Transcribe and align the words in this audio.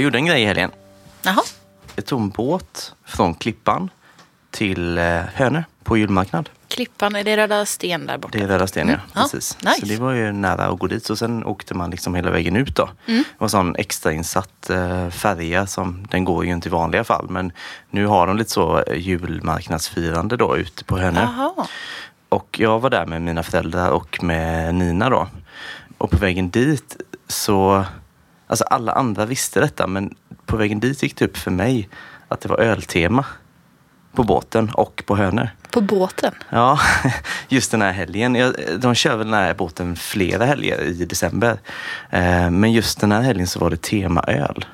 Jag 0.00 0.04
gjorde 0.04 0.18
en 0.18 0.26
grej 0.26 0.42
i 0.42 0.46
helgen. 0.46 0.70
Jaha. 1.22 1.42
Jag 1.96 2.06
tog 2.06 2.20
en 2.20 2.28
båt 2.28 2.94
från 3.04 3.34
Klippan 3.34 3.90
till 4.50 4.98
eh, 4.98 5.04
Hönö 5.34 5.62
på 5.84 5.96
julmarknad. 5.96 6.48
Klippan, 6.68 7.16
är 7.16 7.24
det 7.24 7.36
Röda 7.36 7.66
Sten 7.66 8.06
där 8.06 8.18
borta? 8.18 8.38
Det 8.38 8.44
är 8.44 8.48
Röda 8.48 8.66
Sten, 8.66 8.88
ja. 8.88 8.94
Mm. 8.94 9.06
Ja, 9.14 9.22
Precis. 9.22 9.58
nice. 9.62 9.80
Så 9.80 9.86
det 9.86 9.96
var 9.96 10.12
ju 10.12 10.32
nära 10.32 10.64
att 10.66 10.78
gå 10.78 10.86
dit. 10.86 11.10
Och 11.10 11.18
sen 11.18 11.44
åkte 11.44 11.74
man 11.74 11.90
liksom 11.90 12.14
hela 12.14 12.30
vägen 12.30 12.56
ut 12.56 12.76
då. 12.76 12.90
Mm. 13.06 13.22
Det 13.22 13.34
var 13.38 13.44
en 13.44 13.50
sån 13.50 13.76
extrainsatt 13.76 14.70
eh, 14.70 15.08
färja 15.10 15.66
som, 15.66 16.06
den 16.10 16.24
går 16.24 16.44
ju 16.44 16.52
inte 16.52 16.68
i 16.68 16.72
vanliga 16.72 17.04
fall. 17.04 17.26
Men 17.30 17.52
nu 17.90 18.06
har 18.06 18.26
de 18.26 18.36
lite 18.36 18.50
så 18.50 18.82
eh, 18.82 18.98
julmarknadsfirande 18.98 20.36
då 20.36 20.56
ute 20.56 20.84
på 20.84 20.98
Hönö. 20.98 21.28
Och 22.28 22.56
jag 22.60 22.80
var 22.80 22.90
där 22.90 23.06
med 23.06 23.22
mina 23.22 23.42
föräldrar 23.42 23.90
och 23.90 24.22
med 24.22 24.74
Nina 24.74 25.10
då. 25.10 25.28
Och 25.98 26.10
på 26.10 26.16
vägen 26.16 26.50
dit 26.50 26.96
så, 27.28 27.84
alltså 28.50 28.64
alla 28.64 28.92
andra 28.92 29.26
visste 29.26 29.60
detta 29.60 29.86
men 29.86 30.14
på 30.46 30.56
vägen 30.56 30.80
dit 30.80 31.02
gick 31.02 31.16
det 31.16 31.24
upp 31.24 31.36
för 31.36 31.50
mig 31.50 31.88
att 32.28 32.40
det 32.40 32.48
var 32.48 32.58
öltema 32.58 33.24
på 34.12 34.24
båten 34.24 34.70
och 34.74 35.02
på 35.06 35.16
Hönö. 35.16 35.48
På 35.70 35.80
båten? 35.80 36.34
Ja, 36.50 36.80
just 37.48 37.70
den 37.70 37.82
här 37.82 37.92
helgen. 37.92 38.54
De 38.78 38.94
kör 38.94 39.16
väl 39.16 39.26
den 39.30 39.40
här 39.40 39.54
båten 39.54 39.96
flera 39.96 40.44
helger 40.44 40.80
i 40.82 41.04
december. 41.04 41.58
Eh, 42.10 42.50
Men 42.50 42.72
just 42.72 43.00
den 43.00 43.12
här 43.12 43.20
helgen 43.22 43.46
så 43.46 43.60
var 43.60 43.70
det 43.70 43.82
tema 43.82 44.20
öl. 44.22 44.64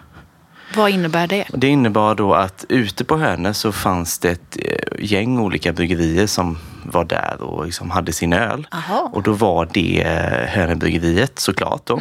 Vad 0.76 0.90
innebär 0.90 1.26
det? 1.26 1.44
Det 1.52 1.68
innebar 1.68 2.14
då 2.14 2.34
att 2.34 2.64
ute 2.68 3.04
på 3.04 3.16
Hönö 3.16 3.54
så 3.54 3.72
fanns 3.72 4.18
det 4.18 4.30
ett 4.30 4.56
eh, 4.62 5.04
gäng 5.04 5.38
olika 5.38 5.72
bryggerier 5.72 6.26
som 6.26 6.58
var 6.82 7.04
där 7.04 7.42
och 7.42 7.66
liksom 7.66 7.90
hade 7.90 8.12
sin 8.12 8.32
öl. 8.32 8.66
Jaha. 8.70 9.10
Och 9.12 9.22
då 9.22 9.32
var 9.32 9.68
det 9.72 10.02
eh, 10.02 10.48
Hönöbryggeriet 10.48 11.38
såklart 11.38 11.86
då. 11.86 12.00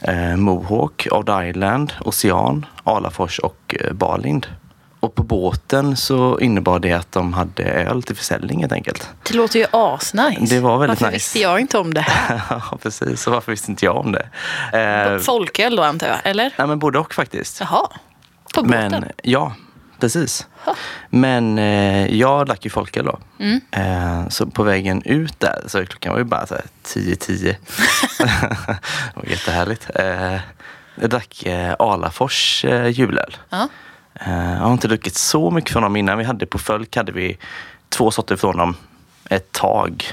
Eh, 0.00 0.36
Mohawk, 0.36 1.06
Odd 1.10 1.48
Island, 1.48 1.92
Ocean, 2.00 2.66
Alafors 2.84 3.38
och 3.38 3.76
eh, 3.80 3.92
Barlind. 3.92 4.46
Och 5.04 5.14
på 5.14 5.22
båten 5.22 5.96
så 5.96 6.38
innebar 6.40 6.78
det 6.78 6.92
att 6.92 7.12
de 7.12 7.32
hade 7.32 7.62
öl 7.62 8.02
till 8.02 8.16
försäljning 8.16 8.60
helt 8.60 8.72
enkelt. 8.72 9.08
Det 9.22 9.34
låter 9.34 9.58
ju 9.58 9.66
asnice. 9.70 10.54
Det 10.54 10.60
var 10.60 10.78
väldigt 10.78 11.00
Varför 11.00 11.12
nice. 11.12 11.16
visste 11.16 11.38
jag 11.38 11.60
inte 11.60 11.78
om 11.78 11.94
det 11.94 12.00
här? 12.00 12.42
ja, 12.50 12.78
precis. 12.82 13.22
Så 13.22 13.30
varför 13.30 13.52
visste 13.52 13.70
inte 13.70 13.84
jag 13.84 13.96
om 13.96 14.12
det? 14.12 14.28
Eh, 14.78 15.18
Folköl 15.18 15.76
då 15.76 15.82
antar 15.82 16.06
jag, 16.06 16.16
eller? 16.24 16.54
nej, 16.58 16.66
men 16.66 16.78
både 16.78 16.98
och 16.98 17.14
faktiskt. 17.14 17.60
Jaha. 17.60 17.88
På 18.54 18.62
båten? 18.62 18.90
Men 18.90 19.04
ja, 19.22 19.54
precis. 20.00 20.46
Men 21.10 21.58
eh, 21.58 22.16
jag 22.16 22.46
drack 22.46 22.64
ju 22.64 22.70
folköl 22.70 23.04
då. 23.04 23.18
Mm. 23.38 23.60
Eh, 23.70 24.28
så 24.28 24.46
på 24.46 24.62
vägen 24.62 25.02
ut 25.04 25.40
där, 25.40 25.62
så 25.66 25.86
klockan 25.86 26.12
var 26.12 26.18
ju 26.18 26.24
bara 26.24 26.46
så 26.46 26.54
här 26.54 26.64
10-10. 26.86 27.42
det 28.18 29.14
var 29.14 29.24
jättehärligt. 29.24 29.90
Eh, 29.94 30.40
jag 31.00 31.10
drack 31.10 31.42
eh, 31.46 31.74
Alafors 31.78 32.64
eh, 32.64 32.88
julöl. 32.88 33.36
Ja. 33.50 33.68
Eh, 34.20 34.52
jag 34.52 34.60
har 34.60 34.72
inte 34.72 34.88
druckit 34.88 35.14
så 35.14 35.50
mycket 35.50 35.70
från 35.70 35.82
dem 35.82 35.96
innan. 35.96 36.18
Vi 36.18 36.24
hade 36.24 36.46
på 36.46 36.58
Fölk 36.58 36.96
hade 36.96 37.12
vi 37.12 37.38
två 37.88 38.10
sorter 38.10 38.36
från 38.36 38.56
dem 38.56 38.76
ett 39.30 39.52
tag. 39.52 40.04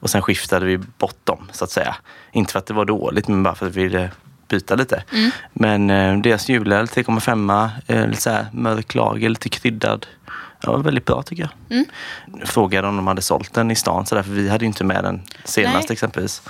Och 0.00 0.10
sen 0.10 0.22
skiftade 0.22 0.66
vi 0.66 0.78
bort 0.78 1.18
dem 1.24 1.48
så 1.52 1.64
att 1.64 1.70
säga. 1.70 1.96
Inte 2.32 2.52
för 2.52 2.58
att 2.58 2.66
det 2.66 2.74
var 2.74 2.84
dåligt 2.84 3.28
men 3.28 3.42
bara 3.42 3.54
för 3.54 3.66
att 3.66 3.76
vi 3.76 3.82
ville 3.82 4.10
byta 4.48 4.74
lite. 4.74 5.04
Men 5.52 5.90
eh, 5.90 6.18
deras 6.18 6.48
julöl 6.48 6.86
3,5 6.86 7.70
eh, 7.86 8.06
lite 8.06 8.20
så 8.20 8.30
här 8.30 8.46
mörk 8.52 8.94
lager, 8.94 9.28
lite 9.28 9.48
kryddad. 9.48 10.06
Ja, 10.60 10.72
var 10.72 10.78
väldigt 10.78 11.04
bra 11.04 11.22
tycker 11.22 11.50
jag. 11.68 11.86
Frågade 12.48 12.88
om 12.88 12.96
de 12.96 13.06
hade 13.06 13.22
sålt 13.22 13.54
den 13.54 13.70
i 13.70 13.74
stan 13.74 14.06
så 14.06 14.14
där, 14.14 14.22
för 14.22 14.30
vi 14.30 14.48
hade 14.48 14.64
ju 14.64 14.66
inte 14.66 14.84
med 14.84 15.04
den 15.04 15.22
senast 15.44 15.88
Nej. 15.88 15.92
exempelvis. 15.92 16.42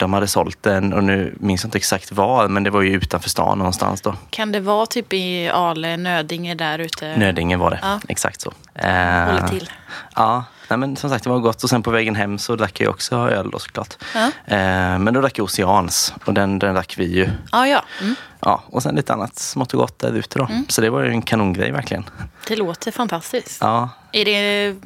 De 0.00 0.12
hade 0.12 0.26
sålt 0.26 0.62
den 0.62 0.92
och 0.92 1.04
nu 1.04 1.34
minns 1.40 1.62
jag 1.62 1.68
inte 1.68 1.78
exakt 1.78 2.12
var 2.12 2.48
men 2.48 2.62
det 2.64 2.70
var 2.70 2.82
ju 2.82 2.90
utanför 2.96 3.30
stan 3.30 3.58
någonstans 3.58 4.00
då. 4.00 4.14
Kan 4.30 4.52
det 4.52 4.60
vara 4.60 4.86
typ 4.86 5.12
i 5.12 5.48
Ale, 5.48 5.96
Nödinge 5.96 6.54
där 6.54 6.78
ute? 6.78 7.16
Nödinge 7.16 7.56
var 7.56 7.70
det, 7.70 7.78
Ja. 7.82 8.00
exakt 8.08 8.40
så. 8.40 8.52
Eh, 8.74 8.84
Håller 9.24 9.48
till. 9.48 9.70
Ja, 10.16 10.44
nej 10.70 10.78
men 10.78 10.96
som 10.96 11.10
sagt 11.10 11.24
det 11.24 11.30
var 11.30 11.38
gott. 11.38 11.62
Och 11.64 11.70
sen 11.70 11.82
på 11.82 11.90
vägen 11.90 12.14
hem 12.14 12.38
så 12.38 12.56
drack 12.56 12.80
jag 12.80 12.90
också 12.90 13.16
öl 13.16 13.50
då 13.50 13.58
såklart. 13.58 13.94
Ja. 14.14 14.26
Eh, 14.54 14.98
men 14.98 15.14
då 15.14 15.20
drack 15.20 15.38
jag 15.38 15.44
Oceans 15.44 16.14
och 16.24 16.34
den, 16.34 16.58
den 16.58 16.74
drack 16.74 16.94
vi 16.98 17.04
ju. 17.16 17.30
Ja, 17.52 17.66
ja. 17.66 17.84
Mm. 18.00 18.14
Ja, 18.40 18.62
och 18.66 18.82
sen 18.82 18.94
lite 18.94 19.12
annat 19.12 19.38
smått 19.38 19.74
och 19.74 19.80
gott 19.80 19.98
där 19.98 20.12
ute 20.12 20.38
då. 20.38 20.48
Så 20.68 20.80
det 20.80 20.90
var 20.90 21.02
ju 21.02 21.10
en 21.10 21.22
kanongrej 21.22 21.72
verkligen. 21.72 22.04
Det 22.48 22.56
låter 22.56 22.90
fantastiskt. 22.90 23.58
Ja, 23.60 23.88
Är 24.12 24.24
det 24.24 24.76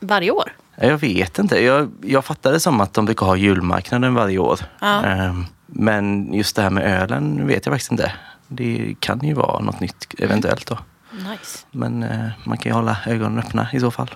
varje 0.00 0.30
år? 0.30 0.52
jag 0.76 0.98
vet 0.98 1.38
inte. 1.38 1.64
Jag, 1.64 1.90
jag 2.02 2.24
fattade 2.24 2.60
som 2.60 2.80
att 2.80 2.94
de 2.94 3.04
brukar 3.04 3.26
ha 3.26 3.36
julmarknaden 3.36 4.14
varje 4.14 4.38
år. 4.38 4.60
Ja. 4.80 5.04
Eh, 5.06 5.34
men 5.66 6.34
just 6.34 6.56
det 6.56 6.62
här 6.62 6.70
med 6.70 7.02
ölen 7.02 7.46
vet 7.46 7.66
jag 7.66 7.72
faktiskt 7.72 7.92
inte. 7.92 8.12
Det 8.48 8.94
kan 9.00 9.20
ju 9.20 9.34
vara 9.34 9.60
något 9.60 9.80
nytt 9.80 10.14
eventuellt 10.18 10.66
då. 10.66 10.78
Nice. 11.12 11.58
Men 11.70 12.02
eh, 12.02 12.26
man 12.44 12.58
kan 12.58 12.70
ju 12.70 12.76
hålla 12.76 12.96
ögonen 13.06 13.38
öppna 13.38 13.68
i 13.72 13.80
så 13.80 13.90
fall. 13.90 14.10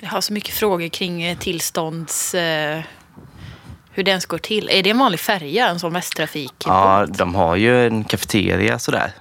Jag 0.00 0.08
har 0.08 0.20
så 0.20 0.32
mycket 0.32 0.54
frågor 0.54 0.88
kring 0.88 1.22
eh, 1.22 1.38
tillstånds... 1.38 2.34
Eh, 2.34 2.82
hur 3.98 4.04
den 4.04 4.20
går 4.28 4.38
till. 4.38 4.68
Är 4.70 4.82
det 4.82 4.90
en 4.90 4.98
vanlig 4.98 5.20
färja, 5.20 5.68
en 5.68 5.78
sån 5.78 5.92
västtrafik? 5.92 6.52
Ja, 6.66 7.06
de 7.08 7.34
har 7.34 7.56
ju 7.56 7.86
en 7.86 8.04
kafeteria 8.04 8.78
sådär. 8.78 9.12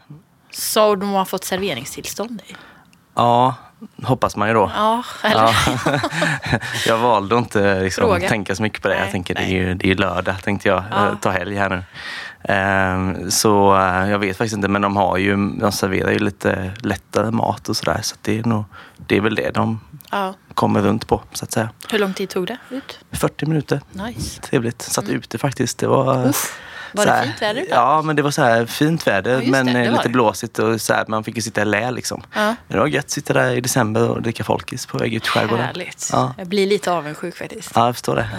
Så 0.52 0.96
de 0.96 1.10
har 1.14 1.26
fått 1.26 1.44
serveringstillstånd 1.44 2.42
i? 2.48 2.56
Ja, 3.16 3.56
hoppas 4.04 4.36
man 4.36 4.48
ju 4.48 4.54
då. 4.54 4.72
Ja, 4.76 5.04
eller? 5.24 5.56
Ja. 5.86 6.00
jag 6.88 6.98
valde 6.98 7.36
att 7.36 7.42
inte 7.42 7.82
liksom, 7.82 8.20
tänka 8.20 8.56
så 8.56 8.62
mycket 8.62 8.82
på 8.82 8.88
det. 8.88 8.94
Nej, 8.94 9.04
jag 9.04 9.12
tänker 9.12 9.36
det 9.36 9.42
är 9.42 9.46
nej. 9.46 9.54
ju 9.54 9.74
det 9.74 9.92
är 9.92 9.96
lördag, 9.96 10.44
tänkte 10.44 10.68
jag. 10.68 10.84
Ja. 10.92 11.18
Ta 11.22 11.30
helg 11.30 11.56
här 11.56 11.70
nu. 11.70 11.84
Ehm, 12.44 13.32
så 13.32 13.76
eh, 13.78 14.10
jag 14.10 14.20
vet 14.20 14.38
faktiskt 14.38 14.56
inte, 14.56 14.68
men 14.68 14.82
de 14.82 14.96
har 14.96 15.18
ju, 15.18 15.36
de 15.60 15.72
serverar 15.72 16.12
ju 16.12 16.20
lite 16.20 16.72
lättare 16.82 17.32
mat 17.32 17.70
och 17.70 17.78
sådär. 17.78 18.00
Så 18.02 18.16
det 18.22 18.40
är, 18.40 18.44
nog, 18.44 18.64
det 19.08 19.18
är 19.18 19.22
väl 19.22 19.36
det 19.36 19.52
de 19.54 19.80
Ja. 20.12 20.34
kommer 20.54 20.82
runt 20.82 21.08
på, 21.08 21.22
så 21.34 21.46
att 21.46 21.52
säga. 21.52 21.70
Hur 21.92 22.00
lång 22.00 22.14
tid 22.14 22.30
tog 22.30 22.48
det 22.48 22.58
ut? 22.70 23.00
40 23.12 23.46
minuter. 23.46 23.82
Nice. 23.92 24.42
Trevligt. 24.42 24.82
Satt 24.82 25.10
ute 25.10 25.38
faktiskt. 25.38 25.78
Det 25.78 25.88
var... 25.88 26.16
Mm. 26.16 26.30
Uff. 26.30 26.60
Var 26.94 27.06
det 27.06 27.22
fint 27.24 27.42
väder? 27.42 27.66
Ja, 27.70 28.02
men 28.02 28.16
det 28.16 28.22
var 28.22 28.32
så 28.32 28.42
här 28.44 28.66
fint 28.66 29.08
väder 29.08 29.42
Ja, 29.42 29.52
men 29.52 29.66
det, 29.66 29.74
det 29.74 29.86
eh, 29.86 29.92
lite 29.92 30.10
blåsigt 30.10 30.60
och 30.60 30.82
så 30.82 30.94
här, 30.94 31.06
man 31.08 31.24
fick 31.24 31.36
ju 31.36 31.42
sitta 31.42 31.62
i 31.62 31.66
lä 31.66 31.92
liksom. 31.92 32.24
Ja. 32.34 32.46
Men 32.46 32.56
det 32.68 32.80
var 32.80 32.88
gött 32.88 33.06
att 33.06 33.12
sitta 33.12 33.34
där 33.34 33.52
i 33.56 33.62
december 33.62 34.10
och 34.10 34.22
dricka 34.22 34.44
folkis 34.44 34.86
på 34.86 34.98
väg 34.98 35.14
ut 35.14 35.26
i 35.26 35.30
skärgården. 35.30 35.66
Härligt. 35.66 36.10
Ja. 36.12 36.34
Jag 36.38 36.48
blir 36.48 36.68
lite 36.68 36.92
avundsjuk 36.92 37.38
faktiskt. 37.38 37.72
Ja, 37.76 37.86
jag 37.86 37.96
förstår 37.96 38.16
det. 38.16 38.30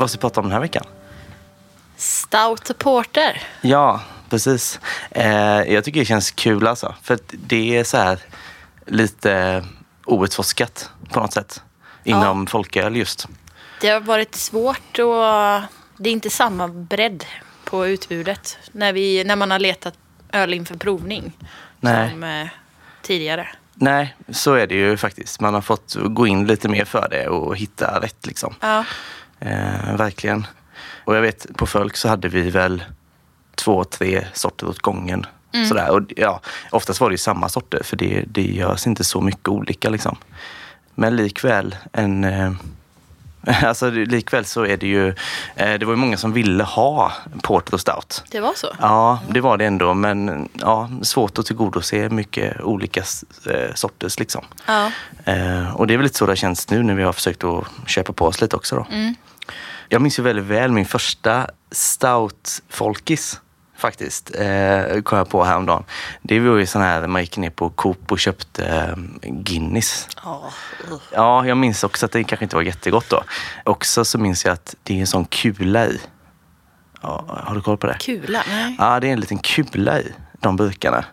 Vad 0.00 0.10
ska 0.10 0.18
vi 0.18 0.20
prata 0.20 0.40
om 0.40 0.46
den 0.46 0.52
här 0.52 0.60
veckan? 0.60 0.84
Stout 1.96 2.78
Porter. 2.78 3.42
Ja, 3.60 4.00
precis. 4.28 4.80
Eh, 5.10 5.26
jag 5.72 5.84
tycker 5.84 6.00
det 6.00 6.06
känns 6.06 6.30
kul 6.30 6.66
alltså. 6.66 6.94
För 7.02 7.18
det 7.30 7.76
är 7.76 7.84
så 7.84 7.96
här 7.96 8.18
lite 8.86 9.64
outforskat 10.04 10.90
på 11.10 11.20
något 11.20 11.32
sätt. 11.32 11.62
Inom 12.04 12.46
folköl 12.46 12.96
just. 12.96 13.28
Det 13.80 13.88
har 13.88 14.00
varit 14.00 14.34
svårt 14.34 14.98
och 14.98 15.62
det 15.96 16.08
är 16.08 16.12
inte 16.12 16.30
samma 16.30 16.68
bredd 16.68 17.24
på 17.64 17.86
utbudet 17.86 18.58
när, 18.72 18.92
vi, 18.92 19.24
när 19.24 19.36
man 19.36 19.50
har 19.50 19.58
letat 19.58 19.94
öl 20.32 20.54
inför 20.54 20.76
provning 20.76 21.32
Nej. 21.80 22.10
som 22.10 22.24
eh, 22.24 22.46
tidigare. 23.02 23.48
Nej, 23.74 24.16
så 24.28 24.54
är 24.54 24.66
det 24.66 24.74
ju 24.74 24.96
faktiskt. 24.96 25.40
Man 25.40 25.54
har 25.54 25.60
fått 25.60 25.96
gå 26.04 26.26
in 26.26 26.46
lite 26.46 26.68
mer 26.68 26.84
för 26.84 27.08
det 27.10 27.28
och 27.28 27.56
hitta 27.56 28.00
rätt 28.00 28.26
liksom. 28.26 28.54
Ja. 28.60 28.84
Eh, 29.40 29.96
verkligen. 29.96 30.46
Och 31.04 31.16
jag 31.16 31.22
vet 31.22 31.56
på 31.56 31.66
Folk 31.66 31.96
så 31.96 32.08
hade 32.08 32.28
vi 32.28 32.50
väl 32.50 32.84
två, 33.54 33.84
tre 33.84 34.26
sorter 34.32 34.68
åt 34.68 34.78
gången. 34.78 35.26
Sådär. 35.68 35.90
Och, 35.90 36.02
ja, 36.16 36.40
oftast 36.70 37.00
var 37.00 37.10
det 37.10 37.14
ju 37.14 37.18
samma 37.18 37.48
sorter 37.48 37.82
för 37.82 37.96
det, 37.96 38.24
det 38.26 38.42
görs 38.42 38.86
inte 38.86 39.04
så 39.04 39.20
mycket 39.20 39.48
olika. 39.48 39.90
Liksom. 39.90 40.16
Men 40.94 41.16
likväl 41.16 41.76
en... 41.92 42.24
Eh, 42.24 42.52
alltså 43.64 43.90
likväl 43.90 44.44
så 44.44 44.66
är 44.66 44.76
det 44.76 44.86
ju... 44.86 45.08
Eh, 45.56 45.78
det 45.78 45.84
var 45.84 45.92
ju 45.92 45.96
många 45.96 46.16
som 46.16 46.32
ville 46.32 46.64
ha 46.64 47.12
Porter 47.42 47.74
och 47.74 47.80
Stout. 47.80 48.24
Det 48.30 48.40
var 48.40 48.52
så? 48.54 48.66
Ja, 48.80 49.18
det 49.28 49.40
var 49.40 49.56
det 49.56 49.64
ändå. 49.64 49.94
Men 49.94 50.48
ja, 50.52 50.90
svårt 51.02 51.38
att 51.38 51.46
tillgodose 51.46 52.08
mycket 52.08 52.60
olika 52.60 53.00
eh, 53.46 53.74
sorters 53.74 54.18
liksom. 54.18 54.44
Ja. 54.66 54.90
Eh, 55.24 55.76
och 55.76 55.86
det 55.86 55.94
är 55.94 55.98
väl 55.98 56.04
lite 56.04 56.18
så 56.18 56.26
det 56.26 56.36
känns 56.36 56.70
nu 56.70 56.82
när 56.82 56.94
vi 56.94 57.02
har 57.02 57.12
försökt 57.12 57.44
att 57.44 57.64
köpa 57.86 58.12
på 58.12 58.26
oss 58.26 58.40
lite 58.40 58.56
också 58.56 58.76
då. 58.76 58.86
Jag 59.92 60.02
minns 60.02 60.18
ju 60.18 60.22
väldigt 60.22 60.44
väl 60.44 60.72
min 60.72 60.86
första 60.86 61.46
stout 61.70 62.62
folkis 62.68 63.40
faktiskt. 63.76 64.34
Eh, 64.34 65.00
kom 65.02 65.18
jag 65.18 65.28
på 65.28 65.44
häromdagen. 65.44 65.84
Det 66.22 66.40
var 66.40 66.56
ju 66.56 66.66
sån 66.66 66.82
här 66.82 67.06
man 67.06 67.22
gick 67.22 67.36
ner 67.36 67.50
på 67.50 67.70
Coop 67.70 68.12
och 68.12 68.18
köpte 68.18 68.64
eh, 68.66 68.96
Guinness. 69.22 70.08
Ja. 70.24 70.50
Ja, 71.12 71.46
jag 71.46 71.56
minns 71.56 71.84
också 71.84 72.06
att 72.06 72.12
det 72.12 72.24
kanske 72.24 72.44
inte 72.44 72.56
var 72.56 72.62
jättegott 72.62 73.08
då. 73.08 73.22
Också 73.64 74.04
så 74.04 74.18
minns 74.18 74.44
jag 74.44 74.52
att 74.52 74.74
det 74.82 74.94
är 74.94 75.00
en 75.00 75.06
sån 75.06 75.24
kula 75.24 75.86
i. 75.86 76.00
Ja, 77.02 77.24
har 77.28 77.54
du 77.54 77.60
koll 77.60 77.78
på 77.78 77.86
det? 77.86 77.96
Kula? 78.00 78.42
Nej. 78.48 78.76
Ja, 78.78 79.00
det 79.00 79.08
är 79.08 79.12
en 79.12 79.20
liten 79.20 79.38
kula 79.38 80.00
i 80.00 80.14
de 80.40 80.56
burkarna. 80.56 81.04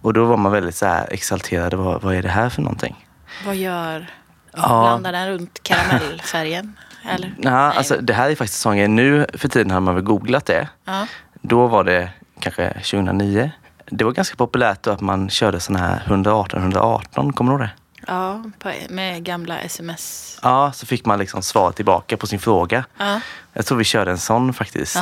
Och 0.00 0.12
då 0.12 0.24
var 0.24 0.36
man 0.36 0.52
väldigt 0.52 0.76
så 0.76 0.86
här 0.86 1.12
exalterad. 1.12 1.74
Vad, 1.74 2.02
vad 2.02 2.14
är 2.14 2.22
det 2.22 2.28
här 2.28 2.48
för 2.48 2.62
någonting? 2.62 3.06
Vad 3.46 3.56
gör... 3.56 4.10
Ja. 4.56 4.82
Blandar 4.82 5.12
den 5.12 5.28
runt 5.28 5.62
karamellfärgen? 5.62 6.76
Eller? 7.08 7.34
Ja, 7.38 7.72
alltså, 7.72 7.96
det 8.00 8.12
här 8.12 8.30
är 8.30 8.34
faktiskt 8.34 8.58
en 8.58 8.62
sån 8.62 8.76
grej. 8.76 8.88
Nu 8.88 9.26
för 9.34 9.48
tiden 9.48 9.70
har 9.70 9.80
man 9.80 9.94
väl 9.94 10.04
googlat 10.04 10.46
det. 10.46 10.68
Ja. 10.84 11.06
Då 11.42 11.66
var 11.66 11.84
det 11.84 12.10
kanske 12.40 12.72
2009. 12.72 13.50
Det 13.86 14.04
var 14.04 14.12
ganska 14.12 14.36
populärt 14.36 14.82
då 14.82 14.90
att 14.90 15.00
man 15.00 15.30
körde 15.30 15.60
sådana 15.60 15.86
här 15.86 16.02
118 16.06 16.60
118, 16.60 17.32
kommer 17.32 17.52
du 17.52 17.58
ihåg 17.58 17.68
det? 17.68 17.70
Ja, 18.06 18.42
med 18.88 19.24
gamla 19.24 19.60
sms. 19.60 20.38
Ja, 20.42 20.72
så 20.72 20.86
fick 20.86 21.04
man 21.04 21.18
liksom 21.18 21.42
svar 21.42 21.72
tillbaka 21.72 22.16
på 22.16 22.26
sin 22.26 22.38
fråga. 22.38 22.84
Ja. 22.98 23.20
Jag 23.52 23.66
tror 23.66 23.78
vi 23.78 23.84
körde 23.84 24.10
en 24.10 24.18
sån 24.18 24.54
faktiskt. 24.54 24.96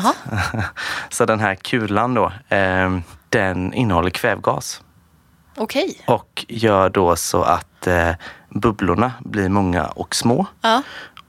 Så 1.11 1.25
den 1.25 1.41
här 1.41 1.55
kulan 1.55 2.15
då, 2.15 2.33
eh, 2.49 2.99
den 3.29 3.73
innehåller 3.73 4.11
kvävgas. 4.11 4.83
Okej. 5.57 6.03
Och 6.07 6.45
gör 6.49 6.89
då 6.91 7.17
så 7.17 7.43
att 7.43 7.87
eh, 7.87 8.11
bubblorna 8.49 9.13
blir 9.21 9.49
många 9.49 9.87
och 9.87 10.15
små. 10.15 10.47
Ja. 10.61 10.83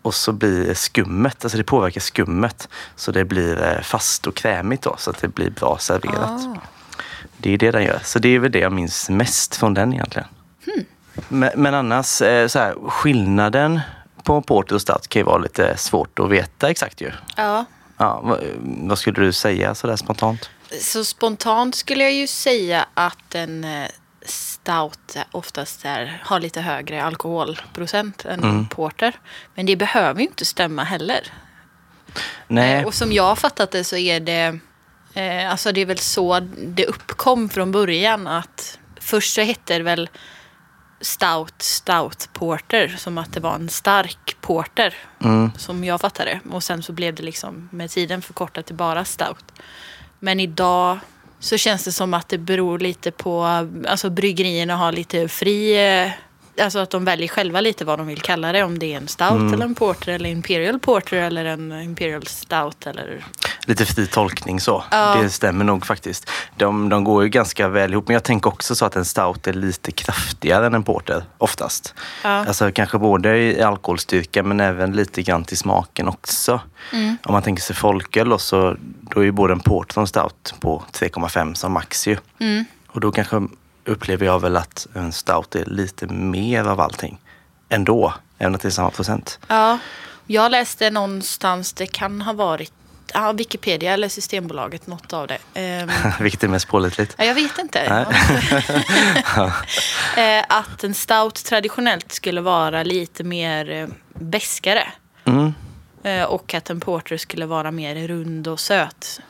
Och 0.04 0.14
så 0.14 0.32
blir 0.32 0.74
skummet, 0.74 1.46
alltså 1.46 1.58
det 1.58 1.64
påverkar 1.64 2.02
skummet. 2.02 2.68
Så 2.96 3.12
det 3.12 3.26
blir 3.26 3.64
eh, 3.64 3.82
fast 3.82 4.28
och 4.28 4.36
krämigt 4.36 4.84
då, 4.84 4.96
så 4.98 5.10
att 5.10 5.18
det 5.18 5.28
blir 5.28 5.50
bra 5.50 5.78
serverat. 5.80 6.42
Ah. 6.42 6.58
Det 7.38 7.54
är 7.54 7.58
det 7.58 7.72
den 7.72 7.84
gör. 7.84 8.00
Så 8.04 8.20
det 8.20 8.30
är 8.30 8.40
väl 8.40 8.52
det 8.52 8.60
jag 8.60 8.72
minns 8.72 9.10
mest 9.10 9.56
från 9.56 9.74
den 9.74 9.94
egentligen. 9.94 10.28
Men, 11.30 11.52
men 11.56 11.74
annars, 11.74 12.22
eh, 12.22 12.48
så 12.48 12.60
här, 12.60 12.76
skillnaden 12.90 13.80
på 14.24 14.42
porter 14.42 14.76
och 14.76 14.82
stout 14.82 15.08
kan 15.08 15.20
ju 15.20 15.24
vara 15.24 15.38
lite 15.38 15.78
svårt 15.78 16.20
att 16.20 16.30
veta 16.30 16.70
exakt 16.70 17.02
ju. 17.02 17.12
ja. 17.36 17.66
Ja, 17.98 18.22
vad, 18.24 18.40
vad 18.62 19.00
skulle 19.00 19.22
du 19.26 19.34
säga 19.34 19.76
sådär 19.76 19.96
spontant? 19.96 20.50
Så 20.82 21.06
spontant 21.06 21.76
skulle 21.76 22.04
jag 22.04 22.14
ju 22.14 22.28
säga 22.28 22.86
att 22.94 23.36
en 23.36 23.64
eh, 23.64 23.88
stout 24.64 25.18
oftast 25.32 25.86
är, 25.86 26.22
har 26.26 26.40
lite 26.40 26.62
högre 26.62 27.04
alkoholprocent 27.04 28.26
än 28.26 28.44
en 28.44 28.68
porter. 28.68 29.14
Men 29.56 29.66
det 29.66 29.76
behöver 29.76 30.20
ju 30.22 30.26
inte 30.28 30.46
stämma 30.46 30.84
heller. 30.84 31.22
Nej, 32.48 32.74
Eh, 32.82 32.86
Och 32.88 32.94
som 32.94 33.12
jag 33.12 33.24
har 33.24 33.36
fattat 33.36 33.72
det 33.72 33.84
så 33.84 33.96
är 33.98 34.20
det, 34.20 34.60
eh, 35.14 35.52
alltså 35.52 35.72
det 35.72 35.82
är 35.82 35.86
väl 35.86 35.98
så 35.98 36.40
det 36.58 36.86
uppkom 36.86 37.50
från 37.50 37.72
början 37.72 38.28
att 38.28 38.80
först 39.00 39.34
så 39.34 39.42
hette 39.42 39.78
det 39.78 39.84
väl 39.84 40.10
stout, 41.02 41.62
stout 41.62 42.30
porter, 42.34 42.88
som 42.98 43.18
att 43.18 43.34
det 43.34 43.40
var 43.40 43.56
en 43.56 43.70
stark 43.70 44.38
porter, 44.42 44.94
Mm. 45.24 45.52
som 45.58 45.84
jag 45.84 46.02
fattade 46.02 46.30
det. 46.44 46.50
Och 46.56 46.64
sen 46.64 46.84
så 46.84 46.92
blev 46.94 47.16
det 47.16 47.24
liksom 47.24 47.70
med 47.72 47.90
tiden 47.90 48.22
förkortat 48.22 48.66
till 48.66 48.76
bara 48.76 49.06
stout. 49.06 49.46
Men 50.20 50.40
idag 50.40 51.00
så 51.44 51.58
känns 51.58 51.84
det 51.84 51.92
som 51.92 52.14
att 52.14 52.30
det 52.30 52.38
beror 52.38 52.80
lite 52.80 53.12
på, 53.12 53.44
alltså 53.88 54.10
bryggerierna 54.10 54.76
har 54.76 54.92
lite 54.92 55.28
fri, 55.28 55.88
eh, 56.04 56.12
alltså 56.62 56.80
att 56.80 56.90
de 56.90 57.06
väljer 57.06 57.28
själva 57.28 57.62
lite 57.62 57.86
vad 57.86 58.00
de 58.00 58.08
vill 58.08 58.22
kalla 58.22 58.52
det. 58.52 58.64
Om 58.64 58.80
det 58.80 58.94
är 58.94 58.98
en 58.98 59.08
stout 59.08 59.32
Mm. 59.32 59.54
eller 59.54 59.66
en 59.66 59.76
porter 59.76 60.12
eller 60.12 60.30
imperial 60.30 60.80
porter 60.80 61.18
eller 61.18 61.46
en 61.46 61.72
imperial 61.82 62.28
stout 62.28 62.88
eller... 62.88 63.26
lite 63.66 63.86
fri 63.86 64.08
tolkning 64.08 64.60
så. 64.60 64.84
Ja. 64.92 65.16
Det 65.22 65.30
stämmer 65.30 65.66
nog 65.66 65.86
faktiskt. 65.86 66.30
De, 66.58 66.90
de 66.90 67.04
går 67.04 67.24
ju 67.24 67.30
ganska 67.30 67.68
väl 67.68 67.94
ihop. 67.94 68.08
Men 68.08 68.14
jag 68.14 68.24
tänker 68.24 68.48
också 68.50 68.76
så 68.76 68.86
att 68.86 68.96
en 68.96 69.06
stout 69.06 69.48
är 69.48 69.54
lite 69.54 69.92
kraftigare 69.92 70.66
än 70.66 70.74
en 70.74 70.84
porter 70.84 71.24
oftast. 71.38 71.94
Ja. 72.24 72.30
Alltså 72.30 72.72
kanske 72.72 72.98
både 72.98 73.38
i 73.38 73.62
alkoholstyrka 73.62 74.44
men 74.44 74.60
även 74.60 74.92
lite 74.92 75.22
grann 75.22 75.44
till 75.44 75.58
smaken 75.58 76.08
också. 76.08 76.60
Mm. 76.92 77.18
Om 77.24 77.34
man 77.34 77.42
tänker 77.42 77.64
sig 77.64 77.76
folköl 77.76 78.30
då, 78.30 78.38
så 78.38 78.76
då 79.02 79.20
är 79.20 79.24
ju 79.24 79.32
både 79.32 79.54
en 79.54 79.60
porter 79.60 79.98
och 79.98 80.02
en 80.02 80.08
stout 80.08 80.54
på 80.60 80.84
3,5 80.92 81.54
som 81.54 81.72
max 81.72 82.08
ju. 82.08 82.18
Mm. 82.40 82.66
Och 82.88 83.00
då 83.00 83.12
kanske 83.12 83.42
upplever 83.86 84.26
jag 84.26 84.40
väl 84.40 84.58
att 84.58 84.88
en 84.94 85.12
stout 85.12 85.56
är 85.56 85.66
lite 85.66 86.08
mer 86.08 86.64
av 86.64 86.80
allting 86.82 87.20
ändå. 87.70 88.14
Även 88.38 88.56
att 88.56 88.62
det 88.62 88.68
är 88.68 88.70
samma 88.70 88.90
procent. 88.90 89.40
Ja, 89.48 89.78
jag 90.28 90.52
läste 90.52 90.90
någonstans, 90.90 91.74
det 91.74 91.88
kan 91.88 92.22
ha 92.22 92.34
varit 92.34 92.74
ja, 93.14 93.32
Wikipedia 93.32 93.94
eller 93.94 94.10
Systembolaget, 94.10 94.88
något 94.88 95.14
av 95.14 95.28
det. 95.28 95.38
Ehm, 95.54 95.90
Vilket 96.20 96.44
är 96.44 96.48
mest 96.48 96.68
pålitligt. 96.68 97.16
ja, 97.18 97.26
jag 97.26 97.36
vet 97.36 97.58
inte. 97.60 98.06
Eh, 100.18 100.44
att 100.50 100.84
en 100.84 100.94
stout 100.94 101.36
traditionellt 101.36 102.12
skulle 102.12 102.42
vara 102.42 102.84
lite 102.84 103.24
mer 103.24 103.70
eh, 103.72 103.88
beskare. 104.14 104.88
Mm. 105.26 105.54
Eh, 106.04 106.24
och 106.24 106.54
att 106.54 106.70
en 106.70 106.80
porter 106.80 107.18
skulle 107.18 107.46
vara 107.46 107.72
mer 107.72 108.08
rund 108.08 108.48
och 108.48 108.60
söt 108.60 109.22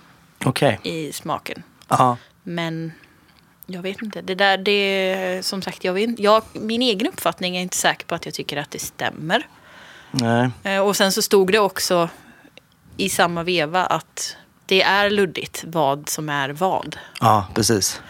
Okej. 0.46 0.80
i 0.84 1.12
smaken. 1.12 1.64
Ja. 1.88 2.18
Men 2.44 2.92
jag 3.66 3.82
vet 3.82 4.02
inte. 4.02 4.22
Det 4.22 4.36
där, 4.36 4.58
det, 4.58 5.46
som 5.46 5.62
sagt, 5.62 5.84
jag 5.84 5.94
vet, 5.94 6.20
jag, 6.20 6.44
min 6.54 6.82
egen 6.82 7.08
uppfattning 7.08 7.58
är 7.58 7.62
inte 7.62 7.78
säker 7.78 8.06
på 8.06 8.16
att 8.16 8.26
jag 8.26 8.34
tycker 8.34 8.58
att 8.58 8.72
det 8.72 8.80
stämmer. 8.80 9.48
Nej. 10.12 10.50
Eh, 10.64 10.80
Och 10.80 10.96
sen 10.96 11.12
så 11.12 11.22
stod 11.22 11.52
det 11.52 11.60
också 11.60 12.10
i 12.98 13.10
samma 13.10 13.44
veva 13.44 13.86
att 13.86 14.36
det 14.66 14.82
är 14.82 15.10
luddigt 15.10 15.64
vad 15.68 16.10
som 16.10 16.30
är 16.30 16.50
vad. 16.50 16.96
Ja, 17.22 17.48
precis. 17.54 18.02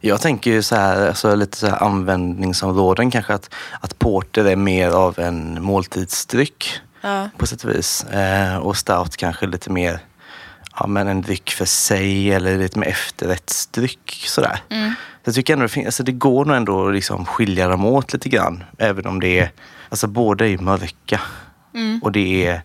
Jag 0.00 0.20
tänker 0.20 0.50
ju 0.50 0.62
så 0.62 0.76
här, 0.76 1.08
alltså 1.08 1.34
lite 1.34 1.56
så 1.56 1.66
här 1.66 1.82
användningsområden 1.82 3.10
kanske 3.10 3.34
att, 3.34 3.54
att 3.80 3.98
porter 3.98 4.44
är 4.44 4.56
mer 4.56 4.88
av 4.90 5.18
en 5.18 5.62
måltidsdryck 5.62 6.80
Ja. 7.00 7.28
på 7.36 7.46
sätt 7.46 7.64
och 7.64 7.70
vis. 7.70 8.04
Eh, 8.04 8.56
och 8.56 8.76
stout 8.76 9.16
kanske 9.16 9.46
lite 9.46 9.70
mer 9.70 10.00
ja, 10.78 10.86
men 10.86 11.08
en 11.08 11.22
dryck 11.22 11.50
för 11.50 11.64
sig 11.64 12.32
eller 12.32 12.58
lite 12.58 12.78
mer 12.78 12.86
efterrättsdryck 12.86 14.24
sådär. 14.26 14.60
Mm. 14.68 14.90
Så 14.90 15.28
jag 15.28 15.34
tycker 15.34 15.52
ändå 15.52 15.62
det, 15.62 15.68
finns, 15.68 15.86
alltså 15.86 16.02
det 16.02 16.12
går 16.12 16.44
nog 16.44 16.56
ändå 16.56 16.88
att 16.88 16.94
liksom 16.94 17.24
skilja 17.24 17.68
dem 17.68 17.84
åt 17.84 18.12
lite 18.12 18.28
grann. 18.28 18.64
Även 18.78 19.06
om 19.06 19.20
det 19.20 19.38
är, 19.38 19.50
alltså 19.88 20.06
båda 20.06 20.46
är 20.46 20.58
mörka. 20.58 21.20
Mm. 21.74 22.00
Och 22.02 22.12
det 22.12 22.46
är 22.46 22.62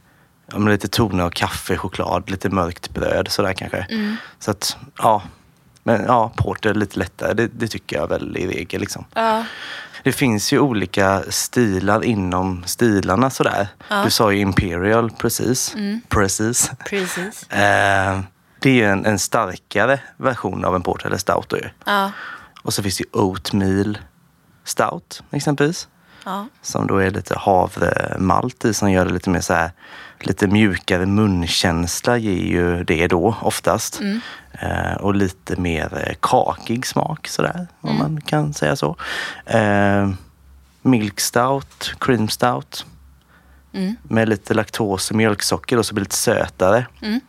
ja, 0.51 0.57
lite 0.57 0.87
toner 0.87 1.23
av 1.23 1.29
kaffe, 1.29 1.77
choklad, 1.77 2.29
lite 2.29 2.49
mörkt 2.49 2.89
bröd 2.89 3.27
sådär 3.27 3.53
kanske. 3.53 3.77
Mm. 3.77 4.15
Så 4.39 4.51
att, 4.51 4.77
ja. 4.97 5.23
Men 5.83 6.03
ja, 6.03 6.31
porter 6.35 6.73
lite 6.73 6.99
lättare. 6.99 7.33
Det, 7.33 7.47
det 7.47 7.67
tycker 7.67 7.95
jag 7.95 8.07
väl 8.07 8.37
i 8.37 8.47
regel. 8.47 8.81
Liksom. 8.81 9.05
Ja. 9.13 9.45
Det 10.03 10.11
finns 10.11 10.53
ju 10.53 10.59
olika 10.59 11.23
stilar 11.29 12.03
inom 12.03 12.63
stilarna 12.65 13.29
sådär. 13.29 13.67
Ja. 13.87 14.03
Du 14.03 14.11
sa 14.11 14.31
ju 14.31 14.39
Imperial 14.39 15.11
precis. 15.11 15.75
Precis. 16.09 16.71
Precis. 16.89 17.49
Eh, 17.51 18.19
det 18.59 18.69
är 18.69 18.73
ju 18.73 18.85
en, 18.85 19.05
en 19.05 19.19
starkare 19.19 19.99
version 20.17 20.65
av 20.65 20.75
en 20.75 20.83
porter 20.83 21.07
eller 21.07 21.17
stout. 21.17 21.49
Då 21.49 21.57
ju. 21.57 21.69
Ja. 21.85 22.11
Och 22.63 22.73
så 22.73 22.83
finns 22.83 22.97
det 22.97 23.03
ju 23.03 23.19
Oatmeal 23.19 23.97
Stout 24.63 25.23
exempelvis. 25.31 25.87
Ja. 26.25 26.47
Som 26.61 26.87
då 26.87 26.97
är 26.97 27.11
lite 27.11 27.37
havremalt 27.37 28.65
i 28.65 28.73
som 28.73 28.91
gör 28.91 29.05
det 29.05 29.13
lite 29.13 29.29
mer 29.29 29.41
så 29.41 29.53
här 29.53 29.71
lite 30.19 30.47
mjukare 30.47 31.05
munkänsla 31.05 32.17
ger 32.17 32.45
ju 32.45 32.83
det 32.83 33.07
då 33.07 33.35
oftast. 33.41 33.99
Mm. 33.99 34.19
Eh, 34.61 34.93
och 34.93 35.15
lite 35.15 35.55
mer 35.55 36.03
eh, 36.07 36.15
kakig 36.19 36.85
smak 36.85 37.27
sådär, 37.27 37.67
om 37.81 37.97
man 37.97 38.21
kan 38.21 38.53
säga 38.53 38.75
så. 38.75 38.95
Eh, 39.45 40.09
milk 40.81 41.19
stout, 41.19 41.93
cream 41.99 42.29
stout. 42.29 42.85
Mm. 43.73 43.95
Med 44.03 44.29
lite 44.29 44.53
laktos 44.53 45.09
och 45.11 45.17
mjölksocker 45.17 45.77
och 45.77 45.85
så 45.85 45.93
blir 45.93 46.01
det 46.01 46.05
lite 46.05 46.15
sötare. 46.15 46.85
Mm. 47.01 47.19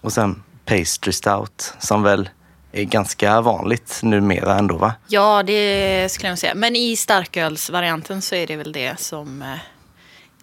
Och 0.00 0.12
sen 0.12 0.42
pastry 0.64 1.12
stout 1.12 1.74
som 1.78 2.02
väl 2.02 2.28
är 2.72 2.84
ganska 2.84 3.40
vanligt 3.40 4.00
numera 4.02 4.58
ändå 4.58 4.76
va? 4.76 4.94
ja, 5.08 5.42
det 5.42 6.12
skulle 6.12 6.28
jag 6.28 6.38
säga. 6.38 6.54
Men 6.54 6.76
i 6.76 6.96
starkölsvarianten 6.96 8.22
så 8.22 8.34
är 8.34 8.46
det 8.46 8.56
väl 8.56 8.72
det 8.72 9.00
som 9.00 9.44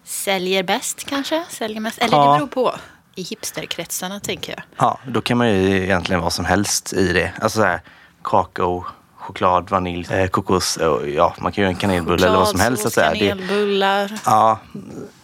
säljer 0.04 0.62
bäst 0.62 1.04
kanske? 1.04 1.44
Säljer 1.50 1.80
mest. 1.80 1.98
Eller 1.98 2.16
Ja. 2.16 2.32
det 2.32 2.38
beror 2.38 2.46
på. 2.48 2.74
I 3.14 3.22
hipsterkretsarna 3.22 4.20
tänker 4.20 4.52
jag. 4.52 4.62
Ja, 4.76 4.98
då 5.06 5.20
kan 5.20 5.38
man 5.38 5.48
ju 5.48 5.82
egentligen 5.84 6.22
vad 6.22 6.32
som 6.32 6.44
helst 6.44 6.92
i 6.92 7.12
det. 7.12 7.32
Alltså 7.40 7.58
så 7.58 7.64
här, 7.64 7.80
kakao, 8.22 8.84
choklad, 9.16 9.70
vanilj, 9.70 10.06
eh, 10.10 10.26
kokos, 10.26 10.76
och, 10.76 11.08
ja 11.08 11.34
man 11.38 11.52
kan 11.52 11.62
ju 11.62 11.64
göra 11.64 11.70
en 11.70 11.80
kanelbulle 11.80 12.26
eller 12.26 12.36
vad 12.38 12.48
som 12.48 12.60
helst. 12.60 12.82
Så 12.82 12.88
att 12.88 12.94
säga. 12.94 13.10
Det, 13.12 13.28
Kanelbullar, 13.28 14.12
ja, 14.24 14.58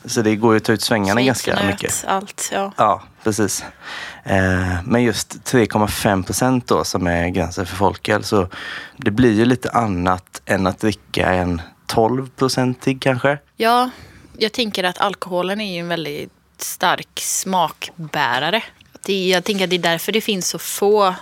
så 0.04 0.22
det 0.22 0.36
går 0.36 0.52
ju 0.52 0.56
att 0.56 0.64
ta 0.64 0.72
ut 0.72 0.82
svängarna 0.82 1.22
ganska 1.22 1.58
mycket. 1.66 2.04
allt. 2.06 2.50
Ja. 2.52 2.72
Ja, 2.76 3.02
precis. 3.24 3.64
Eh, 4.24 4.82
men 4.84 5.02
just 5.02 5.28
3,5 5.44 6.22
procent 6.24 6.66
då 6.66 6.84
som 6.84 7.06
är 7.06 7.28
gränsen 7.28 7.66
för 7.66 7.76
folköl 7.76 8.24
så 8.24 8.48
det 8.96 9.10
blir 9.10 9.32
ju 9.32 9.44
lite 9.44 9.70
annat 9.70 10.42
än 10.46 10.66
att 10.66 10.78
dricka 10.78 11.32
en 11.32 11.62
12-procentig 11.86 13.00
kanske. 13.00 13.38
Ja, 13.56 13.90
jag 14.36 14.52
tänker 14.52 14.84
att 14.84 14.98
alkoholen 14.98 15.60
är 15.60 15.74
ju 15.74 15.80
en 15.80 15.88
väldigt 15.88 16.32
stark 16.62 17.20
smakbärare. 17.20 18.62
Det, 19.02 19.28
jag 19.28 19.44
tänker 19.44 19.64
att 19.64 19.70
det 19.70 19.76
är 19.76 19.82
därför 19.82 20.12
det 20.12 20.20
finns 20.20 20.48
så 20.48 20.58
få 20.58 21.14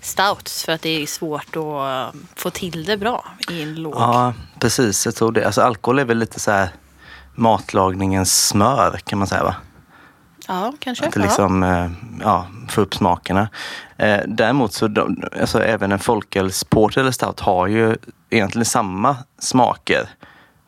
stouts. 0.00 0.64
För 0.64 0.72
att 0.72 0.82
det 0.82 1.02
är 1.02 1.06
svårt 1.06 1.56
att 1.56 1.56
uh, 1.56 2.20
få 2.36 2.50
till 2.50 2.84
det 2.84 2.96
bra 2.96 3.24
i 3.50 3.62
en 3.62 3.74
låg. 3.74 3.94
Ja, 3.94 4.34
precis. 4.60 5.06
Jag 5.06 5.14
tror 5.14 5.32
det. 5.32 5.46
Alltså 5.46 5.60
alkohol 5.60 5.98
är 5.98 6.04
väl 6.04 6.18
lite 6.18 6.40
så 6.40 6.50
här 6.50 6.68
matlagningens 7.34 8.46
smör 8.48 8.98
kan 9.04 9.18
man 9.18 9.28
säga 9.28 9.44
va? 9.44 9.54
Ja, 10.48 10.72
kanske. 10.78 11.06
Att 11.06 11.16
liksom, 11.16 11.62
eh, 11.62 11.90
ja, 12.20 12.46
få 12.68 12.80
upp 12.80 12.94
smakerna. 12.94 13.48
Eh, 13.96 14.20
däremot 14.26 14.72
så, 14.72 14.88
de, 14.88 15.22
alltså 15.40 15.62
även 15.62 15.92
en 15.92 15.98
folkölsporter 15.98 17.00
eller 17.00 17.10
stout 17.10 17.40
har 17.40 17.66
ju 17.66 17.96
egentligen 18.30 18.64
samma 18.64 19.16
smaker. 19.38 20.08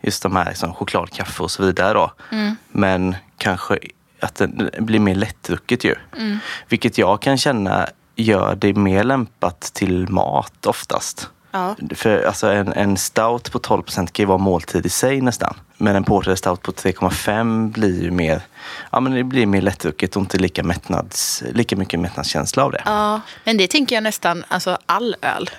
Just 0.00 0.22
de 0.22 0.36
här 0.36 0.44
liksom, 0.44 0.74
choklad, 0.74 1.10
kaffe 1.10 1.42
och 1.42 1.50
så 1.50 1.62
vidare 1.62 1.92
då. 1.92 2.12
Mm. 2.32 2.56
Men 2.68 3.16
kanske 3.38 3.78
att 4.20 4.34
det 4.34 4.48
blir 4.78 5.00
mer 5.00 5.14
lättdrucket 5.14 5.84
ju. 5.84 5.94
Mm. 6.16 6.38
Vilket 6.68 6.98
jag 6.98 7.22
kan 7.22 7.38
känna 7.38 7.86
gör 8.16 8.54
det 8.54 8.74
mer 8.74 9.04
lämpat 9.04 9.60
till 9.60 10.08
mat 10.08 10.66
oftast. 10.66 11.30
Ja. 11.50 11.76
För 11.94 12.24
alltså 12.24 12.46
en, 12.52 12.72
en 12.72 12.96
stout 12.96 13.52
på 13.52 13.58
12% 13.58 13.94
kan 13.94 14.22
ju 14.22 14.24
vara 14.24 14.38
måltid 14.38 14.86
i 14.86 14.88
sig 14.88 15.20
nästan. 15.20 15.56
Men 15.76 15.96
en 15.96 16.04
porter 16.04 16.34
stout 16.34 16.62
på 16.62 16.72
3,5 16.72 17.72
blir 17.72 18.02
ju 18.02 18.10
mer, 18.10 18.42
ja 18.90 19.00
men 19.00 19.12
det 19.12 19.24
blir 19.24 19.46
mer 19.46 19.60
lättdrucket 19.60 20.16
och 20.16 20.22
inte 20.22 20.38
lika, 20.38 20.62
mättnads, 20.62 21.42
lika 21.52 21.76
mycket 21.76 22.00
mättnadskänsla 22.00 22.64
av 22.64 22.72
det. 22.72 22.82
ja, 22.84 23.20
men 23.44 23.56
det 23.56 23.68
tänker 23.68 23.96
jag 23.96 24.02
nästan 24.02 24.44
alltså 24.48 24.78
all 24.86 25.16
öl. 25.22 25.50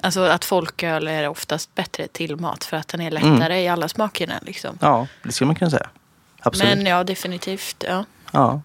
Alltså 0.00 0.20
att 0.20 0.44
folköl 0.44 1.08
är 1.08 1.28
oftast 1.28 1.74
bättre 1.74 2.06
till 2.06 2.36
mat 2.36 2.64
för 2.64 2.76
att 2.76 2.88
den 2.88 3.00
är 3.00 3.10
lättare 3.10 3.60
i 3.60 3.68
alla 3.68 3.88
smakerna. 3.88 4.34
Liksom. 4.42 4.78
Ja, 4.80 5.06
det 5.22 5.32
skulle 5.32 5.46
man 5.46 5.54
kunna 5.54 5.70
säga. 5.70 5.88
Absolut. 6.46 6.76
Men 6.76 6.86
ja, 6.86 7.04
definitivt. 7.04 7.84
Ja. 7.88 8.04
Ja. 8.32 8.60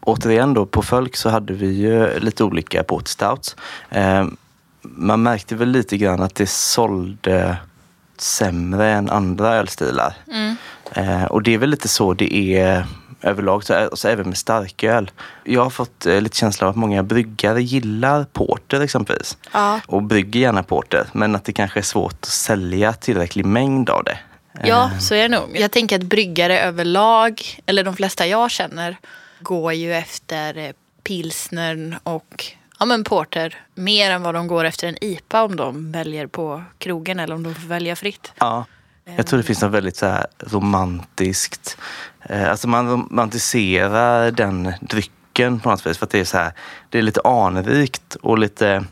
Återigen 0.00 0.54
då, 0.54 0.66
på 0.66 0.82
Fölk 0.82 1.16
så 1.16 1.28
hade 1.28 1.52
vi 1.52 1.66
ju 1.66 2.18
lite 2.18 2.44
olika 2.44 2.82
porter 2.82 3.08
stouts. 3.08 3.56
Eh, 3.90 4.26
man 4.82 5.22
märkte 5.22 5.54
väl 5.54 5.68
lite 5.68 5.96
grann 5.96 6.22
att 6.22 6.34
det 6.34 6.46
sålde 6.46 7.56
sämre 8.16 8.90
än 8.90 9.10
andra 9.10 9.54
ölstilar. 9.54 10.14
Mm. 10.32 10.56
Eh, 10.92 11.24
och 11.24 11.42
det 11.42 11.54
är 11.54 11.58
väl 11.58 11.70
lite 11.70 11.88
så 11.88 12.14
det 12.14 12.56
är 12.56 12.86
överlag, 13.22 13.64
så, 13.64 13.74
alltså 13.74 14.08
även 14.08 14.28
med 14.28 14.38
starköl. 14.38 15.10
Jag 15.44 15.62
har 15.62 15.70
fått 15.70 16.06
eh, 16.06 16.20
lite 16.20 16.36
känsla 16.36 16.66
av 16.66 16.70
att 16.70 16.76
många 16.76 17.02
bryggare 17.02 17.62
gillar 17.62 18.24
porter 18.24 18.80
exempelvis. 18.80 19.36
Ja. 19.52 19.80
Och 19.86 20.02
brygger 20.02 20.40
gärna 20.40 20.62
porter, 20.62 21.06
men 21.12 21.34
att 21.34 21.44
det 21.44 21.52
kanske 21.52 21.80
är 21.80 21.84
svårt 21.84 22.12
att 22.12 22.24
sälja 22.24 22.92
tillräcklig 22.92 23.44
mängd 23.44 23.90
av 23.90 24.04
det. 24.04 24.18
Ja, 24.64 24.90
så 25.00 25.14
är 25.14 25.22
det 25.22 25.28
nog. 25.28 25.56
Jag 25.56 25.70
tänker 25.70 25.96
att 25.96 26.02
bryggare 26.02 26.60
överlag, 26.60 27.42
eller 27.66 27.84
de 27.84 27.96
flesta 27.96 28.26
jag 28.26 28.50
känner, 28.50 28.96
går 29.40 29.72
ju 29.72 29.94
efter 29.94 30.56
eh, 30.56 30.70
pilsnern 31.02 31.96
och 32.02 32.44
ja, 32.78 32.86
men 32.86 33.04
porter 33.04 33.56
mer 33.74 34.10
än 34.10 34.22
vad 34.22 34.34
de 34.34 34.46
går 34.46 34.64
efter 34.64 34.88
en 34.88 35.04
IPA 35.04 35.42
om 35.42 35.56
de 35.56 35.92
väljer 35.92 36.26
på 36.26 36.62
krogen 36.78 37.20
eller 37.20 37.34
om 37.34 37.42
de 37.42 37.54
får 37.54 37.68
välja 37.68 37.96
fritt. 37.96 38.32
Ja. 38.38 38.64
Jag 39.16 39.26
tror 39.26 39.36
det 39.38 39.42
finns 39.42 39.62
något 39.62 39.72
väldigt 39.72 39.96
så 39.96 40.06
här 40.06 40.26
romantiskt. 40.38 41.78
Eh, 42.22 42.50
alltså 42.50 42.68
man 42.68 42.88
romantiserar 42.88 44.30
den 44.30 44.72
drycken 44.80 45.60
på 45.60 45.70
något 45.70 45.86
vis. 45.86 45.98
För 45.98 46.06
att 46.06 46.10
det 46.10 46.20
är 46.20 46.24
så 46.24 46.38
här, 46.38 46.52
det 46.88 46.98
är 46.98 47.02
lite 47.02 47.20
anrikt 47.20 48.14
och 48.14 48.38
lite 48.38 48.84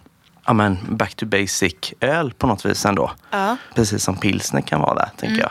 ja, 0.46 0.52
men 0.52 0.78
back 0.88 1.14
to 1.14 1.26
basic 1.26 1.74
öl 2.00 2.32
på 2.32 2.46
något 2.46 2.66
vis 2.66 2.84
ändå. 2.84 3.10
Ja. 3.30 3.56
Precis 3.74 4.04
som 4.04 4.16
pilsner 4.16 4.60
kan 4.60 4.80
vara, 4.80 5.06
tänker 5.06 5.40
jag. 5.40 5.50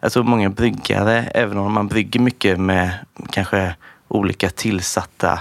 Jag 0.00 0.12
tror 0.12 0.24
många 0.24 0.50
bryggare, 0.50 1.22
även 1.34 1.58
om 1.58 1.72
man 1.72 1.88
brygger 1.88 2.20
mycket 2.20 2.60
med 2.60 2.90
kanske 3.30 3.74
olika 4.08 4.50
tillsatta 4.50 5.40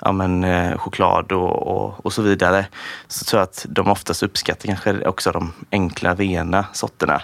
ja, 0.00 0.12
men, 0.12 0.44
eh, 0.44 0.78
choklad 0.78 1.32
och, 1.32 1.66
och, 1.66 2.06
och 2.06 2.12
så 2.12 2.22
vidare, 2.22 2.66
så 3.08 3.24
tror 3.24 3.40
jag 3.40 3.44
att 3.44 3.66
de 3.68 3.88
oftast 3.88 4.22
uppskattar 4.22 4.66
kanske 4.66 5.06
också 5.06 5.32
de 5.32 5.52
enkla, 5.70 6.14
rena 6.14 6.64
sorterna. 6.72 7.22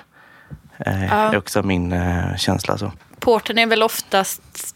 Eh, 0.78 1.04
Ja. 1.04 1.32
är 1.32 1.36
också 1.36 1.62
min 1.62 1.92
eh, 1.92 2.36
känsla. 2.36 2.78
Så. 2.78 2.92
Porten 3.20 3.58
är 3.58 3.66
väl 3.66 3.82
oftast 3.82 4.75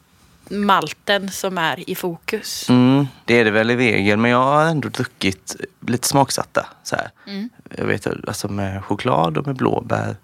malten 0.50 1.30
som 1.30 1.58
är 1.58 1.90
i 1.90 1.94
fokus. 1.94 2.68
Mm, 2.68 3.06
det 3.24 3.34
är 3.34 3.44
det 3.44 3.50
väl 3.50 3.70
i 3.70 3.76
regel, 3.76 4.18
men 4.18 4.30
jag 4.30 4.42
har 4.42 4.64
ändå 4.64 4.88
druckit 4.88 5.56
lite 5.86 6.08
smaksatta. 6.08 6.66
Så. 6.82 6.96
Mm. 7.26 7.50
Jag 7.76 7.84
vet 7.84 8.06
alltså 8.06 8.48
med 8.48 8.84
choklad 8.84 9.38
och 9.38 9.46
med 9.46 9.56
blåbär 9.56 10.16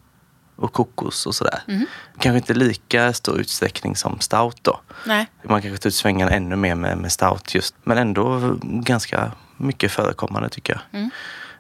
och 0.57 0.73
kokos 0.73 1.27
och 1.27 1.35
sådär. 1.35 1.59
Mm. 1.69 1.87
Kanske 2.19 2.37
inte 2.37 2.55
lika 2.55 3.13
stor 3.13 3.41
utsträckning 3.41 3.97
som 3.97 4.21
stout 4.21 4.59
då. 4.63 4.81
Nej. 5.07 5.27
Man 5.43 5.63
kanske 5.63 5.83
tar 5.83 5.89
ut 5.89 5.95
svängarna 5.95 6.31
ännu 6.31 6.57
mer 6.57 6.75
med, 6.75 6.99
med 6.99 7.13
stout 7.13 7.55
just. 7.55 7.75
Men 7.85 7.99
ändå 7.99 8.57
ganska 8.63 9.33
mycket 9.57 9.93
förekommande 9.93 10.49
tycker 10.49 10.73
jag. 10.73 11.01
Mm. 11.01 11.11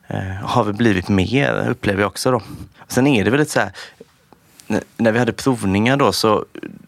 Eh, 0.06 0.46
har 0.46 0.64
väl 0.64 0.74
blivit 0.74 1.08
mer 1.08 1.68
upplever 1.68 2.00
jag 2.00 2.08
också 2.08 2.30
då. 2.30 2.42
Sen 2.88 3.06
är 3.06 3.24
det 3.24 3.30
väl 3.30 3.40
lite 3.40 3.52
så 3.52 3.60
här. 3.60 3.72
När 4.96 5.12
vi 5.12 5.18
hade 5.18 5.32
provningar 5.32 5.96
då 5.96 6.12
så 6.12 6.44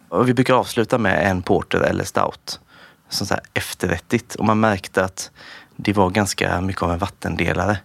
och 0.09 0.29
vi 0.29 0.35
brukar 0.35 0.55
avsluta 0.55 0.99
med 0.99 1.31
en 1.31 1.43
porter 1.43 1.81
eller 1.81 2.05
stout. 2.05 2.61
Som 3.09 3.27
så 3.27 3.35
här 3.35 3.43
efterrättigt. 3.55 4.35
Och 4.35 4.45
man 4.45 4.61
märkte 4.61 5.05
att 5.05 5.31
det 5.77 5.93
var 5.93 6.11
ganska 6.11 6.61
mycket 6.61 6.83
av 6.83 6.93
en 6.93 6.99
vattendelare. 6.99 7.79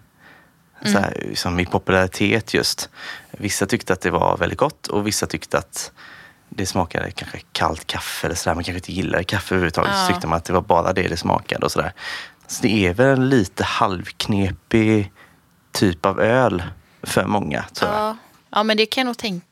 Så 0.85 0.99
här, 0.99 1.31
som 1.33 1.59
i 1.59 1.65
popularitet 1.65 2.53
just. 2.53 2.89
Vissa 3.31 3.65
tyckte 3.65 3.93
att 3.93 4.01
det 4.01 4.11
var 4.11 4.37
väldigt 4.37 4.59
gott 4.59 4.87
och 4.87 5.07
vissa 5.07 5.25
tyckte 5.25 5.57
att 5.57 5.91
det 6.49 6.65
smakade 6.65 7.11
kanske 7.11 7.39
kallt 7.51 7.87
kaffe 7.87 8.27
eller 8.27 8.35
sådär. 8.35 8.55
Man 8.55 8.63
kanske 8.63 8.77
inte 8.77 8.91
gillade 8.91 9.23
kaffe 9.23 9.55
överhuvudtaget. 9.55 9.91
Ja. 9.93 10.05
Så 10.05 10.13
tyckte 10.13 10.27
man 10.27 10.37
att 10.37 10.45
det 10.45 10.53
var 10.53 10.61
bara 10.61 10.93
det 10.93 11.07
det 11.07 11.17
smakade 11.17 11.65
och 11.65 11.71
sådär. 11.71 11.93
Så 12.47 12.61
det 12.61 12.87
är 12.87 12.93
väl 12.93 13.07
en 13.07 13.29
lite 13.29 13.63
halvknepig 13.63 15.11
typ 15.71 16.05
av 16.05 16.21
öl 16.21 16.63
för 17.03 17.25
många 17.25 17.65
tror 17.73 17.91
jag. 17.91 17.99
Ja. 17.99 18.17
ja, 18.49 18.63
men 18.63 18.77
det 18.77 18.85
kan 18.85 19.01
jag 19.01 19.05
nog 19.05 19.17
tänka 19.17 19.45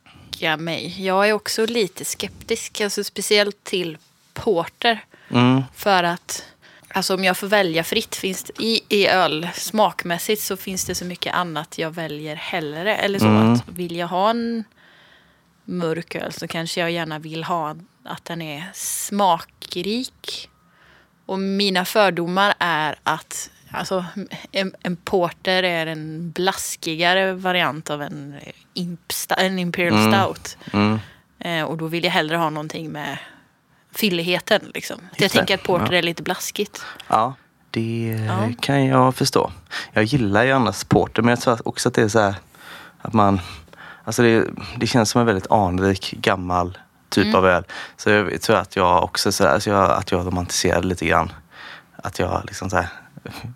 mig. 0.57 1.05
Jag 1.05 1.29
är 1.29 1.33
också 1.33 1.65
lite 1.65 2.05
skeptisk, 2.05 2.81
alltså 2.81 3.03
speciellt 3.03 3.63
till 3.63 3.97
porter. 4.33 5.05
Mm, 5.31 5.63
För 5.75 6.03
att 6.03 6.45
alltså 6.93 7.13
om 7.13 7.23
jag 7.23 7.38
får 7.38 7.47
välja 7.47 7.83
fritt 7.83 8.15
finns 8.15 8.43
det, 8.43 8.63
i, 8.63 8.81
i 8.89 9.07
öl 9.07 9.50
smakmässigt 9.53 10.41
så 10.41 10.57
finns 10.57 10.85
det 10.85 10.95
så 10.95 11.05
mycket 11.05 11.33
annat 11.33 11.77
jag 11.77 11.91
väljer 11.91 12.35
hellre. 12.35 12.95
Eller 12.95 13.19
så 13.19 13.25
Mm. 13.25 13.53
att 13.53 13.67
vill 13.69 13.95
jag 13.95 14.07
ha 14.07 14.29
en 14.29 14.63
mörk 15.65 16.15
öl 16.15 16.33
så 16.33 16.47
kanske 16.47 16.79
jag 16.79 16.91
gärna 16.91 17.19
vill 17.19 17.43
ha 17.43 17.75
att 18.03 18.25
den 18.25 18.41
är 18.41 18.71
smakrik. 18.73 20.50
Och 21.25 21.39
mina 21.39 21.85
fördomar 21.85 22.53
är 22.59 22.95
att 23.03 23.50
alltså, 23.72 24.06
en, 24.51 24.74
en 24.84 24.96
porter 24.96 25.63
är 25.63 25.86
en 25.88 26.32
blaskigare 26.32 27.34
variant 27.34 27.90
av 27.90 28.01
en, 28.01 28.36
en 29.38 29.60
Imperial 29.60 29.94
Mm. 30.08 30.13
Stout. 30.13 30.58
mm. 30.74 31.00
Eh, 31.40 31.63
och 31.63 31.78
då 31.78 31.88
vill 31.88 32.04
jag 32.04 32.12
hellre 32.12 32.38
ha 32.38 32.50
någonting 32.50 32.92
med 32.92 33.18
fylligheten. 33.96 34.72
Liksom. 34.74 34.98
Jag 35.18 35.30
det. 35.30 35.30
tänker 35.38 35.54
att 35.54 35.63
porter 35.63 35.92
Ja. 35.92 35.98
är 35.98 36.01
lite 36.01 36.24
blaskigt. 36.24 36.86
Ja, 37.08 37.34
det 37.72 38.25
Ja. 38.28 38.50
kan 38.62 38.86
jag 38.86 39.16
förstå. 39.16 39.51
Jag 39.94 40.04
gillar 40.04 40.44
ju 40.44 40.51
annars 40.51 40.84
porter, 40.84 41.22
men 41.22 41.30
jag 41.30 41.42
tror 41.42 41.68
också 41.68 41.90
att 41.90 41.96
det 41.96 42.01
är 42.01 42.08
så 42.08 42.20
här 42.20 42.36
att 43.01 43.13
man... 43.13 43.40
Alltså 44.04 44.22
det, 44.24 44.46
det 44.78 44.88
känns 44.88 45.10
som 45.10 45.22
en 45.22 45.28
väldigt 45.28 45.51
anrik, 45.51 46.12
gammal 46.12 46.78
typ 47.10 47.24
Mm. 47.25 47.36
av 47.36 47.46
öl. 47.48 47.63
Så 47.98 48.10
jag 48.10 48.42
tror 48.42 48.56
att 48.58 48.75
jag 48.75 49.04
också 49.04 49.32
så 49.32 49.44
där, 49.44 49.60
så 49.60 49.70
jag, 49.70 49.92
att 49.92 50.12
jag 50.12 50.28
romantiserade 50.28 50.88
lite 50.88 51.06
grann. 51.06 51.32
Att 51.96 52.20
jag 52.20 52.42
liksom 52.46 52.70
så 52.70 52.75
här, 52.75 52.88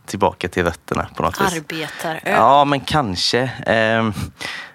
tillbaka 0.06 0.48
till 0.48 0.64
rötterna 0.64 1.08
på 1.16 1.24
något 1.24 1.42
vis. 1.42 1.54
Arbetaröl. 1.56 2.20
Ja, 2.26 2.66
men 2.66 2.80
kanske. 2.80 3.52
Ehm, 3.66 4.14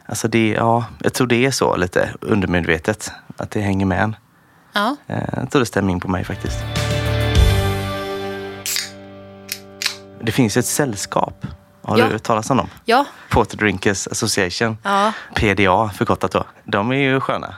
alltså 0.07 0.29
det, 0.29 0.49
ja, 0.49 0.85
jag 1.01 1.15
tror 1.15 1.27
det 1.27 1.47
är 1.47 1.51
så 1.51 1.77
lite 1.77 2.11
undermedvetet. 2.21 3.13
Att 3.37 3.51
det 3.51 3.61
hänger 3.61 3.87
med 3.87 4.03
en. 4.03 4.17
Ja. 4.73 4.97
Eh, 5.07 5.19
Jag 5.37 5.51
tror 5.51 5.61
det 5.61 5.67
stämmer 5.67 5.93
in 5.93 6.01
på 6.01 6.09
mig 6.09 6.25
faktiskt. 6.25 6.59
Det 10.23 10.33
finns 10.33 10.57
ett 10.57 10.67
sällskap. 10.67 11.47
Har 11.83 11.99
Ja. 11.99 12.05
du 12.07 12.13
hört 12.13 12.23
talas 12.23 12.51
om 12.51 12.57
dem? 12.57 12.69
Ja. 12.85 13.05
Porter 13.31 13.57
Drinkers 13.57 14.07
Association. 14.07 14.79
Ja. 14.83 15.13
PDA 15.35 15.89
förkortat 15.95 16.33
då. 16.33 16.45
De 16.65 16.91
är 16.93 16.97
ju 16.97 17.21
sköna. 17.21 17.55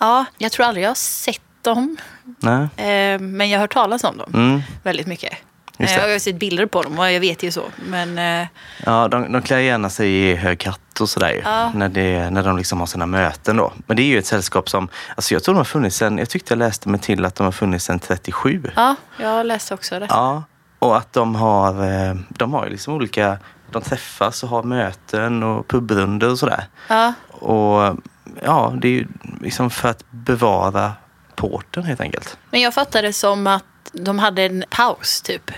ja, 0.00 0.24
jag 0.38 0.52
tror 0.52 0.66
aldrig 0.66 0.84
jag 0.84 0.90
har 0.90 0.94
sett 0.94 1.40
dem. 1.62 1.96
Nej. 2.38 2.62
Eh, 2.88 3.20
men 3.20 3.50
jag 3.50 3.58
har 3.58 3.60
hört 3.62 3.72
talas 3.72 4.04
om 4.04 4.16
dem 4.18 4.30
Mm. 4.34 4.62
väldigt 4.82 5.06
mycket. 5.06 5.32
Just 5.78 5.94
det. 5.94 6.00
jag 6.00 6.12
har 6.12 6.18
sett 6.18 6.36
bilder 6.36 6.66
på 6.66 6.82
dem 6.82 6.98
och 6.98 7.12
jag 7.12 7.20
vet 7.20 7.42
ju 7.42 7.50
så. 7.50 7.62
Men 7.76 8.18
eh, 8.18 8.46
Ja, 8.86 9.08
de, 9.08 9.32
de 9.32 9.42
klär 9.42 9.58
gärna 9.58 9.90
sig 9.90 10.14
i 10.14 10.34
hög 10.34 10.64
hatt 10.64 11.00
och 11.00 11.08
sådär. 11.08 11.40
Ja. 11.44 11.72
När, 11.74 11.88
det, 11.88 12.30
när 12.30 12.42
de 12.42 12.56
liksom 12.56 12.80
har 12.80 12.86
sina 12.86 13.06
möten 13.06 13.56
då. 13.56 13.72
Men 13.86 13.96
det 13.96 14.02
är 14.02 14.06
ju 14.06 14.18
ett 14.18 14.26
sällskap 14.26 14.68
som, 14.68 14.88
alltså 15.16 15.34
jag 15.34 15.44
tror 15.44 15.54
de 15.54 15.58
har 15.58 15.64
funnits 15.64 15.96
sen, 15.96 16.18
jag 16.18 16.28
tyckte 16.28 16.52
jag 16.52 16.58
läste 16.58 16.88
mig 16.88 17.00
till 17.00 17.24
att 17.24 17.34
de 17.34 17.44
har 17.44 17.52
funnits 17.52 17.84
sedan 17.84 17.98
37. 17.98 18.70
ja, 18.76 18.96
jag 19.20 19.46
läste 19.46 19.74
också 19.74 19.98
det. 19.98 20.06
Ja, 20.10 20.42
och 20.78 20.96
att 20.96 21.12
de 21.12 21.34
har, 21.34 21.68
eh, 21.84 22.14
de 22.28 22.52
har 22.52 22.64
ju 22.64 22.70
liksom 22.70 22.94
olika, 22.94 23.38
de 23.70 23.82
träffas 23.82 24.42
och 24.42 24.48
har 24.48 24.62
möten 24.62 25.42
och 25.42 25.68
pubrunder 25.68 26.30
och 26.30 26.38
sådär. 26.38 26.64
Ja. 26.88 27.12
Och 27.30 27.96
ja, 28.44 28.74
det 28.76 28.88
är 28.88 28.92
ju 28.92 29.06
liksom 29.40 29.70
för 29.70 29.88
att 29.88 30.04
bevara 30.10 30.92
porten 31.36 31.82
helt 31.82 32.00
enkelt. 32.00 32.38
Men 32.50 32.60
jag 32.60 32.74
fattade 32.74 33.12
som 33.12 33.46
att 33.46 33.64
de 33.92 34.18
hade 34.18 34.42
en 34.42 34.64
paus 34.70 35.22
typ. 35.22 35.50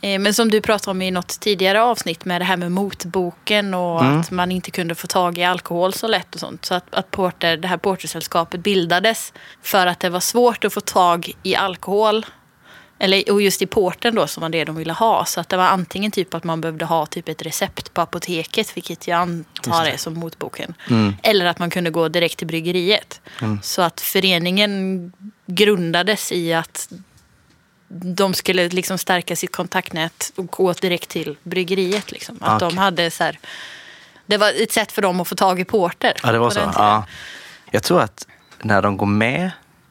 Eh, 0.00 0.18
Men 0.18 0.34
som 0.34 0.50
du 0.50 0.60
pratade 0.60 0.90
om 0.90 1.02
i 1.02 1.10
något 1.10 1.40
tidigare 1.40 1.82
avsnitt 1.82 2.24
med 2.24 2.40
det 2.40 2.44
här 2.44 2.56
med 2.56 2.72
motboken 2.72 3.74
och 3.74 4.00
Mm. 4.04 4.20
att 4.20 4.30
man 4.30 4.52
inte 4.52 4.70
kunde 4.70 4.94
få 4.94 5.06
tag 5.06 5.38
i 5.38 5.44
alkohol 5.44 5.92
så 5.92 6.06
lätt 6.06 6.34
och 6.34 6.40
sånt. 6.40 6.64
Så 6.64 6.74
att, 6.74 6.94
att 6.94 7.10
porter, 7.10 7.56
det 7.56 7.68
här 7.68 7.76
portersällskapet 7.76 8.60
bildades 8.60 9.32
för 9.62 9.86
att 9.86 10.00
det 10.00 10.08
var 10.10 10.20
svårt 10.20 10.64
att 10.64 10.72
få 10.72 10.80
tag 10.80 11.32
i 11.42 11.56
alkohol. 11.56 12.26
Eller, 12.98 13.32
och 13.32 13.42
just 13.42 13.62
i 13.62 13.66
porten 13.66 14.14
då 14.14 14.26
som 14.26 14.40
var 14.40 14.48
det 14.48 14.64
de 14.64 14.76
ville 14.76 14.92
ha. 14.92 15.24
Så 15.24 15.40
att 15.40 15.48
det 15.48 15.56
var 15.56 15.64
antingen 15.64 16.10
typ 16.10 16.34
att 16.34 16.44
man 16.44 16.60
behövde 16.60 16.84
ha 16.84 17.06
typ 17.06 17.28
ett 17.28 17.42
recept 17.42 17.94
på 17.94 18.00
apoteket, 18.00 18.76
vilket 18.76 19.08
jag 19.08 19.18
antar 19.18 19.84
är 19.84 19.96
som 19.96 20.14
motboken. 20.14 20.74
Mm. 20.90 21.14
Eller 21.22 21.46
att 21.46 21.58
man 21.58 21.70
kunde 21.70 21.90
gå 21.90 22.08
direkt 22.08 22.38
till 22.38 22.46
bryggeriet. 22.46 23.20
Så 23.62 23.82
att 23.82 24.00
föreningen 24.00 25.12
grundades 25.46 26.32
i 26.32 26.52
att 26.54 26.88
de 27.88 28.34
skulle 28.34 28.68
liksom 28.68 28.98
stärka 28.98 29.36
sitt 29.36 29.52
kontaktnät 29.52 30.32
och 30.36 30.46
gå 30.46 30.72
direkt 30.72 31.08
till 31.08 31.36
bryggeriet. 31.42 32.12
Liksom. 32.12 32.38
Att 32.40 32.62
Okej. 32.62 32.68
de 32.68 32.78
hade 32.78 33.10
så 33.10 33.24
här, 33.24 33.38
det 34.26 34.36
var 34.36 34.62
ett 34.62 34.72
sätt 34.72 34.92
för 34.92 35.02
dem 35.02 35.20
att 35.20 35.28
få 35.28 35.34
tag 35.34 35.60
i 35.60 35.64
porter. 35.64 36.12
Ja, 36.22 36.32
det 36.32 36.38
var 36.38 36.50
så. 36.50 36.60
Ja. 36.74 37.04
Jag 37.70 37.82
tror 37.82 38.00
att 38.00 38.26
när 38.62 38.82
de 38.82 38.96
går 38.96 39.06
med 39.06 39.50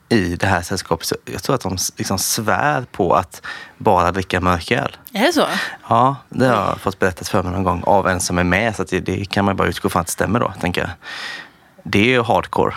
i 0.09 0.35
det 0.35 0.47
här 0.47 0.61
sällskapet, 0.61 1.07
så 1.07 1.15
jag 1.25 1.43
tror 1.43 1.55
att 1.55 1.61
de 1.61 1.77
liksom 1.97 2.17
svär 2.17 2.85
på 2.91 3.13
att 3.13 3.41
bara 3.77 4.11
dricka 4.11 4.41
mörköl. 4.41 4.97
Är 5.13 5.25
det 5.25 5.33
så? 5.33 5.47
Ja, 5.89 6.15
det 6.29 6.45
har 6.45 6.55
jag 6.55 6.81
fått 6.81 6.99
berättat 6.99 7.27
för 7.27 7.43
mig 7.43 7.51
någon 7.51 7.63
gång 7.63 7.83
av 7.83 8.07
en 8.07 8.19
som 8.19 8.37
är 8.37 8.43
med. 8.43 8.75
Så 8.75 8.83
det, 8.83 8.99
det 8.99 9.29
kan 9.29 9.45
man 9.45 9.55
bara 9.55 9.67
utgå 9.67 9.89
från 9.89 9.99
att 9.99 10.07
det 10.07 10.13
stämmer 10.13 10.39
då, 10.39 10.53
tänker 10.61 10.81
jag. 10.81 10.89
Det 11.83 11.99
är 11.99 12.09
ju 12.09 12.21
hardcore. 12.21 12.75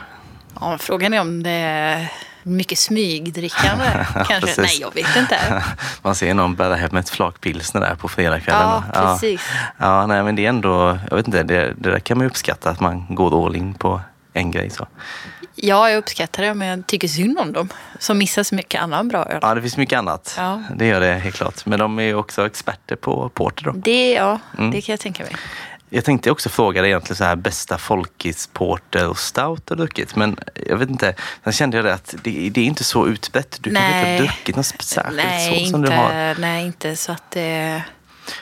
Ja, 0.61 0.79
frågan 0.79 1.15
är 1.15 1.21
om 1.21 1.43
det 1.43 2.09
mycket 2.47 2.79
smygdrickande. 2.79 3.85
Kanske. 4.15 4.41
precis. 4.41 4.59
Nej, 4.59 4.79
jag 4.81 4.95
vet 4.95 5.17
inte. 5.17 5.63
Man 6.03 6.15
ser 6.15 6.35
någon 6.35 6.55
bära 6.55 6.75
hem 6.75 6.97
ett 6.97 7.11
flak 7.11 7.41
pilsner 7.41 7.81
där 7.81 7.95
på 7.95 8.09
fredagskvällen. 8.09 8.63
Ja, 8.63 8.83
precis. 8.93 9.41
Ja, 9.79 10.01
ja, 10.01 10.07
nej, 10.07 10.23
men 10.23 10.37
det 10.37 10.45
är 10.45 10.49
ändå, 10.49 10.99
jag 11.11 11.17
vet 11.17 11.27
inte, 11.27 11.43
det, 11.43 11.75
det 11.79 11.91
där 11.91 11.99
kan 11.99 12.19
man 12.19 12.27
uppskatta 12.27 12.71
att 12.71 12.81
man 12.81 13.07
går 13.15 13.47
all 13.47 13.57
in 13.57 13.75
på 13.75 14.01
en 14.33 14.51
grej. 14.51 14.71
Så. 14.71 14.87
Ja, 15.55 15.91
jag 15.91 15.99
uppskattar 15.99 16.43
det, 16.43 16.55
men 16.55 16.69
jag 16.69 16.87
tycker 16.87 17.09
synd 17.09 17.39
om 17.39 17.53
dem. 17.53 17.69
Som 17.99 18.19
missar 18.19 18.43
så 18.43 18.55
mycket 18.55 18.83
annan 18.83 19.09
bra 19.09 19.25
öl. 19.25 19.39
Ja, 19.43 19.55
det 19.55 19.61
finns 19.63 19.77
mycket 19.77 19.99
annat. 19.99 20.35
Ja. 20.39 20.63
Det 20.77 20.87
gör 20.87 21.01
det 21.01 21.15
helt 21.15 21.37
klart. 21.37 21.67
Men 21.67 21.79
de 21.79 21.99
är 22.01 22.15
också 22.15 22.47
experter 22.47 22.97
på 22.97 23.29
porter 23.29 23.65
då. 23.65 23.73
Det, 23.77 24.13
ja, 24.13 24.39
Mm. 24.59 24.71
det 24.71 24.81
kan 24.81 24.93
jag 24.93 25.01
tänka 25.01 25.23
mig. 25.23 25.33
Jag 25.91 26.05
tänkte 26.05 26.31
också 26.31 26.49
fråga 26.49 26.83
dig 26.83 26.91
egentligen 26.91 27.17
så 27.17 27.25
här 27.25 27.37
bästa 27.37 27.79
folkisporter 27.79 29.09
och 29.09 29.19
stout 29.19 29.69
har 29.69 29.77
druckit. 29.77 30.17
Men 30.17 30.37
jag 30.67 30.77
vet 30.77 30.91
inte, 30.91 31.15
sen 31.45 31.53
kände 31.53 31.77
jag 31.77 31.85
det 31.87 31.95
att 31.95 32.15
det, 32.23 32.51
det 32.51 32.61
är 32.61 32.65
inte 32.65 32.85
så 32.85 33.07
utbrett. 33.07 33.59
Du 33.61 33.75
kanske 33.75 33.87
inte 33.87 33.99
har 33.99 34.05
Nej. 34.05 34.19
druckit 34.19 34.57
något 34.57 34.67
särskilt 34.67 35.17
Nej 35.17 35.65
så 35.65 35.71
som 35.71 35.81
inte, 35.81 35.91
du 35.91 35.97
har. 35.97 36.41
nej, 36.41 36.67
inte 36.67 36.97
så 36.97 37.13
att 37.13 37.31
det... 37.31 37.83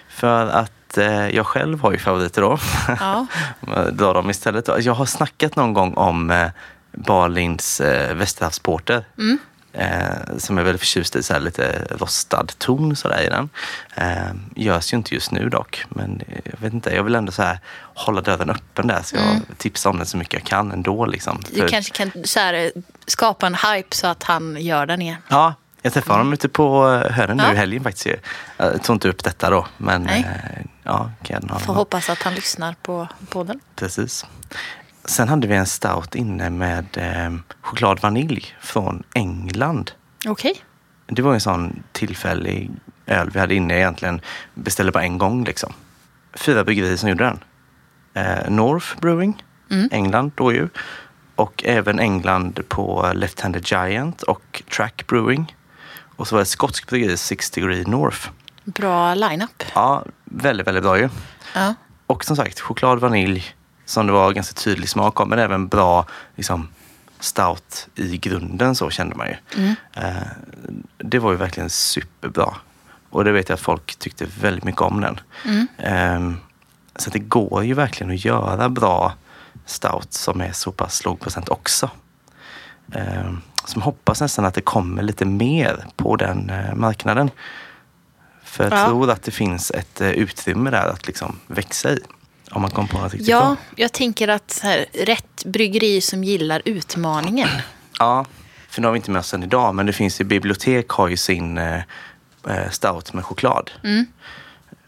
För 0.08 0.46
att 0.46 0.98
eh, 0.98 1.28
jag 1.28 1.46
själv 1.46 1.80
har 1.80 1.92
ju 1.92 1.98
favoriter 1.98 2.42
då. 2.42 2.58
Ja. 3.00 3.26
Dra 3.92 4.12
dem 4.12 4.30
istället. 4.30 4.68
Jag 4.84 4.94
har 4.94 5.06
snackat 5.06 5.56
någon 5.56 5.72
gång 5.72 5.94
om 5.94 6.30
eh, 6.30 6.48
Barlins 6.92 7.80
eh, 7.80 8.14
Västerhavsporter. 8.14 9.04
Mm. 9.18 9.38
Eh, 9.78 10.36
som 10.38 10.58
är 10.58 10.62
väldigt 10.62 10.80
förtjust 10.80 11.16
i 11.16 11.22
så 11.22 11.38
lite 11.38 11.86
rostad 11.90 12.46
ton 12.58 12.96
sådär 12.96 13.22
i 13.22 13.28
den. 13.28 13.48
Eh, 13.94 14.34
görs 14.56 14.92
ju 14.92 14.96
inte 14.96 15.14
just 15.14 15.30
nu 15.30 15.48
dock. 15.48 15.84
Men 15.88 16.20
eh, 16.28 16.38
jag 16.44 16.58
vet 16.60 16.72
inte, 16.72 16.90
jag 16.94 17.02
vill 17.04 17.14
ändå 17.14 17.32
så 17.32 17.42
här 17.42 17.58
hålla 17.94 18.20
dörren 18.20 18.50
öppen 18.50 18.86
där. 18.86 19.02
Så 19.02 19.16
jag 19.16 19.40
tipsar 19.58 19.90
om 19.90 19.96
den 19.96 20.06
så 20.06 20.16
mycket 20.16 20.34
jag 20.34 20.44
kan 20.44 20.72
ändå. 20.72 21.06
Liksom. 21.06 21.36
Mm. 21.36 21.50
Du 21.54 21.60
För- 21.60 21.68
kanske 21.68 21.92
kan 21.92 22.12
så 22.24 22.40
här, 22.40 22.72
skapa 23.06 23.46
en 23.46 23.54
hype 23.54 23.96
så 23.96 24.06
att 24.06 24.22
han 24.22 24.56
gör 24.60 24.86
den 24.86 25.02
igen. 25.02 25.16
Ja, 25.28 25.54
jag 25.82 25.92
träffade 25.92 26.18
honom 26.18 26.32
ute 26.32 26.48
på 26.48 26.88
eh, 27.04 27.12
Hönen 27.12 27.36
nu 27.36 27.42
Ja. 27.42 27.52
i 27.52 27.56
helgen 27.56 27.82
faktiskt. 27.82 28.06
Jag 28.56 28.82
tog 28.82 28.96
inte 28.96 29.08
upp 29.08 29.24
detta 29.24 29.50
då. 29.50 29.66
Men 29.76 30.02
Nej. 30.02 30.26
eh, 30.44 30.62
ja, 30.82 31.10
kan 31.22 31.48
jag 31.50 31.60
Får 31.60 31.74
hoppas 31.74 32.10
att 32.10 32.22
han 32.22 32.34
lyssnar 32.34 32.74
på 32.82 33.08
podden. 33.28 33.60
Precis. 33.76 34.26
Sen 35.04 35.28
hade 35.28 35.46
vi 35.46 35.54
en 35.54 35.66
stout 35.66 36.14
inne 36.14 36.50
med 36.50 36.86
eh, 36.96 37.34
choklad 37.60 38.00
vanilj 38.00 38.56
från 38.60 39.02
England. 39.14 39.90
Okej. 40.26 40.62
Det 41.06 41.22
var 41.22 41.34
en 41.34 41.40
sån 41.40 41.82
tillfällig 41.92 42.70
öl 43.06 43.30
vi 43.30 43.40
hade 43.40 43.54
inne 43.54 43.76
egentligen. 43.76 44.20
Beställde 44.54 44.92
bara 44.92 45.02
en 45.04 45.18
gång 45.18 45.44
liksom. 45.44 45.72
Fyra 46.34 46.64
bryggerier 46.64 46.96
som 46.96 47.08
gjorde 47.08 47.24
den. 47.24 47.38
Eh, 48.14 48.50
North 48.50 49.00
Brewing, 49.00 49.44
England 49.90 50.32
då 50.34 50.52
ju. 50.52 50.68
Och 51.36 51.64
även 51.64 51.98
England 51.98 52.60
på 52.68 53.10
Left-Handed 53.14 53.62
Giant 53.64 54.22
och 54.22 54.62
Track 54.76 55.06
Brewing. 55.06 55.56
Och 56.16 56.28
så 56.28 56.34
var 56.34 56.40
det 56.40 56.42
ett 56.42 56.48
skotskt 56.48 56.88
bryggeri, 56.88 57.16
Six 57.16 57.50
Degree 57.50 57.84
North. 57.86 58.28
Bra 58.64 59.14
line-up. 59.14 59.64
Ja, 59.74 60.04
väldigt, 60.24 60.66
väldigt 60.66 60.82
bra 60.82 60.98
ju. 60.98 61.08
Ja. 61.54 61.74
Och 62.06 62.24
som 62.24 62.36
sagt, 62.36 62.60
choklad, 62.60 62.98
vanilj 63.00 63.54
som 63.84 64.06
det 64.06 64.12
var 64.12 64.32
ganska 64.32 64.54
tydlig 64.54 64.88
smak 64.88 65.20
av. 65.20 65.28
Men 65.28 65.38
även 65.38 65.68
bra 65.68 66.06
liksom, 66.36 66.68
stout 67.20 67.88
i 67.94 68.16
grunden 68.18 68.74
så 68.74 68.90
kände 68.90 69.14
man 69.16 69.26
ju. 69.26 69.34
Eh, 69.96 70.14
det 70.98 71.18
var 71.18 71.30
ju 71.30 71.36
verkligen 71.36 71.70
superbra. 71.70 72.54
Och 73.10 73.24
det 73.24 73.32
vet 73.32 73.48
jag 73.48 73.54
att 73.56 73.60
folk 73.60 73.96
tyckte 73.96 74.26
väldigt 74.40 74.64
mycket 74.64 74.80
om 74.82 75.00
den. 75.00 75.20
Eh, 75.78 76.32
så 76.96 77.10
det 77.10 77.18
går 77.18 77.64
ju 77.64 77.74
verkligen 77.74 78.12
att 78.12 78.24
göra 78.24 78.68
bra 78.68 79.12
stout 79.66 80.12
som 80.12 80.40
är 80.40 80.52
så 80.52 80.72
pass 80.72 81.04
låg 81.04 81.20
procent 81.20 81.48
också. 81.48 81.90
Eh, 82.92 83.24
man 83.76 83.82
hoppas 83.82 84.20
nästan 84.20 84.44
att 84.44 84.54
det 84.54 84.60
kommer 84.60 85.02
lite 85.02 85.24
mer 85.24 85.84
på 85.96 86.16
den 86.16 86.50
eh, 86.50 86.74
marknaden. 86.74 87.30
För 88.42 88.64
jag 88.64 88.72
Ja. 88.72 88.86
tror 88.86 89.10
att 89.10 89.22
det 89.22 89.30
finns 89.30 89.70
ett 89.70 90.00
eh, 90.00 90.10
utrymme 90.10 90.70
där 90.70 90.88
att 90.88 91.06
liksom 91.06 91.36
växa 91.46 91.90
i. 91.90 91.98
Om 92.54 92.62
man 92.62 92.70
kommer 92.70 92.88
på 92.88 92.98
något 92.98 93.12
riktigt 93.12 93.28
ja, 93.28 93.56
jag 93.76 93.92
tänker 93.92 94.28
att 94.28 94.50
så 94.50 94.66
här, 94.66 94.86
rätt 94.92 95.44
bryggeri 95.44 96.00
som 96.00 96.24
gillar 96.24 96.62
utmaningen. 96.64 97.48
Ja, 97.98 98.24
för 98.68 98.80
nu 98.80 98.86
har 98.86 98.92
vi 98.92 98.96
inte 98.96 99.10
med 99.10 99.20
oss 99.20 99.30
den 99.30 99.42
idag, 99.42 99.74
men 99.74 99.86
det 99.86 99.92
finns 99.92 100.20
ju 100.20 100.24
bibliotek 100.24 100.88
har 100.88 101.08
ju 101.08 101.16
sin 101.16 101.58
eh, 101.58 101.76
eh, 102.48 102.70
stout 102.70 103.12
med 103.12 103.24
choklad. 103.24 103.70
Mm. 103.84 104.06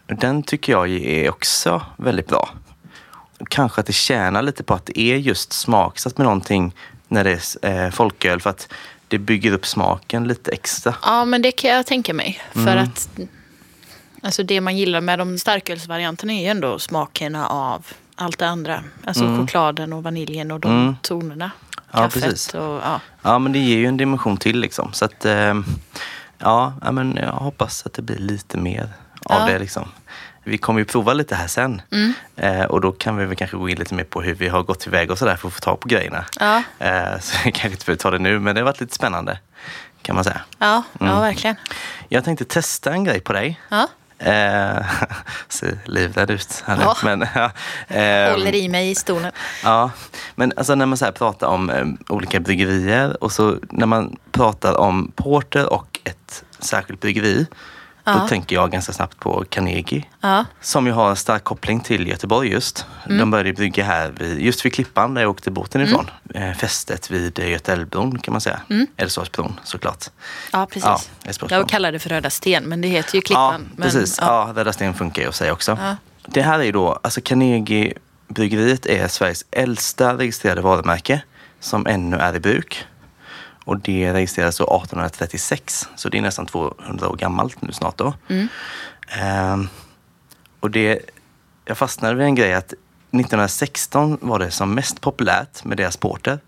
Den 0.05 0.43
tycker 0.43 0.73
jag 0.73 0.89
är 0.89 1.29
också 1.29 1.81
väldigt 1.97 2.27
bra. 2.27 2.49
Kanske 3.49 3.81
att 3.81 3.87
det 3.87 3.93
tjänar 3.93 4.41
lite 4.41 4.63
på 4.63 4.73
att 4.73 4.85
det 4.85 4.99
är 4.99 5.17
just 5.17 5.53
smaksatt 5.53 6.17
med 6.17 6.25
någonting 6.25 6.75
när 7.07 7.23
det 7.23 7.57
är 7.61 7.85
eh, 7.85 7.91
folköl 7.91 8.41
för 8.41 8.49
att 8.49 8.69
det 9.07 9.17
bygger 9.17 9.51
upp 9.51 9.65
smaken 9.65 10.27
lite 10.27 10.51
extra. 10.51 10.95
Ja, 11.01 11.25
men 11.25 11.41
det 11.41 11.51
kan 11.51 11.69
jag 11.69 11.85
tänka 11.85 12.13
mig. 12.13 12.41
För 12.53 12.61
Mm. 12.71 12.83
att 12.83 13.09
alltså 14.27 14.43
det 14.43 14.61
man 14.61 14.77
gillar 14.77 15.01
med 15.01 15.19
de 15.19 15.37
starkölsvarianterna 15.37 16.33
är 16.33 16.41
ju 16.41 16.47
ändå 16.47 16.79
smakerna 16.79 17.47
av 17.47 17.85
allt 18.15 18.37
det 18.39 18.47
andra. 18.47 18.83
Alltså 19.05 19.23
chokladen 19.37 19.93
och 19.93 20.03
vaniljen 20.03 20.51
och 20.51 20.59
de 20.59 20.71
Mm. 20.71 20.95
tonerna. 21.01 21.51
Ja, 21.91 21.99
Kaffet 21.99 22.23
precis. 22.23 22.53
och 22.53 22.61
ja. 22.83 22.99
Ja, 23.21 23.39
men 23.39 23.51
det 23.51 23.59
ger 23.59 23.77
ju 23.77 23.85
en 23.85 23.97
dimension 23.97 24.37
till 24.37 24.59
liksom. 24.59 24.93
Så 24.93 25.05
att, 25.05 25.25
eh, 25.25 25.53
ja, 26.37 26.73
men 26.91 27.15
jag 27.21 27.31
hoppas 27.31 27.85
att 27.85 27.93
det 27.93 28.01
blir 28.01 28.17
lite 28.17 28.57
mer 28.57 28.89
av 29.23 29.39
Ja. 29.39 29.45
det 29.53 29.59
liksom. 29.59 29.89
Vi 30.43 30.57
kommer 30.57 30.79
ju 30.79 30.85
prova 30.85 31.13
lite 31.13 31.35
här 31.35 31.47
sen. 31.47 31.81
Eh, 32.35 32.61
och 32.63 32.81
då 32.81 32.91
kan 32.91 33.17
vi 33.17 33.25
väl 33.25 33.35
kanske 33.35 33.57
gå 33.57 33.69
in 33.69 33.77
lite 33.79 33.93
mer 33.93 34.03
på 34.03 34.21
hur 34.21 34.33
vi 34.35 34.47
har 34.47 34.63
gått 34.63 34.79
tillväga 34.79 35.11
och 35.11 35.17
sådär 35.19 35.35
för 35.35 35.47
att 35.47 35.53
få 35.53 35.59
tag 35.59 35.79
på 35.79 35.87
grejerna. 35.87 36.25
Ja. 36.39 36.63
Eh, 36.79 37.19
så 37.21 37.37
vi 37.45 37.51
kanske 37.51 37.67
inte 37.69 37.85
behöver 37.85 37.99
ta 38.01 38.11
det 38.11 38.19
nu, 38.19 38.39
men 38.39 38.55
det 38.55 38.61
har 38.61 38.65
varit 38.65 38.79
lite 38.79 38.95
spännande. 38.95 39.39
Kan 40.01 40.15
man 40.15 40.23
säga. 40.23 40.41
Ja, 40.59 40.83
Mm. 40.99 41.13
ja, 41.13 41.19
verkligen. 41.21 41.55
Jag 42.09 42.23
tänkte 42.25 42.45
testa 42.45 42.91
en 42.93 43.03
grej 43.03 43.19
på 43.19 43.33
dig. 43.33 43.59
Ja. 43.69 43.87
Eh, 44.19 44.85
ser 45.49 45.77
livrädd 45.85 46.31
ut 46.31 46.63
här 46.65 46.77
nu. 46.77 46.83
Ja. 46.83 46.97
Men, 47.03 47.27
ja, 47.35 47.51
eh, 47.95 48.31
Håller 48.31 48.55
i 48.55 48.69
mig 48.69 48.89
i 48.89 48.95
stolen. 48.95 49.31
Ja, 49.63 49.91
men 50.35 50.53
alltså 50.57 50.75
när 50.75 50.85
man 50.85 50.97
så 50.97 51.11
pratar 51.11 51.47
om 51.47 51.69
eh, 51.69 51.85
olika 52.09 52.39
bryggerier 52.39 53.23
och 53.23 53.31
så 53.31 53.57
när 53.69 53.85
man 53.85 54.15
pratar 54.31 54.77
om 54.77 55.11
porter 55.15 55.73
och 55.73 55.99
ett 56.03 56.43
särskilt 56.59 57.01
bryggeri, 57.01 57.45
då 58.13 58.19
Ja. 58.19 58.27
tänker 58.27 58.55
jag 58.55 58.71
ganska 58.71 58.93
snabbt 58.93 59.19
på 59.19 59.43
Carnegie. 59.49 60.05
Ja. 60.21 60.45
Som 60.61 60.85
ju 60.87 60.91
har 60.91 61.09
en 61.09 61.15
stark 61.15 61.43
koppling 61.43 61.79
till 61.79 62.07
Göteborg 62.07 62.49
just. 62.49 62.85
Mm. 63.05 63.17
De 63.17 63.31
började 63.31 63.53
brygga 63.53 63.83
här 63.83 64.11
vid, 64.17 64.41
just 64.41 64.65
vid 64.65 64.73
Klippan 64.73 65.13
där 65.13 65.21
jag 65.21 65.31
åkte 65.31 65.51
båten 65.51 65.81
ifrån. 65.81 66.09
Eh, 66.33 66.53
fästet 66.53 67.11
vid 67.11 67.39
eh, 67.39 67.49
Göta 67.49 67.73
älvbron 67.73 68.19
kan 68.19 68.31
man 68.31 68.41
säga. 68.41 68.59
Mm. 68.69 68.87
Älvsborgsbron 68.97 69.59
såklart. 69.63 70.05
Ja, 70.51 70.65
precis. 70.65 71.09
Ja, 71.41 71.47
jag 71.49 71.69
kallar 71.69 71.91
det 71.91 71.99
för 71.99 72.09
Röda 72.09 72.29
Sten, 72.29 72.63
men 72.63 72.81
det 72.81 72.87
heter 72.87 73.15
ju 73.15 73.19
Ja, 73.19 73.21
Klippan. 73.25 73.69
men, 73.75 73.83
precis. 73.83 74.17
Ja. 74.21 74.47
Ja, 74.47 74.53
Röda 74.59 74.73
Sten 74.73 74.93
funkar 74.93 75.21
ju 75.21 75.27
att 75.27 75.35
säga 75.35 75.53
också. 75.53 75.77
Ja. 75.81 75.95
Det 76.25 76.41
här 76.41 76.59
är 76.59 76.63
ju 76.63 76.71
då, 76.71 76.99
alltså 77.03 77.21
Carnegie 77.21 77.93
bryggeriet 78.27 78.85
är 78.85 79.07
Sveriges 79.07 79.45
äldsta 79.51 80.17
registrerade 80.17 80.61
varumärke 80.61 81.21
som 81.59 81.87
ännu 81.87 82.17
är 82.17 82.35
i 82.35 82.39
bruk. 82.39 82.85
Och 83.67 83.79
det 83.79 84.13
registrerades 84.13 84.57
då 84.57 84.63
1836, 84.63 85.89
så 85.95 86.09
det 86.09 86.17
är 86.17 86.21
nästan 86.21 86.45
200 86.45 87.09
år 87.09 87.15
gammalt 87.15 87.61
nu 87.61 87.71
snart 87.71 87.97
då. 87.97 88.13
Mm. 88.27 88.47
Ehm, 89.07 89.69
och 90.59 90.71
det, 90.71 90.99
jag 91.65 91.77
fastnade 91.77 92.15
vid 92.15 92.25
en 92.25 92.35
grej 92.35 92.53
att 92.53 92.73
1916 92.73 94.17
var 94.21 94.39
det 94.39 94.51
som 94.51 94.73
mest 94.73 95.01
populärt 95.01 95.63
med 95.63 95.77
deras 95.77 95.97
porter. 95.97 96.39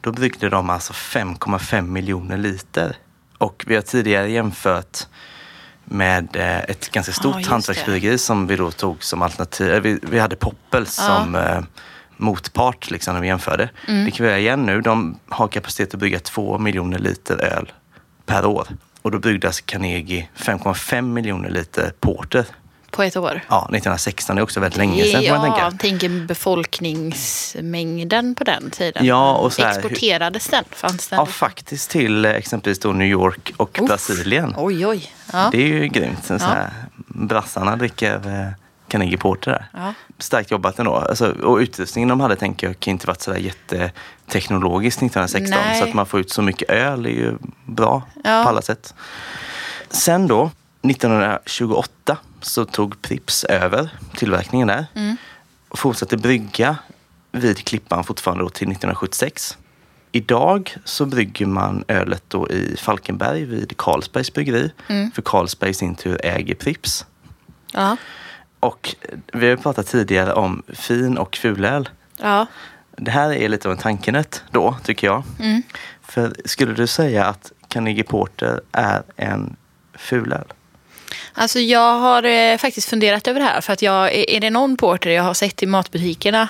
Då 0.00 0.12
bryggde 0.12 0.48
de 0.48 0.70
alltså 0.70 0.92
5,5 0.92 1.82
miljoner 1.82 2.36
liter. 2.36 2.96
Och 3.38 3.64
vi 3.66 3.74
har 3.74 3.82
tidigare 3.82 4.30
jämfört 4.30 5.06
med 5.84 6.36
eh, 6.36 6.58
ett 6.58 6.90
ganska 6.90 7.10
Ja, 7.10 7.14
stort 7.16 7.36
just 7.36 7.50
hantverksbryggeri 7.50 8.18
som 8.18 8.46
vi 8.46 8.56
då 8.56 8.70
tog 8.70 9.04
som 9.04 9.22
alternativ. 9.22 9.82
Vi, 9.82 9.98
vi 10.02 10.18
hade 10.18 10.36
Poppels 10.36 10.98
Ja. 10.98 11.04
som 11.04 11.34
eh, 11.34 11.60
motpart 12.16 12.90
liksom, 12.90 13.14
när 13.14 13.20
vi 13.20 13.26
jämförde. 13.28 13.68
Mm. 13.88 14.04
Det 14.04 14.10
kan 14.10 14.24
vi 14.26 14.30
göra 14.30 14.40
igen 14.40 14.66
nu. 14.66 14.80
De 14.80 15.18
har 15.28 15.48
kapacitet 15.48 15.94
att 15.94 16.00
brygga 16.00 16.18
2 16.18 16.58
miljoner 16.58 16.98
liter 16.98 17.44
öl 17.44 17.72
per 18.26 18.46
år. 18.46 18.68
Och 19.02 19.10
då 19.10 19.18
bryggde 19.18 19.46
alltså 19.46 19.62
Carnegie 19.66 20.28
5,5 20.36 21.02
miljoner 21.02 21.50
liter 21.50 21.92
porter 22.00 22.44
på 22.90 23.02
ett 23.02 23.16
år. 23.16 23.40
Ja, 23.48 23.58
1916 23.62 24.38
är 24.38 24.42
också 24.42 24.60
väldigt 24.60 24.76
länge 24.78 25.04
sedan 25.04 25.22
får 25.22 25.36
man 25.36 25.46
ja, 25.46 25.54
tänka. 25.70 25.76
tänker 25.78 26.26
befolkningsmängden 26.26 28.34
på 28.34 28.44
den 28.44 28.70
tiden. 28.70 29.06
Ja, 29.06 29.34
och 29.36 29.52
så 29.52 29.62
här- 29.62 29.70
Exporterades 29.70 30.48
den? 30.48 30.64
Fanns 30.70 31.08
den? 31.08 31.18
Ja, 31.18 31.26
faktiskt 31.26 31.90
till 31.90 32.24
exempelvis 32.24 32.78
då 32.78 32.92
New 32.92 33.08
York 33.08 33.52
och 33.56 33.78
Uff. 33.80 33.86
Brasilien. 33.88 34.54
Oj, 34.56 34.86
oj. 34.86 35.12
Ja. 35.32 35.48
Det 35.52 35.62
är 35.62 35.66
ju 35.66 35.88
grymt. 35.88 36.24
Så 36.24 36.34
Ja. 36.40 36.56
brassarna 37.08 37.76
dricker 37.76 38.14
eh, 38.14 38.48
Carnegie 38.88 39.18
Porter 39.18 39.50
där. 39.50 39.66
Ja. 39.72 39.94
Starkt 40.18 40.50
jobbat 40.50 40.78
ändå. 40.78 40.94
Alltså, 40.94 41.30
och 41.30 41.56
utrustningen 41.56 42.08
de 42.08 42.20
hade 42.20 42.36
tänker 42.36 42.66
jag 42.66 42.80
kan 42.80 42.90
inte 42.90 43.06
varit 43.06 43.20
sådär 43.22 43.38
jätteteknologiskt 43.38 45.02
1916. 45.02 45.58
Nej. 45.64 45.80
Så 45.80 45.88
att 45.88 45.94
man 45.94 46.06
får 46.06 46.20
ut 46.20 46.30
så 46.30 46.42
mycket 46.42 46.70
öl 46.70 47.06
är 47.06 47.10
ju 47.10 47.34
bra 47.64 48.02
Ja. 48.24 48.42
på 48.44 48.48
alla 48.48 48.62
sätt. 48.62 48.94
Sen 49.90 50.26
då, 50.26 50.50
1928 50.82 52.16
så 52.40 52.64
tog 52.64 53.02
Pripps 53.02 53.44
över 53.44 53.88
tillverkningen 54.16 54.68
där. 54.68 54.86
Mm. 54.94 55.16
Och 55.68 55.78
fortsatte 55.78 56.16
brygga 56.16 56.76
vid 57.32 57.64
Klippan 57.64 58.04
fortfarande 58.04 58.44
då 58.44 58.50
till 58.50 58.68
1976. 58.68 59.58
Idag 60.12 60.74
så 60.84 61.06
brygger 61.06 61.46
man 61.46 61.84
ölet 61.88 62.22
då 62.28 62.50
i 62.50 62.76
Falkenberg 62.78 63.44
vid 63.44 63.76
Carlsbergs 63.76 64.32
bryggeri. 64.32 64.72
Mm. 64.88 65.10
För 65.10 65.22
Carlsberg 65.22 65.70
i 65.70 65.74
sin 65.74 65.94
tur 65.94 66.20
äger 66.26 66.54
Pripps. 66.54 67.06
Ja. 67.72 67.96
Och 68.60 68.94
vi 69.32 69.48
har 69.48 69.56
pratat 69.56 69.86
tidigare 69.86 70.32
om 70.32 70.62
fin 70.68 71.18
och 71.18 71.36
fulöl. 71.36 71.88
ja. 72.18 72.46
Det 72.98 73.10
här 73.10 73.32
är 73.32 73.48
lite 73.48 73.68
av 73.68 73.72
en 73.72 73.78
tankenöt 73.78 74.42
då, 74.50 74.76
tycker 74.84 75.06
jag. 75.06 75.22
Mm. 75.40 75.62
För 76.02 76.36
skulle 76.44 76.74
du 76.74 76.86
säga 76.86 77.24
att 77.24 77.52
Carnegie 77.68 78.04
Porter 78.04 78.60
är 78.72 79.02
en 79.16 79.56
fulöl? 79.94 80.52
Alltså 81.32 81.58
jag 81.58 81.98
har 81.98 82.22
eh, 82.22 82.56
faktiskt 82.56 82.88
funderat 82.88 83.28
över 83.28 83.40
det 83.40 83.46
här. 83.46 83.60
För 83.60 83.72
att 83.72 83.82
jag, 83.82 84.14
är, 84.14 84.40
det 84.40 84.50
någon 84.50 84.76
porter 84.76 85.10
jag 85.10 85.22
har 85.22 85.34
sett 85.34 85.62
i 85.62 85.66
matbutikerna 85.66 86.48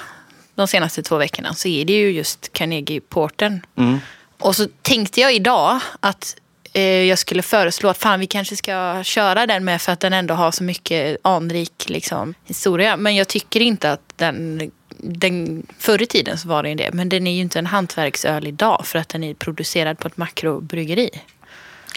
de 0.55 0.69
senaste 0.69 1.03
två 1.03 1.17
veckorna 1.17 1.55
så 1.55 1.69
är 1.69 1.85
det 1.85 1.93
ju 1.93 2.11
just 2.11 2.53
Carnegie 2.53 3.01
Portern. 3.01 3.61
Mm. 3.77 3.99
Och 4.39 4.57
så 4.57 4.67
tänkte 4.83 5.21
jag 5.21 5.35
idag 5.35 5.81
att 6.01 6.37
jag 6.83 7.19
skulle 7.19 7.43
föreslå 7.43 7.89
att 7.89 7.99
fan 7.99 8.21
vi 8.21 8.27
kanske 8.27 8.57
ska 8.57 9.03
köra 9.03 9.47
den 9.47 9.65
med 9.65 9.83
för 9.83 9.93
att 9.93 10.01
den 10.01 10.13
ändå 10.13 10.35
har 10.35 10.51
så 10.51 10.65
mycket 10.65 11.17
anrik 11.23 11.89
liksom, 11.89 12.35
historia. 12.45 12.97
Men 12.97 13.17
jag 13.17 13.29
tycker 13.29 13.61
inte 13.61 13.93
att 13.93 14.13
den, 14.17 14.71
den... 14.99 15.67
Förr 15.79 16.03
i 16.03 16.07
tiden 16.07 16.39
så 16.39 16.49
var 16.49 16.63
det 16.63 16.69
ju 16.69 16.75
det. 16.75 16.91
Men 16.93 17.09
den 17.09 17.27
är 17.27 17.33
ju 17.33 17.41
inte 17.41 17.59
en 17.59 17.67
hantverksöl 17.67 18.47
idag 18.47 18.87
för 18.87 18.99
att 18.99 19.09
den 19.09 19.25
är 19.25 19.35
producerad 19.35 19.99
på 19.99 20.09
ett 20.09 20.17
makrobryggeri. 20.17 21.11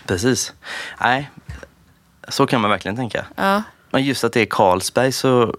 Precis. 0.05 0.53
Nej, 1.01 1.29
så 2.27 2.47
kan 2.47 2.61
man 2.61 2.71
verkligen 2.71 2.95
tänka. 2.95 3.25
Ja. 3.35 3.63
Men 3.91 4.03
just 4.03 4.23
att 4.23 4.33
det 4.33 4.41
är 4.41 4.45
Carlsberg 4.45 5.11
så... 5.11 5.55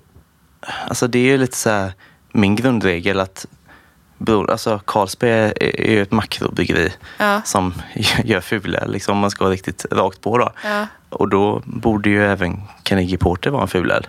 Alltså 0.88 1.06
det 1.06 1.18
är 1.18 1.24
ju 1.24 1.38
lite 1.38 1.56
så 1.56 1.70
här 1.70 1.92
min 2.32 2.56
grundregel 2.56 3.20
att 3.20 3.46
bror, 4.20 4.50
alltså 4.50 4.80
Carlsberg 4.86 5.32
är, 5.32 5.80
är 5.80 5.90
ju 5.90 6.02
ett 6.02 6.10
makrobryggeri 6.12 6.92
Ja. 7.18 7.42
som 7.44 7.74
gör 8.24 8.40
fulöl, 8.40 8.92
liksom, 8.92 9.12
om 9.12 9.18
man 9.18 9.30
ska 9.30 9.44
vara 9.44 9.52
riktigt 9.54 9.86
rakt 9.90 10.20
på 10.20 10.38
då. 10.38 10.52
Ja. 10.64 10.86
Och 11.08 11.28
då 11.28 11.62
borde 11.64 12.10
ju 12.10 12.24
även 12.26 12.62
Carnegie 12.82 13.18
Porter 13.18 13.50
vara 13.50 13.62
en 13.62 13.68
fulöl. 13.68 14.06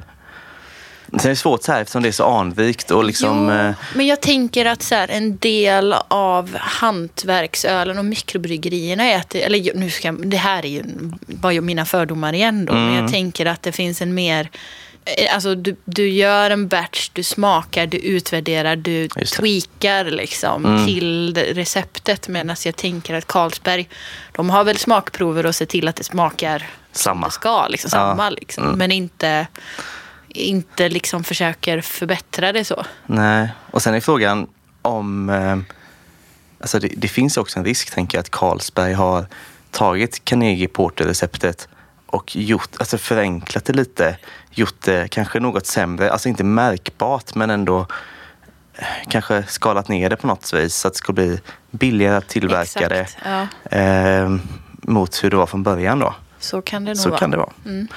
Sen 1.12 1.20
är 1.26 1.30
det 1.30 1.36
svårt 1.36 1.64
så 1.64 1.72
här 1.72 1.82
eftersom 1.82 2.02
det 2.04 2.08
är 2.08 2.12
så 2.12 2.26
anrikt 2.26 2.92
och 2.92 3.04
liksom... 3.04 3.38
jo, 3.50 3.52
eh, 3.56 3.74
men 3.96 4.08
jag 4.08 4.22
tänker 4.22 4.66
att 4.66 4.82
så 4.82 4.96
här, 4.96 5.08
en 5.08 5.38
del 5.38 5.96
av 6.08 6.58
hantverksölen 6.60 7.98
och 7.98 8.06
mikrobryggerierna 8.06 9.04
är 9.04 9.18
att, 9.18 9.30
det, 9.30 9.44
eller 9.44 9.74
nu 9.78 9.90
ska 9.90 10.08
jag, 10.08 10.28
det 10.30 10.38
här 10.38 10.66
är 10.66 10.70
ju 10.70 10.84
bara 11.28 11.62
mina 11.62 11.86
fördomar 11.86 12.34
igen 12.34 12.66
då, 12.66 12.74
men 12.74 12.88
Mm. 12.90 13.02
jag 13.04 13.12
tänker 13.12 13.46
att 13.46 13.62
det 13.62 13.72
finns 13.72 14.02
en 14.02 14.14
mer 14.14 14.50
Alltså 15.34 15.56
du, 15.56 15.76
du 15.86 16.10
gör 16.10 16.50
en 16.52 16.68
batch, 16.68 17.10
du 17.14 17.24
smakar, 17.24 17.88
du 17.88 17.98
utvärderar, 17.98 18.76
du 18.76 19.08
tweakar 19.08 20.06
liksom 20.06 20.66
Mm. 20.66 20.86
till 20.86 21.38
receptet. 21.38 22.28
Medan 22.28 22.56
jag 22.66 22.76
tänker 22.76 23.14
att 23.14 23.28
Carlsberg, 23.28 23.90
de 24.32 24.50
har 24.50 24.64
väl 24.64 24.78
smakprover 24.78 25.46
och 25.46 25.56
ser 25.56 25.66
till 25.66 25.88
att 25.88 25.96
det 25.96 26.04
smakar 26.04 26.68
Samma. 26.92 27.28
det 27.28 27.32
ska. 27.34 27.68
Liksom, 27.68 27.90
Ja. 27.94 27.98
samma 28.00 28.30
liksom. 28.30 28.64
Mm. 28.64 28.78
Men 28.78 28.92
inte, 28.92 29.48
inte 30.30 30.90
liksom 30.90 31.24
försöker 31.24 31.82
förbättra 31.82 32.52
det 32.52 32.66
så. 32.66 32.86
Nej, 33.06 33.50
och 33.72 33.82
sen 33.82 33.94
är 33.94 34.00
frågan 34.02 34.48
om... 34.82 35.30
Eh, 35.30 35.58
alltså 36.60 36.80
det, 36.80 36.88
det 36.98 37.08
finns 37.08 37.38
också 37.38 37.60
en 37.60 37.66
risk, 37.66 37.94
tänker 37.94 38.18
jag, 38.18 38.22
att 38.22 38.32
Carlsberg 38.32 38.94
har 38.94 39.26
tagit 39.72 40.26
Carnegie 40.26 40.68
Porter-receptet 40.68 41.68
och 42.12 42.36
gjort, 42.36 42.70
alltså 42.80 42.98
förenklat 42.98 43.66
det 43.66 43.74
lite. 43.74 44.18
Gjort 44.52 44.82
det 44.82 45.08
kanske 45.12 45.40
något 45.40 45.66
sämre, 45.66 46.12
alltså 46.12 46.30
inte 46.30 46.44
märkbart, 46.44 47.36
men 47.36 47.50
ändå 47.50 47.88
eh, 48.74 48.86
kanske 49.10 49.44
skalat 49.44 49.88
ner 49.88 50.10
det 50.10 50.16
på 50.16 50.28
något 50.28 50.54
vis 50.54 50.76
så 50.76 50.88
att 50.88 50.94
det 50.94 50.98
ska 50.98 51.14
bli 51.14 51.40
billigare 51.72 52.16
att 52.16 52.28
tillverka 52.28 52.90
det 52.90 53.08
ja. 53.26 53.48
eh, 53.78 54.30
mot 54.82 55.24
hur 55.24 55.30
det 55.30 55.38
var 55.38 55.46
från 55.46 55.64
början 55.64 56.00
då. 56.00 56.16
Så 56.40 56.62
kan 56.62 56.86
det 56.86 56.90
nog 56.90 56.98
Så 56.98 57.10
vara. 57.10 57.20
kan 57.20 57.32
det 57.32 57.38
vara. 57.38 57.52
Mm. 57.66 57.88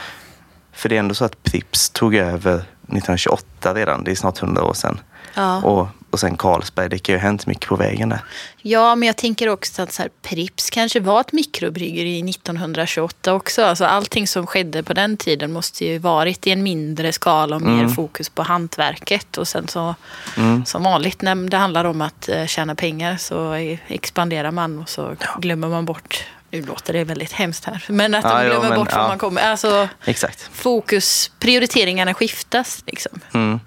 För 0.73 0.89
det 0.89 0.95
är 0.95 0.99
ändå 0.99 1.15
så 1.15 1.25
att 1.25 1.43
Pripps 1.43 1.91
tog 1.91 2.15
över 2.15 2.55
1928 2.55 3.75
redan, 3.75 4.05
det 4.05 4.11
är 4.11 4.15
snart 4.15 4.43
100 4.43 4.65
år 4.65 4.75
sedan. 4.75 5.01
Ja. 5.35 5.63
Och, 5.63 5.89
och 6.15 6.21
sen 6.21 6.37
Carlsberg, 6.37 6.89
det 6.89 6.99
kan 6.99 7.13
ju 7.15 7.19
ha 7.19 7.23
hänt 7.27 7.47
mycket 7.47 7.69
på 7.69 7.77
vägen 7.77 8.09
där. 8.09 8.19
ja, 8.63 8.95
men 8.95 9.07
jag 9.07 9.17
tänker 9.17 9.49
också 9.49 9.83
att 9.83 9.93
så 9.93 10.03
här, 10.03 10.11
Pripps 10.23 10.71
kanske 10.71 11.01
var 11.01 11.21
ett 11.21 11.33
mikrobryggeri 11.33 12.31
1928 12.31 13.35
också. 13.35 13.65
Alltså, 13.65 13.85
allting 13.85 14.27
som 14.27 14.47
skedde 14.47 14.83
på 14.83 14.93
den 14.95 15.17
tiden 15.17 15.53
måste 15.53 15.85
ju 15.85 15.99
varit 15.99 16.47
i 16.47 16.51
en 16.51 16.63
mindre 16.63 17.13
skala 17.13 17.57
och 17.57 17.63
mer 17.63 17.83
Mm. 17.83 17.95
fokus 17.95 18.29
på 18.29 18.43
hantverket. 18.43 19.39
Och 19.39 19.49
sen 19.49 19.69
så, 19.69 19.95
Mm. 20.37 20.65
som 20.65 20.83
vanligt 20.83 21.23
när 21.23 21.35
det 21.51 21.57
handlar 21.57 21.85
om 21.85 22.01
att 22.01 22.29
eh, 22.29 22.47
tjäna 22.47 22.75
pengar 22.75 23.17
så 23.17 23.53
expanderar 23.89 24.51
man 24.51 24.79
och 24.79 24.89
så 24.89 25.17
glömmer 25.39 25.69
man 25.69 25.85
bort 25.85 26.25
nu 26.51 26.63
låter 26.63 26.93
det 26.93 27.05
väldigt 27.05 27.33
hemskt 27.33 27.65
här. 27.65 27.85
Men 27.89 28.15
att 28.15 28.25
Ja, 28.25 28.39
de 28.39 28.45
jo, 28.45 28.51
glömmer 28.51 28.69
men, 28.69 28.79
bort 28.79 28.93
var 28.93 29.01
ja. 29.03 29.09
man 29.09 29.19
kommer. 29.19 29.43
Alltså 29.51 29.89
Exakt. 30.05 30.51
fokus, 30.53 31.31
prioriteringarna 31.39 32.15
skiftas 32.15 32.83
liksom. 32.87 33.21
Mm. 33.35 33.61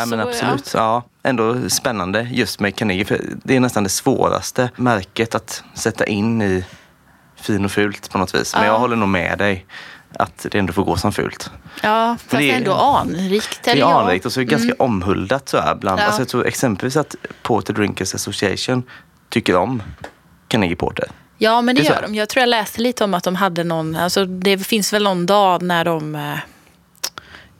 Ja, 0.00 0.06
men 0.06 0.18
ja. 0.18 0.24
absolut. 0.28 0.70
Ja. 0.74 1.02
Ändå 1.22 1.68
spännande 1.70 2.28
just 2.32 2.60
med 2.60 2.76
Carnegie. 2.76 3.04
För 3.04 3.20
det 3.44 3.56
är 3.56 3.60
nästan 3.60 3.82
det 3.82 3.88
svåraste 3.90 4.70
märket 4.76 5.34
att 5.34 5.64
sätta 5.74 6.06
in 6.06 6.42
i 6.42 6.64
fin 7.36 7.64
och 7.64 7.70
fult 7.72 8.10
på 8.10 8.18
något 8.18 8.34
vis. 8.34 8.54
Men 8.54 8.64
Ja. 8.64 8.72
jag 8.72 8.78
håller 8.78 8.96
nog 8.96 9.08
med 9.08 9.38
dig 9.38 9.66
att 10.18 10.46
det 10.50 10.58
ändå 10.58 10.72
får 10.72 10.84
gå 10.84 10.96
som 10.96 11.12
fult. 11.12 11.50
Ja, 11.82 12.16
fast 12.26 12.30
det 12.30 12.50
är- 12.50 12.56
ändå 12.56 12.72
anrikt. 12.74 13.60
Det 13.64 13.70
är 13.70 13.76
ja. 13.76 14.00
anrikt 14.02 14.26
och 14.26 14.32
så 14.32 14.40
är 14.40 14.44
det 14.44 14.50
ganska 14.50 14.74
omhuldat 14.78 15.48
så 15.48 15.58
här 15.60 15.74
bland. 15.74 16.00
Ja. 16.00 16.04
Alltså 16.04 16.20
jag 16.20 16.28
tror 16.28 16.46
exempelvis 16.46 16.96
att 16.96 17.16
Porter 17.42 17.74
Drinkers 17.74 18.14
Association 18.14 18.82
tycker 19.28 19.56
om 19.56 19.82
Carnegie 20.48 20.76
Porter. 20.76 21.08
Ja, 21.38 21.60
men 21.62 21.74
det, 21.74 21.82
Det 21.82 21.88
gör 21.88 22.02
de. 22.02 22.14
Jag 22.14 22.28
tror 22.28 22.40
jag 22.40 22.48
läste 22.48 22.80
lite 22.80 23.04
om 23.04 23.14
att 23.14 23.24
de 23.24 23.36
hade 23.36 23.64
någon, 23.64 23.96
alltså 23.96 24.24
det 24.24 24.58
finns 24.58 24.92
väl 24.92 25.02
någon 25.02 25.26
dag 25.26 25.62
när 25.62 25.84
de, 25.84 26.14
eh, 26.14 26.38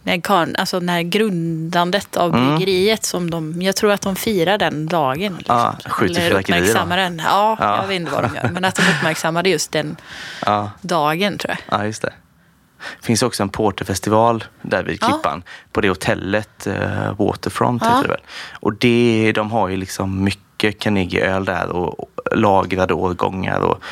när, 0.02 0.20
kan, 0.20 0.56
alltså 0.56 0.78
när 0.80 1.02
grundandet 1.02 2.16
av 2.16 2.34
Mm. 2.34 2.46
bryggeriet 2.56 3.04
som 3.04 3.30
de, 3.30 3.62
jag 3.62 3.76
tror 3.76 3.92
att 3.92 4.00
de 4.02 4.16
firar 4.16 4.58
den 4.58 4.86
dagen. 4.86 5.34
Liksom. 5.38 5.56
Ja, 5.56 5.76
skjuter 5.90 6.20
Eller 6.20 6.40
uppmärksammar 6.40 6.96
den. 6.96 7.22
Ja, 7.24 7.56
Ja. 7.60 7.76
jag 7.80 7.88
vet 7.88 7.96
inte 8.00 8.12
vad 8.12 8.22
de 8.22 8.34
gör. 8.34 8.50
Men 8.52 8.64
att 8.64 8.74
de 8.74 8.82
uppmärksammade 8.82 9.50
just 9.50 9.72
den 9.72 9.96
Ja. 10.46 10.70
dagen 10.80 11.38
tror 11.38 11.56
jag. 11.68 11.80
Ja, 11.80 11.84
just 11.86 12.02
det. 12.02 12.12
Det 13.00 13.06
finns 13.06 13.22
också 13.22 13.42
en 13.42 13.48
porterfestival 13.48 14.44
där 14.62 14.82
vid 14.82 14.98
Ja. 15.00 15.08
Klippan. 15.08 15.42
På 15.72 15.80
det 15.80 15.88
hotellet, 15.88 16.66
uh, 16.66 17.12
Waterfront 17.18 17.82
Ja. 17.84 17.88
heter 17.88 18.02
det 18.02 18.08
väl. 18.08 18.20
Och 18.60 18.72
det, 18.74 19.32
de 19.34 19.50
har 19.50 19.68
ju 19.68 19.76
liksom 19.76 20.24
mycket 20.24 20.78
Carnegie-öl 20.78 21.44
där 21.44 21.68
och, 21.68 22.08
lagrade 22.36 22.94
årgångar. 22.94 23.60
Och, 23.60 23.78
ja, 23.80 23.86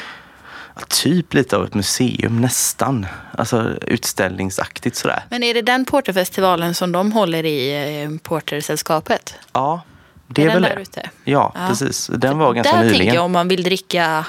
typ 0.88 1.34
lite 1.34 1.56
av 1.56 1.64
ett 1.64 1.74
museum 1.74 2.40
nästan. 2.40 3.06
Alltså 3.38 3.74
utställningsaktigt 3.86 4.96
sådär. 4.96 5.24
Men 5.30 5.42
är 5.42 5.54
det 5.54 5.62
den 5.62 5.84
porterfestivalen 5.84 6.74
som 6.74 6.92
de 6.92 7.12
håller 7.12 7.44
i 7.44 8.02
eh, 8.02 8.10
Portersällskapet? 8.22 9.34
Ja, 9.52 9.80
det 10.26 10.42
är 10.42 10.46
är, 10.48 10.52
väl 10.52 10.62
där 10.62 10.74
det. 10.76 10.82
ute? 10.82 11.10
Ja, 11.24 11.52
Ja. 11.54 11.68
precis. 11.68 12.10
Den 12.14 12.38
var 12.38 12.52
ganska 12.52 12.72
Där 12.72 12.78
tänker 12.80 12.92
nyligen. 12.98 13.14
jag 13.14 13.24
om 13.24 13.32
man 13.32 13.48
vill 13.48 13.62
dricka 13.62 14.26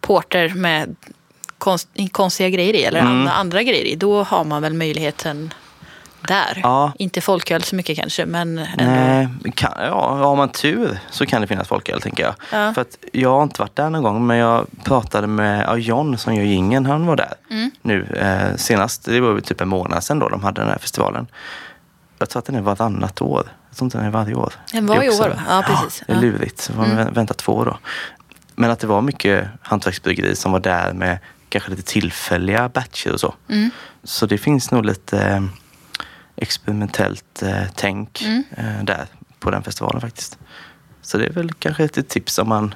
porter 0.00 0.48
med 0.48 0.96
konst, 1.58 1.88
konstiga 2.12 2.48
grejer 2.48 2.74
i 2.74 2.82
eller 2.84 3.00
Mm. 3.00 3.12
andra, 3.12 3.32
andra 3.32 3.62
grejer 3.62 3.84
i. 3.84 3.94
Då 3.96 4.22
har 4.22 4.44
man 4.44 4.62
väl 4.62 4.74
möjligheten 4.74 5.54
där. 6.26 6.60
Ja. 6.62 6.92
Inte 6.98 7.20
folköl 7.20 7.62
så 7.62 7.76
mycket 7.76 7.98
kanske, 7.98 8.26
men 8.26 8.58
ändå. 8.58 8.84
Nej, 8.84 9.28
kan, 9.54 9.72
ja, 9.78 10.14
har 10.16 10.36
man 10.36 10.48
tur 10.48 10.98
så 11.10 11.26
kan 11.26 11.40
det 11.40 11.46
finnas 11.46 11.68
folköl 11.68 12.00
tänker 12.00 12.22
jag. 12.22 12.34
Ja. 12.52 12.74
För 12.74 12.80
att 12.80 12.98
jag 13.12 13.30
har 13.30 13.42
inte 13.42 13.62
varit 13.62 13.76
där 13.76 13.90
någon 13.90 14.02
gång 14.02 14.26
men 14.26 14.36
jag 14.36 14.66
pratade 14.84 15.26
med 15.26 15.64
ja, 15.66 15.76
John 15.76 16.18
som 16.18 16.34
gör 16.34 16.44
gingen, 16.44 16.86
han 16.86 17.06
var 17.06 17.16
där 17.16 17.32
Mm. 17.50 17.70
nu 17.82 18.04
eh, 18.04 18.56
senast. 18.56 19.04
Det 19.04 19.20
var 19.20 19.40
typ 19.40 19.60
en 19.60 19.68
månad 19.68 20.04
sedan 20.04 20.18
då 20.18 20.28
de 20.28 20.42
hade 20.44 20.60
den 20.60 20.70
här 20.70 20.78
festivalen. 20.78 21.26
Jag 22.18 22.28
tror 22.30 22.40
att 22.40 22.46
den 22.46 22.54
är 22.54 22.60
varannat 22.60 23.22
år. 23.22 23.46
Jag 23.68 23.76
tror 23.76 23.86
inte 23.86 23.98
den 23.98 24.06
är 24.06 24.10
varje 24.10 24.34
år. 24.34 24.52
Den 24.72 24.86
var 24.86 25.02
i 25.02 25.08
år, 25.08 25.28
va? 25.28 25.36
Ja, 25.48 25.62
precis. 25.66 26.02
det 26.06 26.12
är 26.12 26.16
Ja. 26.16 26.20
lurigt. 26.22 26.60
Så 26.60 26.72
får 26.72 26.80
man 26.80 26.90
Mm. 26.90 27.12
vänta 27.14 27.34
två 27.34 27.52
år 27.52 27.64
då. 27.64 27.78
Men 28.54 28.70
att 28.70 28.80
det 28.80 28.86
var 28.86 29.00
mycket 29.02 29.48
hantverksbryggeri 29.62 30.36
som 30.36 30.52
var 30.52 30.60
där 30.60 30.92
med 30.92 31.18
kanske 31.48 31.70
lite 31.70 31.82
tillfälliga 31.82 32.68
batcher 32.68 33.12
och 33.12 33.20
så. 33.20 33.34
Mm. 33.50 33.70
Så 34.04 34.26
det 34.26 34.38
finns 34.38 34.70
nog 34.70 34.84
lite, 34.84 35.48
experimentellt 36.36 37.42
eh, 37.42 37.62
tänk 37.74 38.22
Mm. 38.22 38.42
eh, 38.56 38.84
där 38.84 39.06
på 39.40 39.50
den 39.50 39.62
festivalen 39.62 40.00
faktiskt. 40.00 40.38
Så 41.02 41.18
det 41.18 41.26
är 41.26 41.30
väl 41.32 41.52
kanske 41.52 41.84
ett 41.84 42.08
tips 42.08 42.38
om 42.38 42.48
man 42.48 42.74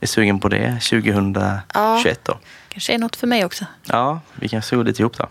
är 0.00 0.06
sugen 0.06 0.40
på 0.40 0.48
det 0.48 0.70
2021 0.80 2.20
då. 2.24 2.38
Kanske 2.68 2.94
är 2.94 2.98
något 2.98 3.16
för 3.16 3.26
mig 3.26 3.44
också. 3.44 3.64
Ja, 3.84 4.20
vi 4.34 4.48
kanske 4.48 4.76
går 4.76 4.84
dit 4.84 5.00
ihop 5.00 5.18
då. 5.18 5.28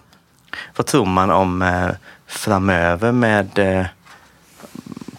Vad 0.75 0.85
tror 0.85 1.05
man 1.05 1.31
om 1.31 1.61
eh, 1.61 1.89
framöver 2.27 3.11
med 3.11 3.59
eh, 3.59 3.85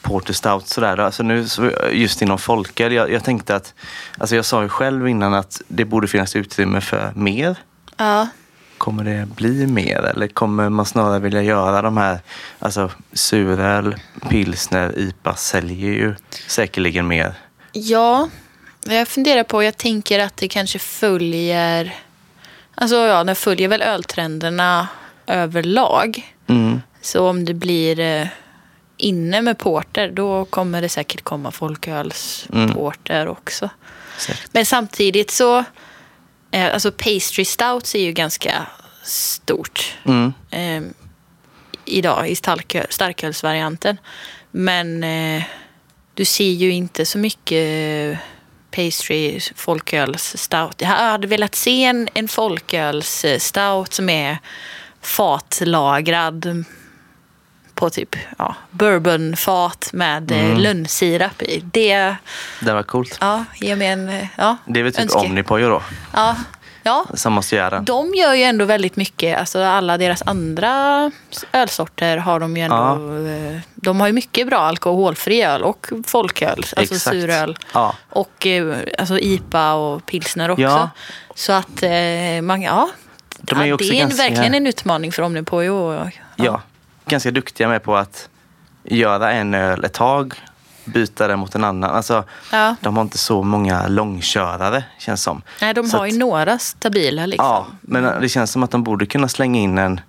Porter 0.03 0.33
Stout 0.35 0.69
sådär 0.69 0.97
då? 0.97 1.03
Alltså 1.03 1.23
nu, 1.23 1.47
just 1.93 2.23
inom 2.23 2.39
folköl, 2.39 2.93
jag, 2.93 3.11
jag 3.13 3.25
tänkte 3.25 3.57
att, 3.57 3.75
alltså 4.19 4.37
jag 4.37 4.45
sa 4.45 4.63
ju 4.63 4.69
själv 4.69 5.09
innan 5.09 5.35
att 5.35 5.61
det 5.69 5.85
borde 5.85 6.09
finnas 6.09 6.37
utrymme 6.37 6.81
för 6.81 7.13
mer. 7.15 7.57
Ja. 7.97 8.29
Kommer 8.83 9.05
det 9.05 9.27
bli 9.37 9.67
mer 9.67 9.99
eller 9.99 10.29
kommer 10.29 10.69
man 10.69 10.87
snarare 10.87 11.19
vilja 11.19 11.43
göra 11.43 11.83
de 11.83 11.97
här, 11.97 12.19
alltså 12.59 12.91
suröl, 13.13 13.97
pilsner, 14.29 14.99
IPA 14.99 15.37
säljer 15.37 15.93
ju 15.93 16.15
säkerligen 16.47 17.07
mer. 17.09 17.35
Ja, 17.73 18.29
jag 18.87 19.09
funderar 19.09 19.45
på, 19.45 19.63
jag 19.63 19.77
tänker 19.77 20.19
att 20.19 20.37
det 20.37 20.49
kanske 20.49 20.79
följer, 20.79 21.95
alltså 22.75 22.97
ja, 22.97 23.25
det 23.25 23.35
följer 23.35 23.69
väl 23.69 23.83
öltrenderna 23.83 24.89
överlag. 25.27 26.35
Mm. 26.47 26.83
Så 27.01 27.29
om 27.29 27.45
det 27.45 27.55
blir 27.55 28.01
eh, 28.01 28.27
inne 28.97 29.43
med 29.43 29.59
porter, 29.59 30.11
då 30.11 30.45
kommer 30.45 30.83
det 30.83 30.89
säkert 30.89 31.23
komma 31.23 31.51
folkölsporter 31.51 33.29
också. 33.29 33.71
Säkert. 34.19 34.49
Men 34.53 34.67
samtidigt 34.67 35.31
så, 35.31 35.65
eh, 36.53 36.75
alltså 36.75 36.93
pastry 36.93 37.45
stouts 37.45 37.95
är 37.95 37.99
ju 38.01 38.13
ganska 38.13 38.67
stort 39.05 39.97
Mm. 40.05 40.33
eh, 40.51 40.83
idag 41.85 42.29
i 42.29 42.35
starköl, 42.35 42.87
starkölsvarianten. 42.91 43.97
Men 44.51 45.05
eh, 45.05 45.43
du 46.15 46.25
ser 46.25 46.51
ju 46.51 46.71
inte 46.71 47.07
så 47.07 47.19
mycket 47.19 48.19
pastry 48.71 49.41
folköls 49.57 50.37
stout. 50.37 50.75
Jag 50.79 50.89
hade 50.89 51.27
velat 51.27 51.55
se 51.55 51.85
en, 51.85 52.09
en 52.15 52.29
folköls 52.29 53.25
eh, 53.25 53.39
stout 53.39 53.93
som 53.93 54.09
är 54.09 54.39
fatlagrad 55.01 56.65
på 57.83 57.91
typ 57.91 58.17
ja, 58.39 58.55
bourbonfat 58.71 59.91
med 59.93 60.33
mm. 60.33 60.59
lönnsirap 60.59 61.43
i. 61.43 61.61
Det 61.73 62.17
Det 62.61 62.73
var 62.73 62.83
coolt. 62.83 63.19
ja, 63.21 63.45
ger 63.61 63.77
mig 63.77 63.89
en 63.89 64.09
eh, 64.09 64.27
ja, 64.37 64.57
Det 64.67 64.81
är 64.81 64.85
väl 64.85 64.93
typ 64.93 65.03
önske. 65.03 65.19
Omnipojo 65.19 65.69
då, 65.69 65.83
Ja, 66.15 66.37
ja, 66.83 67.05
som 67.15 67.33
måste 67.33 67.57
göra. 67.57 67.81
de 67.81 68.15
gör 68.15 68.35
ju 68.35 68.43
ändå 68.43 68.65
väldigt 68.65 68.97
mycket. 68.97 69.39
Alltså 69.39 69.63
alla 69.63 69.99
deras 69.99 70.23
andra 70.27 71.11
ölsorter 71.53 72.17
har 72.17 72.41
de 72.41 72.57
ju 72.57 72.63
ändå. 72.63 73.27
eh, 73.29 73.61
De 73.75 74.01
har 74.01 74.07
ju 74.07 74.13
mycket 74.13 74.47
bra 74.47 74.59
alkoholfri 74.59 75.43
öl 75.43 75.63
och 75.63 75.87
folköl. 76.07 76.51
Alltså 76.77 76.95
Exakt. 76.95 77.03
suröl. 77.17 77.57
Ja. 77.75 77.95
Och 78.11 78.47
eh, 78.47 78.77
alltså 78.99 79.19
IPA 79.19 79.75
och 79.75 80.07
pilsner 80.07 80.51
också. 80.51 80.63
Ja. 80.63 80.91
Så 81.35 81.53
att 81.53 81.83
eh, 81.83 82.43
man, 82.43 82.63
ja. 82.63 82.91
De 83.41 83.61
är 83.61 83.67
ja, 83.67 83.77
det 83.77 84.01
är 84.01 84.07
verkligen 84.17 84.55
en 84.55 84.67
utmaning 84.67 85.13
för 85.13 85.23
Omnipojo. 85.23 85.93
Ja. 85.95 86.11
Ja. 86.37 86.63
Ganska 87.07 87.31
duktiga 87.31 87.69
med 87.69 87.83
på 87.83 87.97
att 87.97 88.29
göra 88.85 89.33
en 89.33 89.55
öl 89.55 89.85
ett 89.85 89.93
tag, 89.93 90.35
byta 90.85 91.29
den 91.29 91.39
mot 91.39 91.55
en 91.55 91.65
annan. 91.65 91.91
Alltså, 91.91 92.25
Ja. 92.53 92.77
De 92.81 92.97
har 92.97 93.03
inte 93.03 93.19
så 93.19 93.43
många 93.43 93.89
långkörare, 93.89 94.85
känns 94.99 95.23
som. 95.23 95.43
Nej, 95.61 95.75
de 95.75 95.87
Så 95.87 95.97
har 95.97 96.07
att- 96.07 96.13
ju 96.13 96.19
några 96.19 96.59
stabila 96.59 97.27
liksom. 97.27 97.47
Ja, 97.47 97.67
men 97.81 98.21
det 98.21 98.29
känns 98.29 98.51
som 98.53 98.63
att 98.63 98.71
de 98.71 98.83
borde 98.83 99.07
kunna 99.07 99.29
slänga 99.29 99.61
in 99.61 99.79
en 99.79 100.01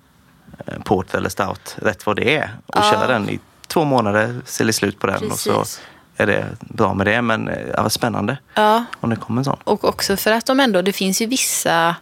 eh, 0.66 0.74
porter 0.84 1.18
eller 1.18 1.28
stout 1.28 1.76
rätt 1.82 2.06
vad 2.06 2.16
det 2.16 2.36
är 2.36 2.50
och 2.66 2.76
Ja. 2.76 2.90
köra 2.92 3.06
den 3.06 3.28
i 3.30 3.40
två 3.66 3.84
månader, 3.84 4.40
sälja 4.44 4.72
slut 4.72 4.98
på 4.98 5.06
den 5.06 5.30
och 5.30 5.38
så 5.38 5.58
Precis. 5.58 5.80
är 6.16 6.26
det 6.26 6.46
bra 6.60 6.94
med 6.94 7.06
det. 7.06 7.22
Men 7.22 7.48
eh, 7.48 7.58
ja, 7.76 7.90
spännande 7.90 8.38
Ja. 8.54 8.84
om 9.00 9.10
det 9.10 9.16
kommer 9.16 9.40
en 9.40 9.44
sån. 9.44 9.56
Och 9.64 9.84
också 9.84 10.16
för 10.16 10.32
att 10.32 10.46
de 10.46 10.60
ändå, 10.60 10.82
det 10.82 10.92
finns 10.92 11.22
ju 11.22 11.26
vissa, 11.26 11.96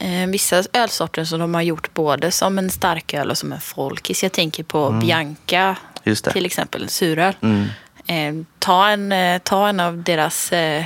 eh, 0.00 0.26
vissa 0.28 0.62
ölsorter 0.72 1.24
som 1.24 1.40
de 1.40 1.54
har 1.54 1.62
gjort 1.62 1.94
både 1.94 2.30
som 2.32 2.58
en 2.58 2.70
starköl 2.70 3.30
och 3.30 3.38
som 3.38 3.52
en 3.52 3.60
folkis. 3.60 4.22
Jag 4.22 4.32
tänker 4.32 4.62
på 4.64 4.90
Bianca 4.90 5.76
Just 6.04 6.24
det. 6.24 6.32
till 6.32 6.46
exempel, 6.46 6.88
suröl. 6.88 7.34
Mm. 7.42 7.68
Eh, 8.06 8.46
ta, 8.58 8.88
en, 8.88 9.12
eh, 9.12 9.38
ta 9.38 9.68
en 9.68 9.80
av 9.80 10.02
deras 10.02 10.52
eh, 10.52 10.84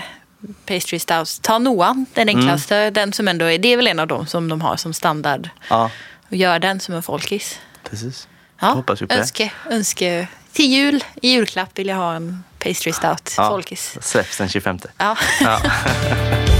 pastry 0.66 0.98
stouts. 0.98 1.38
Ta 1.38 1.58
Noan, 1.58 2.06
den 2.14 2.28
enklaste. 2.28 2.90
Den 2.90 3.12
som 3.12 3.28
ändå 3.28 3.44
är, 3.44 3.58
det 3.58 3.68
är 3.72 3.76
väl 3.76 3.86
en 3.86 3.98
av 3.98 4.06
dem 4.06 4.26
som 4.26 4.48
de 4.48 4.60
har 4.60 4.76
som 4.76 4.92
standard. 4.94 5.48
Ja, 5.70 5.90
Och 6.28 6.36
gör 6.36 6.58
den 6.58 6.80
som 6.80 6.94
en 6.94 7.02
folkis. 7.02 7.58
precis. 7.90 8.28
Ja, 8.60 8.66
Hoppas 8.68 9.02
vi 9.02 9.06
på 9.06 9.14
det. 9.14 9.20
önske, 9.20 9.52
önske. 9.70 10.28
Till 10.52 10.72
jul, 10.72 11.04
i 11.22 11.28
julklapp 11.30 11.78
vill 11.78 11.88
jag 11.88 11.96
ha 11.96 12.14
en 12.14 12.44
pastry 12.58 12.92
stout, 12.92 13.34
Ja, 13.36 13.48
folkis. 13.48 13.96
Släpps 14.00 14.38
den 14.38 14.48
25. 14.48 14.78
Ja. 14.98 15.16
Ja. 15.40 15.60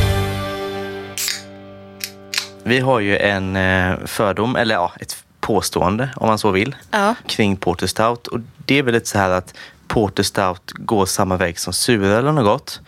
Vi 2.64 2.80
har 2.80 3.00
ju 3.00 3.18
en 3.18 3.56
eh, 3.56 3.96
fördom, 4.06 4.56
eller 4.56 4.74
ja, 4.74 4.92
ett 5.00 5.24
påstående 5.40 6.10
om 6.16 6.28
man 6.28 6.38
så 6.38 6.50
vill, 6.50 6.76
ja. 6.90 7.14
kring 7.26 7.56
Porter 7.56 7.86
Stout. 7.86 8.26
Och 8.26 8.40
det 8.64 8.78
är 8.78 8.82
väl 8.82 8.94
lite 8.94 9.08
så 9.08 9.18
här 9.18 9.30
att 9.30 9.54
Porter 9.88 10.22
Stout 10.22 10.72
går 10.72 11.06
samma 11.06 11.36
väg 11.36 11.58
som 11.58 11.72
surölen 11.72 12.36
har 12.36 12.44
gått. 12.44 12.80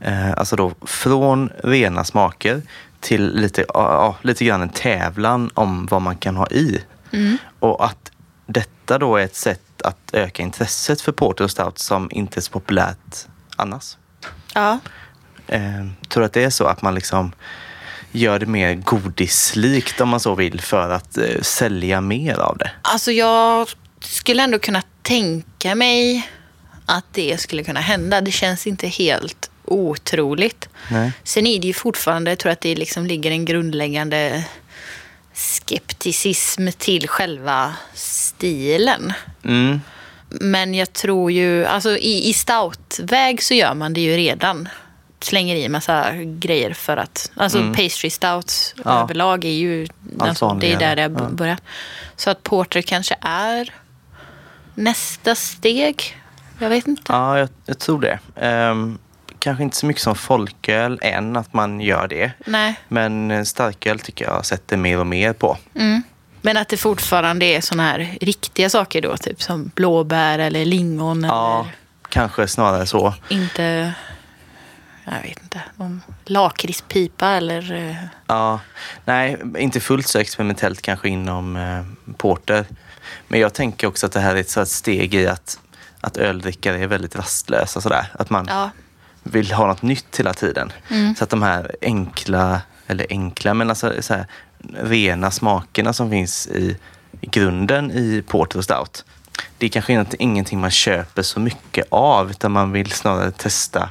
Eh, 0.00 0.32
alltså 0.32 0.56
då 0.56 0.72
från 0.86 1.50
rena 1.64 2.04
smaker 2.04 2.62
till 3.00 3.34
lite, 3.36 3.64
ja, 3.74 4.16
lite 4.22 4.44
grann 4.44 4.62
en 4.62 4.68
tävlan 4.68 5.50
om 5.54 5.86
vad 5.86 6.02
man 6.02 6.16
kan 6.16 6.36
ha 6.36 6.46
i. 6.46 6.84
Och 7.58 7.84
att 7.84 8.10
detta 8.46 8.98
då 8.98 9.16
är 9.16 9.24
ett 9.24 9.36
sätt 9.36 9.82
att 9.84 9.98
öka 10.12 10.42
intresset 10.42 11.00
för 11.00 11.12
Porter 11.12 11.44
och 11.44 11.50
Stout 11.50 11.78
som 11.78 12.08
inte 12.12 12.38
är 12.38 12.42
så 12.42 12.52
populärt 12.52 13.26
annars. 13.56 13.96
ja. 14.54 14.78
Eh, 15.46 15.86
tror 16.08 16.20
du 16.20 16.24
att 16.24 16.32
det 16.32 16.44
är 16.44 16.50
så 16.50 16.64
att 16.64 16.82
man 16.82 16.94
liksom 16.94 17.32
gör 18.12 18.38
det 18.38 18.46
mer 18.46 18.74
godislikt 18.74 20.00
om 20.00 20.08
man 20.08 20.20
så 20.20 20.34
vill 20.34 20.60
för 20.60 20.90
att 20.90 21.18
eh, 21.18 21.40
sälja 21.42 22.00
mer 22.00 22.34
av 22.34 22.58
det? 22.58 22.70
Alltså 22.82 23.12
jag 23.12 23.68
skulle 24.00 24.42
ändå 24.42 24.58
kunna 24.58 24.82
tänka 25.02 25.74
mig 25.74 26.28
att 26.86 27.04
det 27.12 27.40
skulle 27.40 27.64
kunna 27.64 27.80
hända. 27.80 28.20
Det 28.20 28.30
känns 28.30 28.66
inte 28.66 28.88
helt 28.88 29.50
otroligt. 29.64 30.68
Nej. 30.90 31.12
Sen 31.24 31.46
är 31.46 31.58
det 31.58 31.66
ju 31.66 31.72
fortfarande, 31.72 32.30
jag 32.30 32.38
tror 32.38 32.52
att 32.52 32.60
det 32.60 32.74
liksom 32.74 33.06
ligger 33.06 33.30
en 33.30 33.44
grundläggande 33.44 34.44
skepticism 35.34 36.68
till 36.78 37.08
själva 37.08 37.74
stilen. 37.94 39.12
Mm. 39.44 39.80
Men 40.28 40.74
jag 40.74 40.92
tror 40.92 41.32
ju, 41.32 41.64
alltså 41.64 41.96
i, 41.96 42.28
i 42.28 42.32
stoutväg 42.32 43.42
så 43.42 43.54
gör 43.54 43.74
man 43.74 43.92
det 43.92 44.00
ju 44.00 44.16
redan. 44.16 44.68
Slänger 45.22 45.56
i 45.56 45.68
massa 45.68 46.12
grejer 46.16 46.72
för 46.74 46.96
att, 46.96 47.30
alltså 47.36 47.72
pastry 47.76 48.10
stouts 48.10 48.74
Mm. 48.76 48.82
Ja. 48.94 49.02
överlag 49.02 49.44
är 49.44 49.48
ju, 49.52 49.86
Allt 50.18 50.28
alltså, 50.28 50.54
det 50.60 50.72
är 50.72 50.78
där 50.78 50.96
det 50.96 51.02
har 51.02 51.10
Ja. 51.10 51.28
börjat. 51.30 51.62
Så 52.16 52.30
att 52.30 52.42
porter 52.42 52.82
kanske 52.82 53.16
är 53.20 53.74
nästa 54.74 55.34
steg. 55.34 56.16
Jag 56.58 56.68
vet 56.68 56.86
inte. 56.86 57.02
Ja, 57.12 57.38
jag, 57.38 57.48
jag 57.66 57.78
tror 57.78 58.00
det. 58.00 58.18
Ehm, 58.36 58.98
kanske 59.38 59.62
inte 59.64 59.76
så 59.76 59.86
mycket 59.86 60.02
som 60.02 60.14
folköl 60.14 60.98
än, 61.02 61.36
att 61.36 61.52
man 61.54 61.80
gör 61.80 62.08
det. 62.08 62.32
Nej. 62.46 62.74
Men 62.88 63.46
starköl 63.46 63.98
tycker 63.98 64.24
jag 64.24 64.46
sätter 64.46 64.76
mer 64.76 64.98
och 64.98 65.06
mer 65.06 65.32
på. 65.32 65.58
Mm. 65.74 66.02
Men 66.42 66.56
att 66.56 66.68
det 66.68 66.76
fortfarande 66.76 67.46
är 67.46 67.60
såna 67.60 67.82
här 67.82 68.16
riktiga 68.20 68.70
saker 68.70 69.02
då, 69.02 69.16
typ 69.16 69.42
som 69.42 69.70
blåbär 69.74 70.38
eller 70.38 70.64
lingon 70.64 71.24
Ja, 71.24 71.60
eller 71.60 71.74
kanske 72.08 72.46
snarare 72.48 72.86
så. 72.86 73.14
inte, 73.28 73.92
jag 75.04 75.22
vet 75.22 75.42
inte, 75.42 75.60
någon 75.76 76.02
lakritspipa 76.24 77.28
eller... 77.28 77.72
eh, 77.72 77.96
Ja, 78.26 78.60
nej, 79.04 79.36
inte 79.58 79.80
fullt 79.80 80.06
så 80.06 80.18
experimentellt 80.18 80.82
kanske 80.82 81.08
inom 81.08 81.56
eh, 81.56 82.12
porter. 82.16 82.66
Men 83.28 83.40
jag 83.40 83.54
tänker 83.54 83.86
också 83.86 84.06
att 84.06 84.12
det 84.12 84.20
här 84.20 84.36
är 84.36 84.40
ett 84.40 84.50
sådant 84.50 84.68
steg 84.68 85.14
i 85.14 85.26
att, 85.26 85.58
att 86.00 86.16
öldrickare 86.16 86.78
är 86.78 86.86
väldigt 86.86 87.16
rastlösa 87.16 87.80
sådär. 87.80 88.06
Att 88.12 88.30
man 88.30 88.46
Ja, 88.48 88.70
vill 89.22 89.52
ha 89.52 89.66
något 89.66 89.82
nytt 89.82 90.20
hela 90.20 90.34
tiden. 90.34 90.72
Mm. 90.90 91.14
Så 91.14 91.24
att 91.24 91.30
de 91.30 91.42
här 91.42 91.76
enkla, 91.82 92.60
eller 92.86 93.06
enkla, 93.10 93.54
men 93.54 93.70
alltså 93.70 94.02
så 94.02 94.14
här, 94.14 94.26
rena 94.82 95.30
smakerna 95.30 95.92
som 95.92 96.10
finns 96.10 96.46
i, 96.46 96.76
i 97.20 97.26
grunden 97.26 97.90
i 97.90 98.22
porter 98.28 98.58
och 98.58 98.64
stout. 98.64 99.04
Det 99.58 99.66
är 99.66 99.70
kanske 99.70 99.92
inte, 99.92 100.22
ingenting 100.22 100.60
man 100.60 100.70
köper 100.70 101.22
så 101.22 101.40
mycket 101.40 101.86
av 101.90 102.30
utan 102.30 102.52
man 102.52 102.72
vill 102.72 102.90
snarare 102.92 103.30
testa 103.30 103.90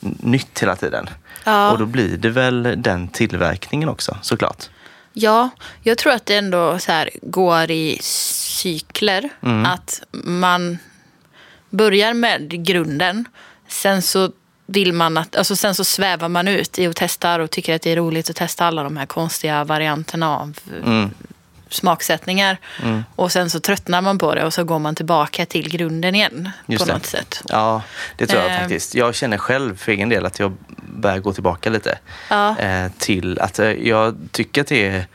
nytt 0.00 0.62
hela 0.62 0.76
tiden. 0.76 1.10
Ja. 1.44 1.70
Och 1.70 1.78
då 1.78 1.86
blir 1.86 2.16
det 2.16 2.30
väl 2.30 2.74
den 2.76 3.08
tillverkningen 3.08 3.88
också 3.88 4.18
såklart. 4.22 4.68
Ja, 5.12 5.50
jag 5.82 5.98
tror 5.98 6.12
att 6.12 6.26
det 6.26 6.36
ändå 6.36 6.78
så 6.78 6.92
här 6.92 7.10
går 7.22 7.70
i 7.70 7.98
cykler. 8.02 9.28
Mm. 9.42 9.66
Att 9.66 10.02
man 10.12 10.78
börjar 11.70 12.14
med 12.14 12.64
grunden. 12.66 13.24
Sen 13.68 14.02
så 14.02 14.30
vill 14.66 14.92
man 14.92 15.16
att, 15.16 15.36
alltså 15.36 15.56
sen 15.56 15.74
så 15.74 15.84
svävar 15.84 16.28
man 16.28 16.48
ut 16.48 16.78
i 16.78 16.86
och 16.86 16.96
testar 16.96 17.38
och 17.40 17.50
tycker 17.50 17.74
att 17.74 17.82
det 17.82 17.90
är 17.92 17.96
roligt 17.96 18.30
att 18.30 18.36
testa 18.36 18.66
alla 18.66 18.82
de 18.82 18.96
här 18.96 19.06
konstiga 19.06 19.64
varianterna 19.64 20.38
av 20.38 20.58
Mm. 20.84 21.10
Smaksättningar. 21.70 22.58
Mm. 22.82 23.04
Och 23.16 23.32
sen 23.32 23.50
så 23.50 23.60
tröttnar 23.60 24.00
man 24.02 24.18
på 24.18 24.34
det 24.34 24.44
och 24.44 24.54
så 24.54 24.64
går 24.64 24.78
man 24.78 24.94
tillbaka 24.94 25.46
till 25.46 25.70
grunden 25.70 26.14
igen 26.14 26.50
Just 26.66 26.84
på 26.84 26.86
det. 26.88 26.92
något 26.96 27.06
sätt. 27.06 27.42
Ja, 27.48 27.82
det 28.16 28.26
tror 28.26 28.42
jag 28.42 28.52
Eh. 28.52 28.58
faktiskt. 28.58 28.94
Jag 28.94 29.14
känner 29.14 29.36
själv 29.38 29.76
för 29.76 29.92
egen 29.92 30.08
del 30.08 30.26
att 30.26 30.38
jag 30.38 30.56
börjar 30.94 31.18
gå 31.18 31.32
tillbaka 31.32 31.70
lite. 31.70 31.98
Ja. 32.30 32.58
Eh, 32.58 32.90
till 32.98 33.38
att 33.40 33.58
eh, 33.58 33.66
jag 33.70 34.16
tycker 34.32 34.60
att 34.60 34.66
det 34.66 34.86
är 34.86 35.06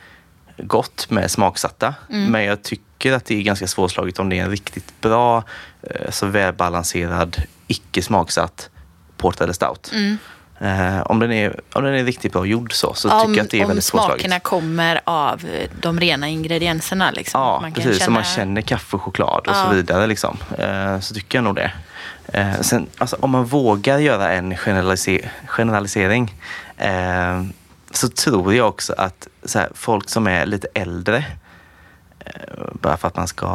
gott 0.57 1.09
med 1.09 1.31
smaksatta. 1.31 1.95
Mm. 2.09 2.31
Men 2.31 2.43
jag 2.43 2.61
tycker 2.63 3.13
att 3.13 3.25
det 3.25 3.35
är 3.37 3.41
ganska 3.41 3.67
svårslaget 3.67 4.19
om 4.19 4.29
det 4.29 4.39
är 4.39 4.43
en 4.43 4.51
riktigt 4.51 5.01
bra, 5.01 5.43
eh, 5.89 6.11
så 6.11 6.25
välbalanserad, 6.25 7.41
icke 7.67 8.01
smaksatt 8.01 8.69
port 9.17 9.41
eller 9.41 9.53
stout. 9.53 9.89
Mm. 9.93 10.17
Eh, 10.59 11.01
om, 11.01 11.19
den 11.19 11.31
är, 11.31 11.59
om 11.73 11.83
den 11.83 11.93
är 11.93 12.03
riktigt 12.03 12.33
bra 12.33 12.45
gjord 12.45 12.73
så, 12.73 12.93
så 12.93 13.09
tycker 13.09 13.33
jag 13.37 13.39
att 13.45 13.49
det 13.49 13.57
är 13.57 13.61
om 13.61 13.67
väldigt 13.67 13.85
svårslaget. 13.85 14.21
smakerna 14.21 14.39
kommer 14.39 15.01
av 15.03 15.41
de 15.81 15.99
rena 15.99 16.27
ingredienserna. 16.27 17.11
Liksom. 17.11 17.41
Ja, 17.41 17.59
Man 17.61 17.73
precis. 17.73 18.03
Som 18.03 18.13
man 18.13 18.23
känna- 18.23 18.35
känner 18.35 18.61
kaffe 18.61 18.95
och 18.95 19.01
choklad 19.01 19.47
och 19.47 19.55
Ja. 19.55 19.65
så 19.69 19.75
vidare. 19.75 20.07
Liksom. 20.07 20.37
Eh, 20.57 20.99
så 20.99 21.13
tycker 21.13 21.37
jag 21.37 21.43
nog 21.43 21.55
det. 21.55 21.71
Eh, 22.27 22.61
sen, 22.61 22.87
alltså, 22.97 23.15
om 23.19 23.31
man 23.31 23.45
vågar 23.45 23.97
göra 23.99 24.31
en 24.31 24.53
generalise- 24.57 25.29
generalisering 25.47 26.33
eh, 26.77 27.43
så 27.91 28.09
tror 28.09 28.53
jag 28.53 28.67
också 28.67 28.93
att 28.97 29.27
så 29.43 29.59
här, 29.59 29.69
folk 29.75 30.09
som 30.09 30.27
är 30.27 30.45
lite 30.45 30.67
äldre 30.73 31.25
eh, 32.19 32.31
bara 32.73 32.97
för 32.97 33.07
att 33.07 33.15
man 33.17 33.27
ska 33.27 33.45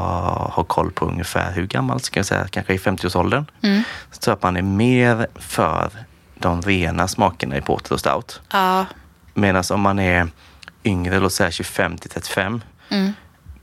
ha 0.53 0.65
koll 0.65 0.93
på 0.93 1.05
ungefär 1.07 1.53
hur 1.53 1.67
gammal, 1.67 2.01
ska 2.01 2.19
jag 2.19 2.27
säga, 2.27 2.47
kanske 2.51 2.75
i 2.75 2.79
50-årsåldern. 2.79 3.45
Mm. 3.63 3.83
Så 4.13 4.19
tror 4.21 4.33
jag 4.33 4.37
att 4.37 4.43
man 4.43 4.57
är 4.57 4.63
mer 4.63 5.27
för 5.35 5.91
de 6.40 6.62
rena 6.62 7.09
smakerna 7.09 7.57
i 7.57 7.61
porter 7.61 7.92
och 7.92 8.01
stout. 8.01 8.40
Ja, 8.53 8.87
Medan 9.35 9.64
om 9.70 9.81
man 9.81 9.98
är 9.98 10.29
yngre, 10.85 11.18
låt 11.18 11.33
säga 11.33 11.51
25 11.51 11.98
till 11.98 12.11
35, 12.11 12.62
mm. 12.88 13.12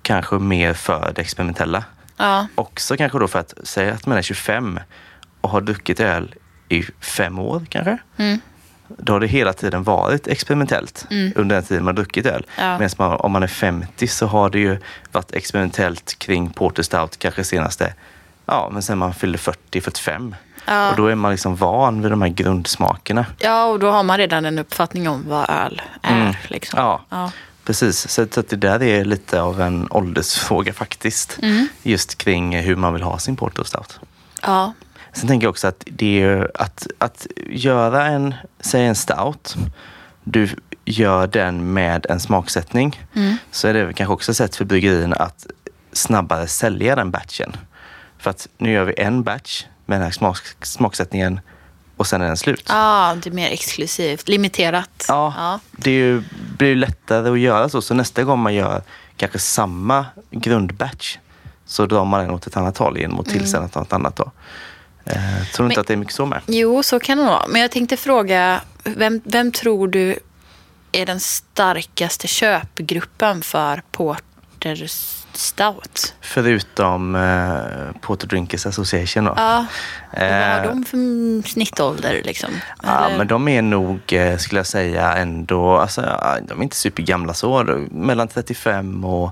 kanske 0.01 0.35
mer 0.35 0.73
för 0.73 1.11
det 1.15 1.21
experimentella. 1.21 1.83
ja, 2.17 2.47
Också 2.55 2.97
kanske 2.97 3.19
då 3.19 3.27
för 3.27 3.39
att 3.39 3.53
säga 3.63 3.93
att 3.93 4.05
man 4.05 4.17
är 4.17 4.21
25 4.21 4.79
och 5.41 5.49
har 5.49 5.61
druckit 5.61 5.99
öl 5.99 6.35
i 6.69 6.83
fem 6.99 7.39
år 7.39 7.65
kanske. 7.69 7.97
mm. 8.17 8.39
Då 8.87 9.13
har 9.13 9.19
det 9.19 9.27
hela 9.27 9.53
tiden 9.53 9.83
varit 9.83 10.27
experimentellt 10.27 11.07
Mm. 11.11 11.33
under 11.35 11.55
den 11.55 11.65
tiden 11.65 11.83
man 11.83 11.95
har 11.97 12.03
druckit 12.03 12.25
öl. 12.25 12.45
Ja. 12.57 12.77
Medan 12.79 12.89
man, 12.97 13.11
om 13.19 13.31
man 13.31 13.43
är 13.43 13.47
50 13.47 14.07
så 14.07 14.27
har 14.27 14.49
det 14.49 14.59
ju 14.59 14.77
varit 15.11 15.31
experimentellt 15.31 16.19
kring 16.19 16.49
Porter 16.49 16.83
Stout 16.83 17.19
kanske 17.19 17.43
senaste, 17.43 17.93
ja 18.45 18.69
men 18.73 18.81
sen 18.81 18.97
man 18.97 19.13
fyllde 19.13 19.37
40-45. 19.37 20.35
Ja. 20.67 20.89
Och 20.91 20.95
då 20.97 21.07
är 21.07 21.15
man 21.15 21.31
liksom 21.31 21.55
van 21.55 22.01
vid 22.01 22.11
de 22.11 22.21
här 22.21 22.29
grundsmakerna. 22.29 23.25
ja, 23.39 23.65
och 23.65 23.79
då 23.79 23.91
har 23.91 24.03
man 24.03 24.17
redan 24.17 24.45
en 24.45 24.59
uppfattning 24.59 25.09
om 25.09 25.23
vad 25.29 25.49
öl 25.49 25.81
är. 26.01 26.21
Mm. 26.21 26.33
Liksom. 26.47 26.79
Ja. 26.79 27.01
Ja. 27.09 27.31
Precis, 27.63 28.09
så 28.09 28.21
att 28.21 28.31
det 28.49 28.55
där 28.55 28.83
är 28.83 29.05
lite 29.05 29.41
av 29.41 29.61
en 29.61 29.87
åldersfråga 29.91 30.73
faktiskt. 30.73 31.39
Mm. 31.41 31.67
Just 31.83 32.17
kring 32.17 32.57
hur 32.59 32.75
man 32.75 32.93
vill 32.93 33.03
ha 33.03 33.17
sin 33.19 33.35
Porter 33.35 33.63
Stout. 33.63 33.99
ja. 34.41 34.73
Sen 35.13 35.27
tänker 35.27 35.45
jag 35.45 35.49
också 35.49 35.67
att 35.67 35.83
det 35.85 36.21
är 36.23 36.51
att, 36.55 36.87
att 36.97 37.27
göra 37.49 38.05
en, 38.05 38.33
säg 38.59 38.85
en 38.85 38.95
stout, 38.95 39.55
du 40.23 40.49
gör 40.85 41.27
den 41.27 41.73
med 41.73 42.05
en 42.09 42.19
smaksättning, 42.19 43.01
Mm. 43.15 43.37
så 43.51 43.67
är 43.67 43.73
det 43.73 43.93
kanske 43.93 44.13
också 44.13 44.31
ett 44.31 44.37
sätt 44.37 44.55
för 44.55 44.65
bryggerierna 44.65 45.15
att 45.15 45.45
snabbare 45.93 46.47
sälja 46.47 46.95
den 46.95 47.11
batchen. 47.11 47.57
För 48.19 48.29
att 48.29 48.47
nu 48.57 48.71
gör 48.71 48.83
vi 48.85 48.93
en 48.97 49.23
batch 49.23 49.63
med 49.85 49.95
den 49.99 50.03
här 50.03 50.11
smak, 50.11 50.37
smaksättningen 50.61 51.39
och 51.97 52.07
sen 52.07 52.21
är 52.21 52.25
den 52.27 52.37
slut. 52.37 52.65
Ja, 52.67 53.17
det 53.23 53.29
är 53.29 53.33
mer 53.33 53.49
exklusivt, 53.51 54.27
limiterat. 54.27 55.05
Ja, 55.07 55.33
Ja. 55.37 55.59
det 55.71 55.91
ju, 55.91 56.23
blir 56.57 56.67
ju 56.69 56.75
lättare 56.75 57.29
att 57.29 57.39
göra 57.39 57.69
så. 57.69 57.81
Så 57.81 57.93
nästa 57.93 58.23
gång 58.23 58.39
man 58.39 58.53
gör 58.53 58.81
kanske 59.17 59.39
samma 59.39 60.05
grundbatch 60.31 61.17
så 61.65 61.85
drar 61.85 62.05
man 62.05 62.19
den 62.21 62.29
åt 62.29 62.47
ett 62.47 62.57
annat 62.57 62.77
håll 62.77 62.97
genom 62.97 63.19
att 63.19 63.27
Mm. 63.27 63.39
tillsätta 63.39 63.79
något 63.79 63.93
annat. 63.93 64.15
Då. 64.15 64.31
Eh, 65.05 65.15
tror 65.53 65.65
du 65.65 65.71
inte 65.71 65.81
att 65.81 65.87
det 65.87 65.93
är 65.93 65.97
mycket 65.97 66.13
så 66.15 66.25
med? 66.25 66.41
Jo, 66.47 66.83
så 66.83 66.99
kan 66.99 67.17
det 67.17 67.23
vara. 67.23 67.47
Men 67.47 67.61
jag 67.61 67.71
tänkte 67.71 67.97
fråga, 67.97 68.61
vem, 68.83 69.21
vem 69.23 69.51
tror 69.51 69.87
du 69.87 70.19
är 70.91 71.05
den 71.05 71.19
starkaste 71.19 72.27
köpgruppen 72.27 73.41
för 73.41 73.81
Porter 73.91 74.75
Stout? 75.37 76.13
Förutom 76.21 77.15
eh, 77.15 77.99
Porter 78.01 78.27
Drinkers 78.27 78.65
Association. 78.65 79.25
Då. 79.25 79.33
Ja, 79.37 79.59
och 80.11 80.19
vad 80.19 80.29
har 80.29 80.59
Eh, 80.59 80.67
de 80.69 80.85
för 80.85 81.49
snittålder? 81.49 82.21
Liksom? 82.25 82.49
Ja, 82.83 83.05
Eller- 83.05 83.17
men 83.17 83.27
de 83.27 83.47
är 83.47 83.61
nog, 83.61 84.13
eh, 84.13 84.37
skulle 84.37 84.59
jag 84.59 84.67
säga, 84.67 85.13
ändå, 85.13 85.77
alltså, 85.77 86.01
de 86.47 86.59
är 86.59 86.63
inte 86.63 86.75
supergamla 86.75 87.33
så. 87.33 87.63
Mellan 87.91 88.27
35 88.27 89.05
och 89.05 89.31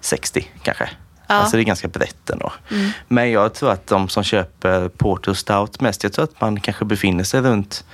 60 0.00 0.50
kanske. 0.62 0.90
Ja. 1.26 1.34
Alltså 1.34 1.56
det 1.56 1.62
är 1.62 1.64
ganska 1.64 1.88
brett 1.88 2.30
ändå. 2.30 2.52
Mm. 2.70 2.90
Men 3.08 3.30
jag 3.30 3.54
tror 3.54 3.70
att 3.70 3.86
de 3.86 4.08
som 4.08 4.22
köper 4.24 4.88
Porter 4.88 5.34
Stout 5.34 5.80
mest, 5.80 6.02
jag 6.02 6.12
tror 6.12 6.24
att 6.24 6.40
man 6.40 6.60
kanske 6.60 6.84
befinner 6.84 7.24
sig 7.24 7.40
runt 7.40 7.84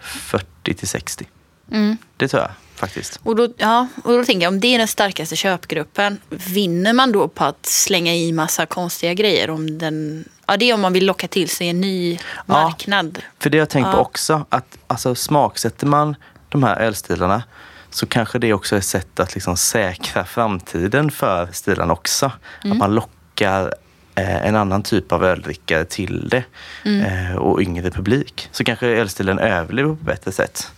40 0.00 0.74
till 0.74 0.88
60. 0.88 1.28
Mm. 1.72 1.96
Det 2.16 2.28
tror 2.28 2.42
jag 2.42 2.50
faktiskt. 2.80 3.20
Och 3.22 3.36
då, 3.36 3.48
ja, 3.56 3.86
och 4.04 4.12
då 4.12 4.24
tänker 4.24 4.42
jag, 4.46 4.52
om 4.52 4.60
det 4.60 4.74
är 4.74 4.78
den 4.78 4.88
starkaste 4.88 5.36
köpgruppen, 5.36 6.18
vinner 6.28 6.92
man 6.92 7.12
då 7.12 7.28
på 7.28 7.44
att 7.44 7.66
slänga 7.66 8.14
i 8.14 8.32
massa 8.32 8.66
konstiga 8.66 9.14
grejer? 9.14 9.50
Om 9.50 9.78
den, 9.78 10.24
ja, 10.46 10.56
det 10.56 10.70
är 10.70 10.74
om 10.74 10.80
man 10.80 10.92
vill 10.92 11.06
locka 11.06 11.28
till 11.28 11.48
sig 11.48 11.68
en 11.68 11.80
ny 11.80 12.18
marknad. 12.46 13.18
För 13.38 13.50
det 13.50 13.58
har 13.58 13.60
jag 13.62 13.68
tänkt 13.68 13.90
på 13.90 13.96
Ja. 13.96 14.00
också, 14.00 14.46
att 14.48 14.78
alltså, 14.86 15.14
smaksätter 15.14 15.86
man 15.86 16.16
de 16.48 16.62
här 16.62 16.76
ölstilarna 16.80 17.42
så 17.90 18.06
kanske 18.06 18.38
det 18.38 18.52
också 18.52 18.74
är 18.74 18.78
ett 18.78 18.84
sätt 18.84 19.20
att 19.20 19.34
liksom 19.34 19.56
säkra 19.56 20.24
framtiden 20.24 21.10
för 21.10 21.48
stilarna 21.52 21.92
också. 21.92 22.32
Mm. 22.64 22.72
Att 22.72 22.78
man 22.78 22.94
lockar 22.94 23.74
eh, 24.14 24.46
en 24.46 24.56
annan 24.56 24.82
typ 24.82 25.12
av 25.12 25.24
öldrickare 25.24 25.84
till 25.84 26.28
det 26.28 26.44
Mm. 26.84 27.30
eh, 27.30 27.36
och 27.36 27.60
yngre 27.62 27.90
publik. 27.90 28.48
Så 28.52 28.64
kanske 28.64 28.86
ölstilen 28.86 29.38
överlever 29.38 29.88
på 29.88 29.94
ett 29.94 30.00
bättre 30.06 30.32
sätt. 30.32 30.72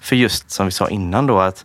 För 0.00 0.16
just 0.16 0.50
som 0.50 0.66
vi 0.66 0.72
sa 0.72 0.88
innan 0.88 1.26
då 1.26 1.40
att 1.40 1.64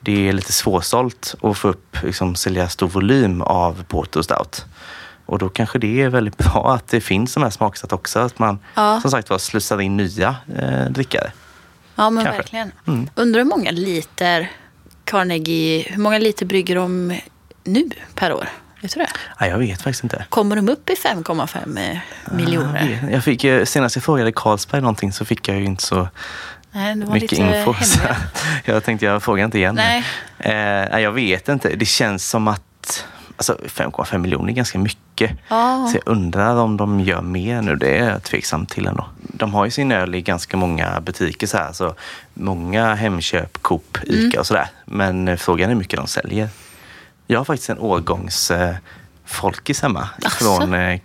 det 0.00 0.28
är 0.28 0.32
lite 0.32 0.52
svårsålt 0.52 1.34
att 1.42 1.58
få 1.58 1.68
upp, 1.68 1.96
liksom, 2.02 2.34
sälja 2.34 2.68
stor 2.68 2.88
volym 2.88 3.42
av 3.42 3.84
Porter 3.88 4.18
och 4.20 4.24
Stout. 4.24 4.64
Och 5.26 5.38
då 5.38 5.48
kanske 5.48 5.78
det 5.78 6.02
är 6.02 6.08
väldigt 6.08 6.36
bra 6.52 6.74
att 6.74 6.88
det 6.88 7.00
finns 7.00 7.34
de 7.34 7.42
här 7.42 7.50
smaksatt 7.50 7.92
också. 7.92 8.18
Att 8.18 8.38
man 8.38 8.58
Ja. 8.74 9.00
som 9.00 9.10
sagt 9.10 9.30
var 9.30 9.38
slussar 9.38 9.80
in 9.80 9.96
nya 9.96 10.36
eh, 10.58 10.84
drickare. 10.90 11.32
Ja, 11.94 12.10
men 12.10 12.24
Kanske. 12.24 12.42
verkligen. 12.42 12.72
Mm. 12.86 13.08
Undrar 13.14 13.40
hur 13.40 13.48
många 13.48 13.70
liter 13.70 14.50
Carnegie, 15.04 15.86
hur 15.90 16.00
många 16.02 16.18
liter 16.18 16.46
brygger 16.46 16.76
de 16.76 17.18
nu 17.64 17.90
per 18.14 18.32
år? 18.32 18.48
Vet 18.82 18.94
du 18.94 19.00
det? 19.00 19.08
Nej, 19.40 19.50
jag 19.50 19.58
vet 19.58 19.82
faktiskt 19.82 20.02
inte. 20.04 20.24
Kommer 20.28 20.56
de 20.56 20.68
upp 20.68 20.90
i 20.90 20.94
5,5 20.94 21.78
eh, 21.92 21.98
miljoner? 22.36 22.98
Vet- 23.02 23.12
jag 23.12 23.24
fick, 23.24 23.44
eh, 23.44 23.64
senast 23.64 23.96
jag 23.96 24.04
frågade 24.04 24.32
Carlsberg 24.32 24.80
någonting 24.80 25.12
så 25.12 25.24
fick 25.24 25.48
jag 25.48 25.56
ju 25.58 25.64
inte 25.64 25.82
så 25.82 26.08
Nej, 26.76 26.94
det 26.94 27.04
var 27.06 27.14
mycket 27.14 27.32
lite 27.32 27.58
info. 27.58 27.74
Jag 28.64 28.84
tänkte 28.84 29.06
jag 29.06 29.22
frågar 29.22 29.44
inte 29.44 29.58
igen. 29.58 29.74
Nej. 29.74 30.04
Eh, 30.38 31.00
jag 31.00 31.12
vet 31.12 31.48
inte. 31.48 31.68
Det 31.76 31.84
känns 31.86 32.28
som 32.28 32.48
att 32.48 33.04
alltså, 33.36 33.58
5,5 33.64 34.18
miljoner 34.18 34.48
är 34.48 34.52
ganska 34.56 34.78
mycket. 34.78 35.30
Ja. 35.48 35.88
Så 35.92 35.96
jag 35.96 36.12
undrar 36.12 36.56
om 36.56 36.76
de 36.76 37.00
gör 37.00 37.22
mer 37.22 37.62
nu. 37.62 37.76
Det 37.76 37.98
är 37.98 38.10
jag 38.10 38.22
tveksam 38.22 38.66
till 38.66 38.86
ändå. 38.86 39.06
De 39.18 39.54
har 39.54 39.64
ju 39.64 39.70
sin 39.70 39.92
öl 39.92 40.14
i 40.14 40.22
ganska 40.22 40.56
många 40.56 41.00
butiker 41.00 41.46
så 41.46 41.56
här. 41.56 41.72
Så 41.72 41.94
många 42.34 42.94
Hemköp, 42.94 43.62
Coop, 43.62 43.98
Ica 44.04 44.26
Mm. 44.26 44.40
och 44.40 44.46
sådär. 44.46 44.68
Men 44.84 45.28
eh, 45.28 45.36
frågan 45.36 45.64
är 45.64 45.68
hur 45.74 45.78
mycket 45.78 45.96
de 45.98 46.06
säljer. 46.06 46.48
Jag 47.26 47.40
har 47.40 47.44
faktiskt 47.44 47.70
en 47.70 47.78
årgångs 47.78 48.50
eh, 48.50 48.74
folkis 49.24 49.82
hemma 49.82 50.08
Asså? 50.24 50.44
från 50.44 50.74
eh. 50.74 50.90
Eh, 50.90 51.00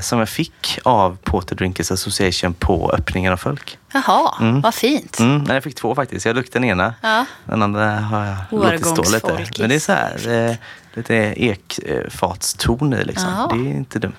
som 0.00 0.18
jag 0.18 0.28
fick 0.28 0.78
av 0.82 1.16
Porter 1.24 1.56
Drinkers 1.56 1.90
Association 1.90 2.54
på 2.54 2.90
öppningen 2.90 3.32
av 3.32 3.36
folk. 3.36 3.78
Jaha, 3.92 4.34
Mm. 4.40 4.60
vad 4.60 4.74
fint. 4.74 5.18
Mm, 5.20 5.44
jag 5.48 5.62
fick 5.64 5.74
två 5.74 5.94
faktiskt. 5.94 6.26
Jag 6.26 6.34
druckit 6.34 6.52
den 6.52 6.64
ena. 6.64 6.94
Ja. 7.00 7.24
Den 7.44 7.62
andra 7.62 7.90
har 8.00 8.24
jag 8.24 8.36
låtit 8.50 8.86
stå 8.86 9.02
lite. 9.12 9.60
Men 9.60 9.68
det 9.68 9.74
är 9.74 9.78
så 9.80 9.92
här, 9.92 10.48
eh, 10.50 10.56
lite 10.94 11.14
ekfatston 11.14 12.92
i 12.94 13.04
liksom. 13.04 13.28
Jaha. 13.30 13.48
Det 13.52 13.68
är 13.70 13.72
inte 13.72 13.98
dumt. 13.98 14.12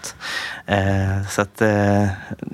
Eh, 0.65 1.28
så 1.30 1.41
att, 1.41 1.61
eh, 1.61 2.05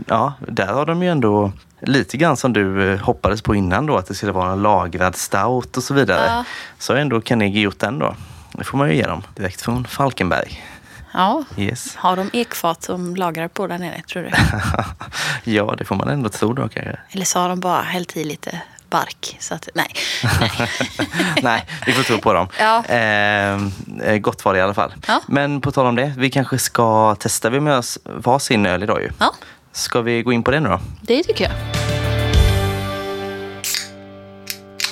ja, 0.07 0.33
där 0.39 0.67
har 0.67 0.85
de 0.85 1.03
ju 1.03 1.09
ändå 1.09 1.51
lite 1.81 2.17
grann 2.17 2.37
som 2.37 2.53
du 2.53 2.93
eh, 2.93 2.99
hoppades 2.99 3.41
på 3.41 3.55
innan 3.55 3.85
då, 3.85 3.97
att 3.97 4.07
det 4.07 4.13
skulle 4.15 4.31
vara 4.31 4.51
en 4.51 4.61
lagrad 4.61 5.15
stout 5.15 5.77
och 5.77 5.83
så 5.83 5.93
vidare. 5.93 6.25
Ja. 6.27 6.43
Så 6.79 6.93
har 6.93 6.97
ändå 6.99 7.21
Carnegie 7.21 7.61
gjort 7.61 7.79
den 7.79 7.99
då. 7.99 8.15
Det 8.51 8.63
får 8.63 8.77
man 8.77 8.89
ju 8.89 8.95
ge 8.95 9.03
dem. 9.07 9.23
Direkt 9.35 9.61
från 9.61 9.85
Falkenberg. 9.85 10.63
Ja. 11.13 11.43
Yes. 11.57 11.95
Har 11.95 12.15
de 12.15 12.29
ekfat 12.33 12.83
som 12.83 13.15
lagrar 13.15 13.47
på 13.47 13.67
där 13.67 13.77
nere, 13.77 14.01
tror 14.01 14.23
du? 14.23 14.29
ja, 15.51 15.75
det 15.77 15.85
får 15.85 15.95
man 15.95 16.09
ändå 16.09 16.29
tro 16.29 16.53
då 16.53 16.61
kanske. 16.69 16.97
Eller 17.11 17.25
så 17.25 17.39
har 17.39 17.49
de 17.49 17.59
bara 17.59 17.81
hällt 17.81 18.17
i 18.17 18.23
lite 18.23 18.61
bark. 18.89 19.37
Så 19.39 19.53
att, 19.53 19.69
nej. 19.75 19.87
nej. 21.41 21.65
Vi 21.85 21.93
får 21.93 22.03
tro 22.03 22.17
på 22.17 22.33
dem. 22.33 22.47
Ja. 22.59 22.85
Eh, 22.85 23.53
eh, 24.03 24.17
gott 24.17 24.45
var 24.45 24.53
det 24.53 24.59
i 24.59 24.61
alla 24.61 24.73
fall. 24.73 24.93
Ja. 25.07 25.21
Men 25.27 25.61
på 25.61 25.71
tal 25.71 25.85
om 25.85 25.95
det, 25.95 26.13
vi 26.17 26.29
kanske 26.29 26.57
ska 26.59 27.15
testa. 27.15 27.49
Vi 27.49 27.59
med 27.59 27.77
oss 27.77 27.99
varsin 28.03 28.65
öl 28.65 28.83
idag 28.83 29.01
ju. 29.01 29.09
Ja, 29.19 29.33
Ska 29.71 30.01
vi 30.01 30.21
gå 30.23 30.33
in 30.33 30.43
på 30.43 30.51
det 30.51 30.59
nu 30.59 30.69
då? 30.69 30.79
det 31.01 31.23
tycker 31.23 31.43
jag. 31.43 31.53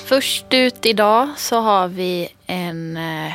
Först 0.05 0.45
ut 0.53 0.85
idag 0.85 1.29
så 1.37 1.59
har 1.61 1.87
vi 1.87 2.29
en 2.45 2.97
eh, 2.97 3.33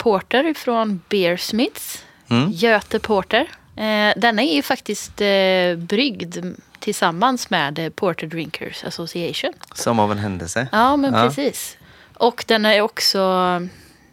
porter 0.00 0.54
från 0.54 1.00
Beersmiths. 1.08 2.04
Mm. 2.30 2.50
Göte 2.50 2.98
Porter. 2.98 3.50
Eh, 3.76 4.12
denna 4.16 4.42
är 4.42 4.54
ju 4.54 4.62
faktiskt 4.62 5.20
eh, 5.20 5.76
bryggd 5.76 6.36
tillsammans 6.78 7.50
med 7.50 7.78
eh, 7.78 7.90
Porter 7.90 8.26
Drinkers 8.26 8.84
Association. 8.84 9.52
Som 9.74 9.98
av 10.00 10.12
en 10.12 10.18
händelse. 10.18 10.68
Ja, 10.72 10.96
men 10.96 11.14
Ja. 11.14 11.22
precis. 11.22 11.76
Och 12.14 12.44
den 12.48 12.64
är 12.66 12.80
också 12.80 13.18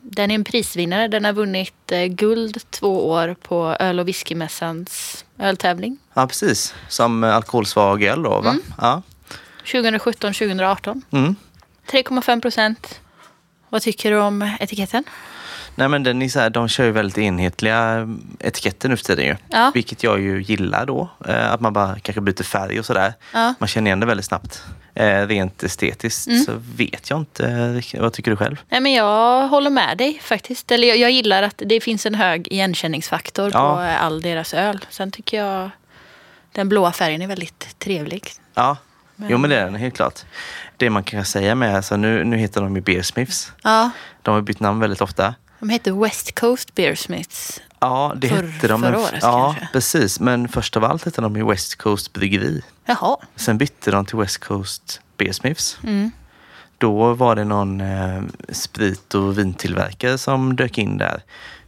den 0.02 0.32
är 0.32 0.36
en 0.36 0.44
prisvinnare. 0.44 1.08
Den 1.08 1.26
har 1.26 1.34
vunnit 1.34 1.92
guld 2.10 2.72
två 2.72 3.10
år 3.10 3.36
på 3.42 3.76
öl 3.80 4.00
och 4.00 4.08
whiskymässans 4.08 5.26
öltävling. 5.40 5.98
Ja, 6.14 6.28
precis. 6.28 6.74
Som 6.90 7.24
alkoholsvag 7.24 8.04
öl 8.04 8.24
då, 8.24 8.42
va? 8.42 8.56
Ja. 8.82 9.02
2017-2018. 9.66 11.02
Mm. 11.12 11.36
3,5 11.92 12.42
procent. 12.42 13.00
Vad 13.70 13.82
tycker 13.82 14.12
du 14.12 14.18
om 14.20 14.42
etiketten? 14.60 15.04
Nej, 15.78 15.88
men 15.88 16.04
den 16.04 16.22
är 16.22 16.30
så 16.30 16.40
här, 16.40 16.50
de 16.50 16.68
kör 16.68 16.84
ju 16.86 16.92
väldigt 16.92 17.18
enhetliga 17.18 18.08
etiketter 18.40 18.90
nu 18.90 18.98
för 18.98 19.04
tiden 19.04 19.26
ju. 19.26 19.36
Ja. 19.50 19.72
Vilket 19.74 20.04
jag 20.04 20.20
ju 20.22 20.42
gillar 20.42 20.86
då. 20.86 21.10
Eh, 21.28 21.52
Att 21.54 21.60
man 21.62 21.74
bara 21.74 22.00
kanske 22.00 22.22
byter 22.22 22.44
färg 22.44 22.80
och 22.80 22.86
sådär. 22.86 23.14
Ja. 23.34 23.54
Man 23.60 23.68
känner 23.68 23.90
igen 23.90 24.00
det 24.00 24.06
väldigt 24.06 24.26
snabbt. 24.26 24.64
Eh, 24.94 25.28
Rent 25.28 25.64
estetiskt 25.64 26.28
Mm. 26.28 26.40
så 26.44 26.52
vet 26.76 27.10
jag 27.10 27.20
inte. 27.20 27.74
riktigt. 27.74 28.02
Vad 28.02 28.14
tycker 28.14 28.32
du 28.32 28.38
själv? 28.38 28.62
Nej, 28.70 28.82
men 28.82 28.94
jag 28.94 29.48
håller 29.48 29.70
med 29.70 29.98
dig 29.98 30.20
faktiskt. 30.24 30.72
Eller 30.72 30.88
jag, 30.88 30.98
jag 30.98 31.12
gillar 31.12 31.44
att 31.44 31.62
det 31.66 31.82
finns 31.82 32.06
en 32.06 32.16
hög 32.16 32.48
igenkänningsfaktor 32.48 33.52
Ja. 33.54 33.76
på 33.76 33.82
eh, 33.82 34.04
all 34.04 34.22
deras 34.22 34.54
öl. 34.54 34.86
Sen 34.90 35.12
tycker 35.12 35.44
jag 35.46 35.70
den 36.52 36.70
blåa 36.70 36.92
färgen 36.92 37.22
är 37.22 37.28
väldigt 37.28 37.80
trevlig. 37.80 38.28
Ja, 38.54 38.78
Men- 39.16 39.30
jo 39.30 39.38
men 39.38 39.50
det 39.50 39.56
är 39.56 39.66
den 39.66 39.76
helt 39.76 39.96
klart. 39.96 40.20
Det 40.78 40.90
man 40.90 41.04
kan 41.04 41.26
säga 41.26 41.56
med, 41.56 41.76
alltså 41.76 41.98
nu, 41.98 42.24
nu 42.24 42.38
heter 42.38 42.62
de 42.62 42.76
ju 42.76 42.82
Beersmiths. 42.82 43.52
Ja, 43.64 43.90
De 44.22 44.34
har 44.34 44.42
bytt 44.42 44.60
namn 44.60 44.80
väldigt 44.80 45.02
ofta. 45.02 45.36
De 45.60 45.70
heter 45.70 45.92
West 46.04 46.40
Coast 46.40 46.76
Beersmiths. 46.76 47.62
Ja, 47.80 48.14
det 48.18 48.28
Förr- 48.30 48.48
hette 48.48 48.68
de. 48.68 48.82
förra 48.82 49.00
året 49.00 49.20
ja, 49.22 49.54
kanske. 49.56 49.70
precis. 49.74 50.20
Men 50.20 50.48
först 50.48 50.78
av 50.78 50.84
allt 50.84 51.06
hette 51.06 51.22
de 51.22 51.36
ju 51.36 51.48
West 51.48 51.76
Coast 51.76 52.14
Bryggeri. 52.14 52.62
Jaha. 52.86 53.18
Sen 53.36 53.58
bytte 53.58 53.92
de 53.92 54.06
till 54.06 54.18
West 54.18 54.38
Coast 54.38 55.02
Beersmiths. 55.18 55.80
Mm. 55.84 56.12
Då 56.78 57.14
var 57.14 57.36
det 57.36 57.44
någon 57.44 57.82
eh, 57.82 58.22
sprit 58.50 59.14
och 59.14 59.38
vintillverkare 59.38 60.18
som 60.18 60.56
dök 60.56 60.78
in 60.78 60.98
där 60.98 61.22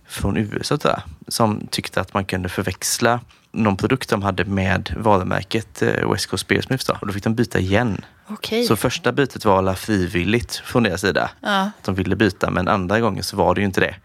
från 0.07 0.37
USA 0.37 0.77
tror 0.77 0.93
jag, 0.93 1.01
som 1.27 1.67
tyckte 1.71 2.01
att 2.01 2.13
man 2.13 2.25
kunde 2.25 2.49
förväxla 2.49 3.19
någon 3.51 3.77
produkt 3.77 4.09
de 4.09 4.21
hade 4.21 4.45
med 4.45 4.95
varumärket 4.97 5.81
eh, 5.81 6.11
West 6.11 6.27
Coast 6.27 6.47
Beersmiths. 6.47 6.85
Då. 6.85 6.97
Och 7.01 7.07
då 7.07 7.13
fick 7.13 7.23
de 7.23 7.35
byta 7.35 7.59
igen. 7.59 8.05
Okej. 8.27 8.63
Så 8.63 8.75
första 8.75 9.11
bytet 9.11 9.45
var 9.45 9.57
alla 9.57 9.75
frivilligt 9.75 10.55
från 10.55 10.83
deras 10.83 11.01
sida. 11.01 11.31
Ja. 11.41 11.71
De 11.85 11.95
ville 11.95 12.15
byta, 12.15 12.51
men 12.51 12.67
andra 12.67 12.99
gången 12.99 13.23
så 13.23 13.37
var 13.37 13.55
det 13.55 13.61
ju 13.61 13.65
inte 13.65 13.81
det. 13.81 13.95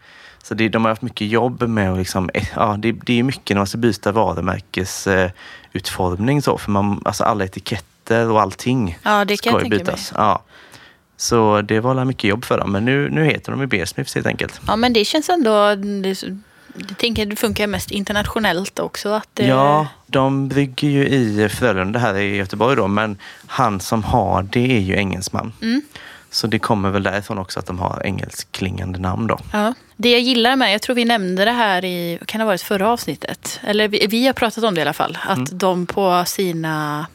Så 0.43 0.53
det, 0.53 0.69
de 0.69 0.85
har 0.85 0.89
haft 0.89 1.01
mycket 1.01 1.27
jobb 1.27 1.63
med 1.63 1.91
att 1.91 1.97
liksom, 1.97 2.29
eh, 2.33 2.47
ja, 2.55 2.75
det, 2.79 2.91
det 2.91 3.19
är 3.19 3.23
mycket 3.23 3.55
när 3.55 3.59
man 3.59 3.67
ska 3.67 3.77
byta 3.77 4.11
varumärkesutformning 4.11 5.25
eh, 5.25 5.31
utformning 5.73 6.41
så, 6.41 6.57
för 6.57 6.71
man, 6.71 7.01
alltså 7.05 7.23
alla 7.23 7.45
etiketter 7.45 8.31
och 8.31 8.41
allting 8.41 8.97
ja, 9.03 9.25
det 9.25 9.37
kan 9.37 9.37
ska 9.37 9.49
jag 9.49 9.63
ju 9.63 9.69
mig. 9.69 9.79
bytas. 9.79 10.13
Ja. 10.15 10.43
Så 11.17 11.61
det 11.61 11.79
var 11.79 12.05
mycket 12.05 12.23
jobb 12.23 12.45
för 12.45 12.57
dem, 12.57 12.71
men 12.71 12.85
nu, 12.85 13.09
nu 13.09 13.25
heter 13.25 13.51
de 13.51 13.61
ju 13.61 13.67
Beersmiths 13.67 14.15
helt 14.15 14.27
enkelt. 14.27 14.61
Ja, 14.67 14.75
men 14.75 14.93
det 14.93 15.05
känns 15.05 15.29
ändå... 15.29 15.75
Det, 15.75 16.23
jag 16.87 16.97
tänker 16.97 17.25
det 17.25 17.35
funkar 17.35 17.67
mest 17.67 17.91
internationellt 17.91 18.79
också. 18.79 19.09
Att 19.09 19.29
det, 19.33 19.45
Ja, 19.45 19.87
de 20.07 20.47
bygger 20.47 20.87
ju 20.89 21.07
i 21.07 21.49
Frölunda 21.49 21.99
här 21.99 22.15
i 22.15 22.35
Göteborg 22.35 22.75
då, 22.75 22.87
men 22.87 23.17
han 23.47 23.79
som 23.79 24.03
har 24.03 24.43
det 24.43 24.77
är 24.77 24.79
ju 24.79 24.95
engelsman. 24.95 25.53
Mm. 25.61 25.81
Så 26.29 26.47
det 26.47 26.59
kommer 26.59 26.89
väl 26.89 27.03
därifrån 27.03 27.37
också 27.37 27.59
att 27.59 27.65
de 27.65 27.79
har 27.79 28.01
engelskklingande 28.05 28.99
namn 28.99 29.27
då. 29.27 29.39
Ja. 29.51 29.73
Det 29.97 30.11
jag 30.11 30.21
gillar 30.21 30.55
med, 30.55 30.73
jag 30.73 30.81
tror 30.81 30.95
vi 30.95 31.05
nämnde 31.05 31.45
det 31.45 31.51
här 31.51 31.85
i, 31.85 32.19
kan 32.25 32.39
det 32.39 32.43
ha 32.43 32.47
varit 32.47 32.61
förra 32.61 32.89
avsnittet? 32.89 33.59
Eller 33.63 33.87
vi, 33.87 34.07
vi 34.09 34.25
har 34.25 34.33
pratat 34.33 34.63
om 34.63 34.75
det 34.75 34.79
i 34.79 34.81
alla 34.81 34.93
fall. 34.93 35.17
Att 35.27 35.37
Mm. 35.37 35.57
de 35.57 35.85
på 35.85 36.23
sina, 36.27 37.05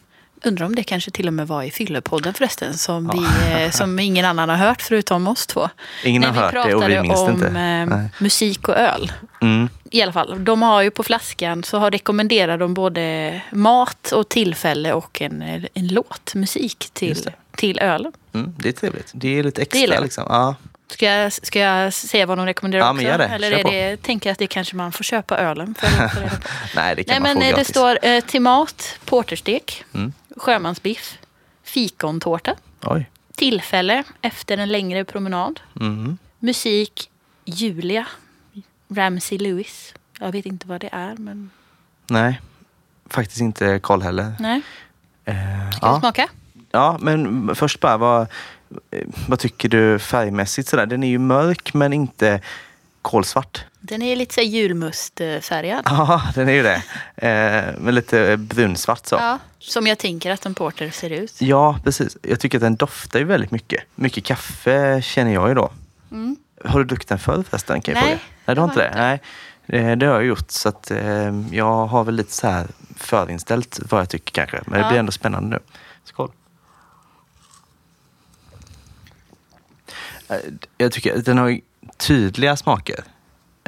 undrar 0.45 0.66
om 0.66 0.74
det 0.74 0.82
kanske 0.82 1.11
till 1.11 1.26
och 1.26 1.32
med 1.34 1.47
var 1.49 1.62
i 1.62 1.70
Fyllepodden 1.70 2.34
förresten, 2.34 2.74
som, 2.78 3.11
Ja. 3.14 3.20
vi, 3.57 3.64
eh, 3.64 3.70
som 3.70 3.99
ingen 3.99 4.24
annan 4.24 4.49
har 4.49 4.57
hört 4.57 4.82
förutom 4.82 5.28
oss 5.28 5.47
två. 5.47 5.68
Ingen 6.05 6.24
har 6.24 6.32
vi 6.32 6.38
hört 6.38 6.53
det 6.53 6.61
och 6.74 6.82
vi 6.82 6.86
pratade 6.86 7.03
minns 7.03 7.20
det 7.20 7.26
om 7.26 7.32
inte. 7.32 7.47
eh, 7.47 7.53
Nej. 7.99 8.09
musik 8.18 8.68
och 8.68 8.76
öl. 8.76 9.12
Mm. 9.43 9.68
I 9.91 10.03
alla 10.03 10.12
fall, 10.12 10.45
de 10.45 10.62
har 10.62 10.82
ju 10.82 10.91
på 10.91 11.03
flaskan 11.03 11.64
så 11.64 11.78
har 11.78 11.91
rekommenderar 11.91 12.59
de 12.59 12.74
både 12.74 13.41
mat 13.51 14.12
och 14.12 14.28
tillfälle 14.28 14.93
och 14.93 15.22
en, 15.22 15.43
en 15.74 15.88
låt, 15.88 16.34
musik 16.34 16.91
till, 16.93 17.22
det. 17.22 17.32
till 17.57 17.78
ölen. 17.78 18.12
Mm, 18.34 18.55
det 18.59 18.68
är 18.68 18.72
trevligt. 18.72 19.11
Det 19.14 19.38
är 19.38 19.43
lite 19.43 19.62
extra 19.62 19.95
jag. 19.95 20.03
liksom. 20.03 20.24
Ja. 20.28 20.55
Ska 20.93 21.07
jag, 21.07 21.32
ska 21.32 21.59
jag 21.59 21.93
säga 21.95 22.26
vad 22.26 22.38
de 22.38 22.47
rekommenderar 22.47 22.82
Ja, 22.84 22.91
också? 22.93 23.03
det. 23.18 23.24
Eller 23.24 23.53
är 23.53 23.64
det, 23.64 23.97
tänker 24.03 24.28
jag 24.30 24.32
att 24.32 24.38
det 24.38 24.47
kanske 24.47 24.76
man 24.76 24.93
får 24.93 25.05
köpa 25.05 25.38
ölen 25.38 25.74
för 25.78 25.86
reda 25.86 26.09
på. 26.09 26.20
Nej, 26.76 26.97
det 26.97 27.05
kan 27.05 27.12
Nej, 27.12 27.20
man 27.20 27.22
men 27.22 27.36
få 27.36 27.43
eh, 27.43 27.47
det 27.47 27.51
gratis. 27.53 27.68
står 27.68 27.99
eh, 28.03 28.20
till 28.20 28.41
mat, 28.43 28.99
porterstek, 29.05 29.84
Mm. 29.95 30.12
Sjömansbiff, 30.37 31.18
fikontårta, 31.62 32.55
Oj. 32.83 33.11
tillfälle 33.37 34.05
efter 34.22 34.59
en 34.59 34.68
längre 34.68 35.05
promenad, 35.05 35.61
Mm. 35.81 36.18
musik, 36.39 37.11
Julia, 37.45 38.07
Ramsey 38.89 39.39
Lewis. 39.39 39.95
Jag 40.20 40.33
vet 40.33 40.47
inte 40.47 40.66
vad 40.68 40.81
det 40.81 40.89
är, 40.93 41.14
men 41.16 41.51
Nej, 42.11 42.41
faktiskt 43.07 43.41
inte 43.41 43.78
koll 43.78 44.03
heller. 44.03 44.33
nej. 44.39 44.61
Eh, 45.24 45.70
Ska 45.76 45.87
vi 45.89 45.93
ja. 45.95 46.01
smaka? 46.01 46.28
ja, 46.70 46.99
men 47.01 47.55
först 47.55 47.81
bara, 47.81 47.97
vad, 47.97 48.22
eh, 48.91 49.07
vad 49.28 49.39
tycker 49.39 49.68
du 49.68 49.99
färgmässigt? 49.99 50.68
Sådär? 50.68 50.87
Den 50.87 51.03
är 51.03 51.09
ju 51.09 51.18
mörk 51.18 51.74
men 51.74 51.93
inte 51.93 52.41
kolsvart. 53.03 53.64
Den 53.91 54.03
är 54.03 54.16
lite 54.16 54.34
så 54.34 54.41
julmustfärgad. 54.41 55.82
Ja, 55.86 56.22
den 56.34 56.49
är 56.49 56.53
ju 56.53 56.62
det. 56.62 56.82
Eh, 57.16 57.74
men 57.80 57.95
lite 57.95 58.36
brunsvart 58.36 59.07
så. 59.07 59.14
Ja, 59.14 59.38
som 59.59 59.86
jag 59.86 59.99
tänker 59.99 60.30
att 60.30 60.47
en 60.47 60.55
porter 60.55 60.91
ser 60.91 61.11
ut. 61.11 61.41
Ja, 61.41 61.78
precis. 61.84 62.16
Jag 62.22 62.41
tycker 62.41 62.59
att 62.59 62.62
den 62.62 62.76
doftar 62.76 63.18
ju 63.18 63.24
väldigt 63.24 63.51
mycket. 63.51 63.82
Mycket 63.95 64.24
kaffe 64.24 65.03
känner 65.03 65.32
jag 65.34 65.49
ju 65.49 65.55
då. 65.55 65.72
Mm. 66.11 66.36
Har 66.64 66.78
du 66.78 66.84
druckit 66.84 67.09
den 67.09 67.18
förr 67.18 67.45
förresten? 67.51 67.80
Kan 67.80 67.95
jag 67.95 68.03
Nej, 68.05 68.11
fråga? 68.18 68.20
Nej, 68.47 68.55
du 68.55 68.61
har 68.61 68.68
det 68.68 68.72
inte 68.72 68.82
det? 68.82 68.95
Nej, 69.03 69.20
Eh, 69.72 69.97
det 69.97 70.07
har 70.07 70.14
jag 70.14 70.24
gjort. 70.24 70.51
Så 70.51 70.68
att, 70.68 70.91
eh, 70.91 71.34
jag 71.53 71.86
har 71.86 72.05
väl 72.05 72.14
lite 72.14 72.32
så 72.32 72.47
här 72.49 72.66
förinställt 72.97 73.80
vad 73.91 74.01
jag 74.01 74.09
tycker 74.09 74.32
kanske. 74.32 74.61
Men 74.70 74.78
det 74.78 74.84
Ja. 74.84 74.88
blir 74.88 74.99
ändå 74.99 75.12
spännande 75.12 75.49
nu. 75.49 75.59
Skål. 76.05 76.30
Eh, 80.28 80.36
Jag 80.78 80.93
tycker 80.93 81.18
att 81.18 81.24
den 81.24 81.38
har 81.38 81.61
tydliga 81.97 82.57
smaker. 82.57 83.05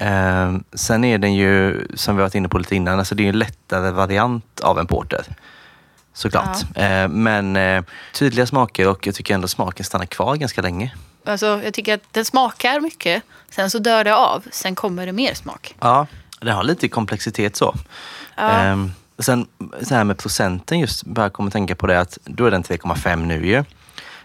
Eh, 0.03 0.53
sen 0.74 1.05
är 1.05 1.18
den 1.18 1.34
ju, 1.34 1.86
som 1.94 2.16
vi 2.16 2.22
varit 2.22 2.34
inne 2.34 2.48
på 2.48 2.59
lite 2.59 2.76
innan, 2.76 2.98
alltså 2.98 3.14
det 3.14 3.24
är 3.24 3.28
en 3.28 3.38
lättare 3.38 3.90
variant 3.90 4.61
av 4.61 4.78
en 4.78 4.86
porter. 4.86 5.24
Såklart. 6.14 6.57
Eh, 6.74 7.09
men 7.09 7.57
eh, 7.57 7.84
tydliga 8.12 8.46
smaker 8.46 8.88
och 8.88 9.07
jag 9.07 9.14
tycker 9.14 9.34
ändå 9.34 9.48
smaken 9.48 9.84
stannar 9.84 10.07
kvar 10.07 10.36
ganska 10.36 10.62
länge. 10.62 10.94
Alltså, 11.26 11.61
jag 11.64 11.74
tycker 11.74 11.94
att 11.94 12.03
den 12.11 12.24
smakar 12.24 12.80
mycket, 12.80 13.22
sen 13.50 13.70
så 13.70 13.78
dör 13.78 14.05
det 14.05 14.14
av, 14.14 14.44
sen 14.50 14.74
kommer 14.74 15.07
det 15.07 15.12
mer 15.12 15.34
smak. 15.34 15.74
Ja, 15.80 16.07
den 16.40 16.55
har 16.55 16.64
lite 16.64 16.88
komplexitet 16.88 17.57
så. 17.57 17.74
Ja. 18.36 18.50
Ehm, 18.50 18.92
sen 19.18 19.46
så 19.82 19.94
här 19.94 20.05
med 20.05 20.18
procenten 20.18 20.78
just, 20.78 21.05
bara 21.05 21.30
kommer 21.30 21.50
tänka 21.50 21.74
på 21.74 21.86
det 21.86 22.00
att 22.00 22.18
då 22.24 22.46
är 22.46 22.50
den 22.50 22.62
3,5 22.62 23.16
nu 23.26 23.46
ju. 23.46 23.64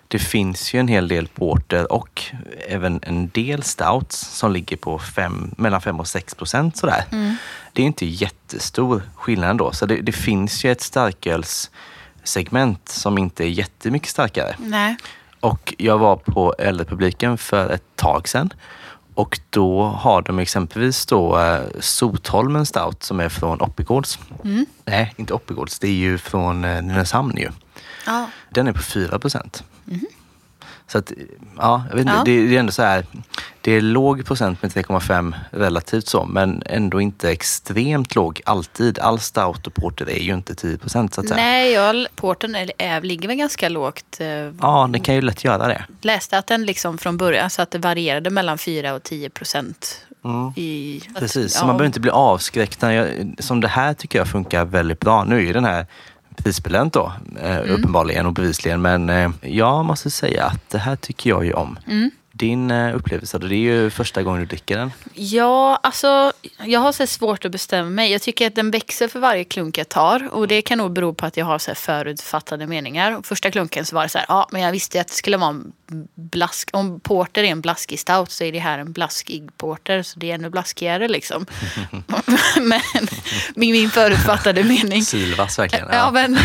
Det 0.08 0.20
finns 0.20 0.74
ju 0.74 0.80
en 0.80 0.88
hel 0.88 1.08
del 1.08 1.28
porter 1.28 1.92
och 1.92 2.22
även 2.68 3.00
en 3.04 3.30
del 3.30 3.64
stouts 3.64 4.18
som 4.18 4.52
ligger 4.52 4.78
på 4.78 5.00
fem, 5.00 5.52
mellan 5.58 5.82
5 5.82 6.00
och 6.00 6.08
6 6.08 6.36
procent 6.36 6.78
sådär. 6.78 7.04
Det 7.74 7.82
är 7.82 7.86
inte 7.86 8.06
jättestor 8.06 9.02
skillnad 9.16 9.58
då. 9.58 9.72
Så 9.72 9.86
det, 9.86 10.02
det 10.02 10.12
finns 10.12 10.66
ju 10.66 10.72
ett 10.72 10.82
starkölssegment 10.82 12.90
som 12.90 13.18
inte 13.18 13.44
är 13.44 13.50
jättemycket 13.50 14.10
starkare. 14.10 14.56
Nej. 14.58 14.96
Och 15.40 15.74
jag 15.78 15.98
var 15.98 16.16
på 16.16 16.56
Ölrepubliken 16.58 17.38
för 17.38 17.70
ett 17.70 17.96
tag 17.96 18.28
sedan. 18.28 18.54
Och 19.14 19.40
då 19.50 19.84
har 19.84 20.22
de 20.22 20.40
exempelvis 20.40 21.06
då 21.06 21.40
eh, 21.40 21.60
Sotholmen 21.80 22.66
Stout 22.66 23.04
som 23.04 23.20
är 23.20 23.30
från 23.30 23.62
Oppigårds. 23.62 24.20
Mm. 24.44 24.66
Nej, 24.86 25.14
inte 25.18 25.34
Oppigårds. 25.34 25.80
Det 25.80 25.88
är 25.88 25.92
ju 25.92 26.18
från 26.18 26.66
eh, 26.66 26.82
Nynäshamn 26.82 27.38
ju. 27.38 27.50
Ja. 28.08 28.30
Den 28.50 28.68
är 28.68 28.72
på 28.74 28.82
4 28.82 29.20
procent. 29.20 29.64
Så 30.90 30.98
att, 30.98 31.12
ja, 31.58 31.84
jag 31.90 31.96
vet 31.96 32.02
inte, 32.06 32.14
Ja. 32.18 32.24
det, 32.26 32.48
det 32.48 32.56
är 32.56 32.60
ändå 32.60 32.72
så 32.72 32.82
här. 32.84 33.06
Det 33.62 33.72
är 33.72 33.82
låg 33.82 34.26
procent 34.26 34.62
med 34.62 34.72
3,5 34.72 35.36
relativt 35.52 36.08
så, 36.08 36.26
men 36.26 36.64
ändå 36.66 37.02
inte 37.02 37.32
extremt 37.32 38.16
låg 38.16 38.42
alltid. 38.46 39.00
All 39.00 39.20
stout 39.20 39.68
och 39.68 39.74
porter 39.74 40.10
är 40.10 40.20
ju 40.20 40.34
inte 40.34 40.56
10 40.56 40.78
procent 40.78 41.14
så 41.14 41.22
att 41.22 41.28
säga. 41.28 41.36
Nej, 41.42 41.72
jag, 41.72 42.08
porten 42.16 42.56
är, 42.56 42.72
är, 42.78 43.02
ligger 43.02 43.28
väl 43.28 43.38
ganska 43.38 43.70
lågt. 43.70 44.18
eh, 44.20 44.28
Ja, 44.62 44.90
det 44.94 45.00
kan 45.00 45.16
ju 45.16 45.22
lätt 45.22 45.44
göra 45.44 45.68
det. 45.68 45.86
Läste 46.02 46.38
att 46.38 46.48
den 46.48 46.66
liksom 46.66 46.98
från 46.98 47.18
början 47.18 47.50
så 47.50 47.62
att 47.62 47.72
det 47.72 47.80
varierade 47.80 48.30
mellan 48.30 48.58
4 48.58 48.94
och 48.94 49.04
10 49.04 49.30
procent. 49.30 50.06
I, 50.56 51.02
att- 51.14 51.20
Precis, 51.20 51.54
så 51.54 51.60
ja. 51.64 51.68
man 51.68 51.78
behöver 51.78 51.86
inte 51.86 52.00
bli 52.00 52.12
avskräckt. 52.12 52.84
som 53.40 53.62
det 53.62 53.68
här 53.68 53.94
tycker 53.94 54.20
jag 54.20 54.28
funkar 54.28 54.66
väldigt 54.66 55.00
bra. 55.00 55.24
Nu 55.24 55.48
är 55.50 55.54
den 55.54 55.66
här 55.66 55.86
prisbelönt 56.44 56.94
då, 56.94 57.12
eh, 57.42 57.58
Mm. 57.58 57.70
uppenbarligen 57.72 58.26
och 58.26 58.34
bevisligen. 58.34 58.82
Men 58.82 59.10
eh, 59.10 59.30
jag 59.42 59.86
måste 59.86 60.10
säga 60.12 60.46
att 60.46 60.70
det 60.70 60.78
här 60.78 60.96
tycker 60.96 61.30
jag 61.30 61.46
ju 61.46 61.54
om. 61.54 61.80
Mm. 61.88 62.12
Din 62.32 62.72
eh, 62.72 62.96
upplevelse, 62.96 63.38
det 63.38 63.56
är 63.56 63.58
ju 63.58 63.90
första 63.90 64.24
gången 64.24 64.40
du 64.42 64.46
dricker 64.48 64.78
den. 64.78 64.92
Ja, 65.14 65.80
alltså 65.84 66.32
jag 66.66 66.80
har 66.80 66.92
så 66.92 67.08
svårt 67.08 67.46
att 67.46 67.52
bestämma 67.52 67.90
mig. 67.90 68.12
Jag 68.12 68.22
tycker 68.22 68.48
att 68.48 68.56
den 68.56 68.72
växer 68.72 69.08
för 69.08 69.20
varje 69.20 69.44
klunk 69.44 69.78
jag 69.78 69.90
tar. 69.90 70.30
Och 70.34 70.48
det 70.48 70.62
kan 70.62 70.78
nog 70.78 70.94
bero 70.94 71.14
på 71.14 71.26
att 71.26 71.38
jag 71.38 71.46
har 71.46 71.60
så 71.60 71.76
förutfattade 71.76 72.68
meningar. 72.68 73.20
Första 73.24 73.52
klunken 73.52 73.86
så 73.86 73.96
var 73.96 74.04
det 74.04 74.10
så 74.10 74.18
här, 74.18 74.26
ja 74.30 74.48
men 74.52 74.62
jag 74.62 74.72
visste 74.72 75.02
att 75.02 75.08
det 75.08 75.14
skulle 75.14 75.38
vara 75.38 75.50
en 75.50 75.72
blask. 76.16 76.70
Om 76.74 77.00
porter 77.00 77.44
är 77.44 77.48
en 77.48 77.62
blaskig 77.62 78.00
stout 78.00 78.32
så 78.32 78.44
är 78.44 78.52
det 78.52 78.60
här 78.60 78.80
en 78.80 78.92
blaskig 78.92 79.58
porter. 79.58 80.04
Så 80.04 80.20
det 80.20 80.32
är 80.32 80.36
ännu 80.36 80.50
blaskigare 80.50 81.08
liksom. 81.08 81.46
men 82.62 82.82
min, 83.56 83.72
min 83.72 83.90
förutfattade 83.90 84.64
mening. 84.64 85.04
Sylvass 85.04 85.60
verkligen. 85.60 85.88
Ja, 85.92 86.12
men... 86.12 86.40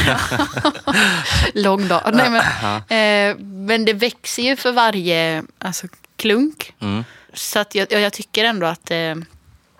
Lång 1.55 1.89
dag. 1.89 2.11
Nej, 2.13 2.31
men, 2.31 2.41
eh, 2.77 3.37
men 3.39 3.85
det 3.85 3.93
växer 3.93 4.43
ju 4.43 4.57
för 4.57 4.73
varje 4.73 5.43
alltså, 5.59 5.87
klunk. 6.17 6.75
Mm. 6.81 7.05
Så 7.35 7.59
att 7.59 7.75
jag, 7.75 7.93
jag 7.93 8.13
tycker 8.13 8.45
ändå 8.45 8.67
att, 8.67 8.91
eh, 8.91 9.15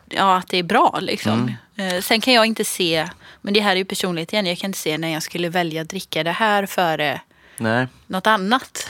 ja, 0.09 0.37
att 0.37 0.49
det 0.49 0.59
är 0.59 0.63
bra. 0.63 0.99
Liksom. 1.01 1.57
Mm. 1.77 1.97
Eh, 1.97 2.01
sen 2.01 2.21
kan 2.21 2.35
jag 2.35 2.47
inte 2.47 2.65
se, 2.65 3.09
men 3.41 3.55
det 3.55 3.61
här 3.61 3.73
är 3.73 3.77
ju 3.77 3.85
personligt 3.85 4.33
igen, 4.33 4.47
jag 4.47 4.59
kan 4.59 4.69
inte 4.69 4.79
se 4.79 4.99
när 4.99 5.09
jag 5.09 5.23
skulle 5.23 5.49
välja 5.49 5.83
att 5.83 5.89
dricka 5.89 6.25
det 6.25 6.33
här 6.33 6.67
före 6.67 7.21
Nej. 7.59 7.87
något 8.07 8.27
annat. 8.27 8.89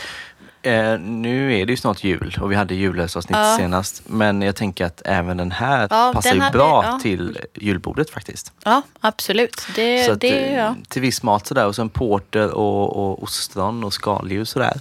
Eh, 0.62 0.98
nu 1.00 1.58
är 1.60 1.66
det 1.66 1.72
ju 1.72 1.76
snart 1.76 2.04
jul 2.04 2.36
och 2.40 2.50
vi 2.52 2.56
hade 2.56 2.74
julösavsnitt 2.74 3.36
Ja. 3.36 3.56
senast. 3.58 4.02
Men 4.06 4.42
jag 4.42 4.56
tänker 4.56 4.84
att 4.84 5.02
även 5.04 5.36
den 5.36 5.50
här 5.50 5.88
Ja, 5.90 6.10
passar 6.14 6.30
den 6.30 6.36
ju 6.38 6.42
hade- 6.44 6.58
bra 6.58 6.84
ja. 6.84 6.98
till 7.02 7.38
julbordet 7.54 8.10
faktiskt. 8.10 8.52
Ja, 8.64 8.82
absolut. 9.00 9.62
Det, 9.76 10.04
Så 10.06 10.12
att, 10.12 10.20
det, 10.20 10.54
eh. 10.54 10.72
Till 10.88 11.02
viss 11.02 11.22
mat 11.22 11.46
sådär 11.46 11.66
och 11.66 11.76
sen 11.76 11.88
porter 11.88 12.50
och, 12.50 12.96
och 12.96 13.22
ostron 13.22 13.84
och 13.84 13.92
skaldjur 13.94 14.44
sådär. 14.44 14.80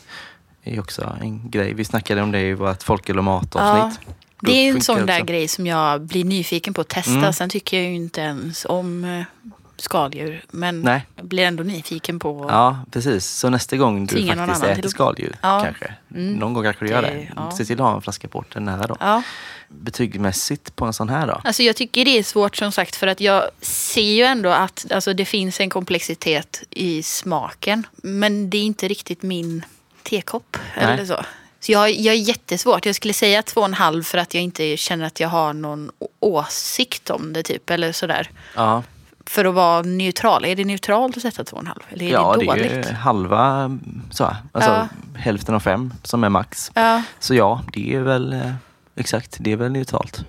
är 0.63 0.73
ju 0.73 0.79
också 0.79 1.15
en 1.21 1.49
grej. 1.51 1.73
Vi 1.73 1.86
snackade 1.86 2.21
om 2.21 2.32
det 2.32 2.39
i 2.39 2.53
vårt 2.53 2.84
folköl 2.84 3.17
och 3.17 3.23
matavsnitt. 3.23 3.99
Det 4.41 4.51
är 4.51 4.71
en 4.71 4.82
sån 4.82 5.05
där 5.05 5.15
också. 5.15 5.25
grej 5.25 5.47
som 5.47 5.67
jag 5.67 6.01
blir 6.01 6.25
nyfiken 6.25 6.73
på 6.73 6.82
att 6.82 6.88
testa. 6.88 7.11
Mm. 7.11 7.34
Sen 7.34 7.49
tycker 7.49 7.77
jag 7.77 7.86
ju 7.89 7.95
inte 7.95 8.21
ens 8.21 8.65
om 8.69 9.03
eh, 9.05 9.51
skaldjur. 9.82 10.43
Men 10.51 10.82
Nej. 10.82 11.05
blir 11.21 11.43
ändå 11.43 11.63
nyfiken 11.63 12.19
på... 12.19 12.45
Ja, 12.49 12.79
precis. 12.91 13.25
Så 13.27 13.49
nästa 13.49 13.77
gång 13.77 14.05
du 14.05 14.15
faktiskt 14.15 14.32
annan 14.32 14.49
äter 14.63 14.82
till- 14.82 14.89
skaldjur 14.91 15.36
Ja. 15.41 15.61
kanske. 15.63 15.93
Mm. 16.15 16.34
Någon 16.34 16.53
gång 16.53 16.63
kanske 16.63 16.86
du 16.86 16.91
gör 16.91 17.01
Det- 17.01 17.07
det. 17.07 17.32
ja. 17.36 17.51
Se 17.51 17.65
till 17.65 17.82
att 17.82 17.88
ha 17.88 17.95
en 17.95 18.01
flaska 18.01 18.27
porter 18.27 18.59
nära 18.59 18.88
då. 18.88 18.97
Ja. 18.99 19.23
Betygsmässigt 19.67 20.75
på 20.75 20.86
en 20.86 20.93
sån 20.93 21.09
här 21.09 21.27
då? 21.27 21.41
Alltså 21.43 21.63
jag 21.63 21.75
tycker 21.75 22.05
det 22.05 22.17
är 22.19 22.23
svårt 22.23 22.57
som 22.57 22.71
sagt 22.71 22.95
för 22.95 23.07
att 23.07 23.21
jag 23.21 23.43
ser 23.61 24.01
ju 24.13 24.23
ändå 24.23 24.49
att 24.49 24.91
alltså, 24.91 25.13
det 25.13 25.25
finns 25.25 25.59
en 25.59 25.69
komplexitet 25.69 26.63
i 26.69 27.03
smaken. 27.03 27.88
Men 28.03 28.49
det 28.49 28.57
är 28.57 28.63
inte 28.63 28.88
riktigt 28.88 29.21
min 29.23 29.65
tekopp 30.03 30.57
Nej. 30.77 30.86
eller 30.86 31.05
så. 31.05 31.19
Så 31.59 31.71
jag, 31.71 31.91
jag 31.91 32.15
är 32.15 32.19
jättesvårt. 32.19 32.86
Jag 32.86 32.95
skulle 32.95 33.13
säga 33.13 33.43
två 33.43 33.59
och 33.61 33.65
en 33.67 33.73
halv 33.73 34.03
för 34.03 34.17
att 34.17 34.34
jag 34.34 34.43
inte 34.43 34.77
känner 34.77 35.05
att 35.05 35.19
jag 35.19 35.29
har 35.29 35.53
någon 35.53 35.91
åsikt 36.19 37.09
om 37.09 37.34
det 37.34 37.43
typ. 37.43 37.69
Eller 37.69 37.91
sådär. 37.91 38.29
Ja, 38.55 38.84
För 39.26 39.45
att 39.45 39.53
vara 39.53 39.82
neutral. 39.82 40.45
Är 40.45 40.55
det 40.55 40.65
neutralt 40.65 41.17
att 41.17 41.22
sätta 41.24 41.43
två 41.43 41.55
och 41.55 41.61
en 41.61 41.67
halv? 41.67 41.80
Eller 41.89 42.05
är 42.05 42.09
ja 42.11 42.34
det 42.34 42.39
det 42.39 42.45
dåligt? 42.45 42.72
är 42.72 42.89
ju 42.89 42.95
halva, 42.95 43.80
så 44.11 44.26
här. 44.26 44.36
Alltså 44.51 44.69
Ja. 44.72 44.88
hälften 45.19 45.55
av 45.55 45.59
fem 45.59 45.93
som 46.03 46.24
är 46.24 46.30
max. 46.30 46.72
Ja. 46.76 47.03
Så 47.19 47.36
ja, 47.36 47.61
det 47.74 47.93
är 47.95 47.99
väl 48.01 48.34
eh, 48.34 48.51
exakt, 48.95 49.38
det 49.39 49.51
är 49.51 49.55
väl 49.55 49.72
neutralt. 49.72 50.26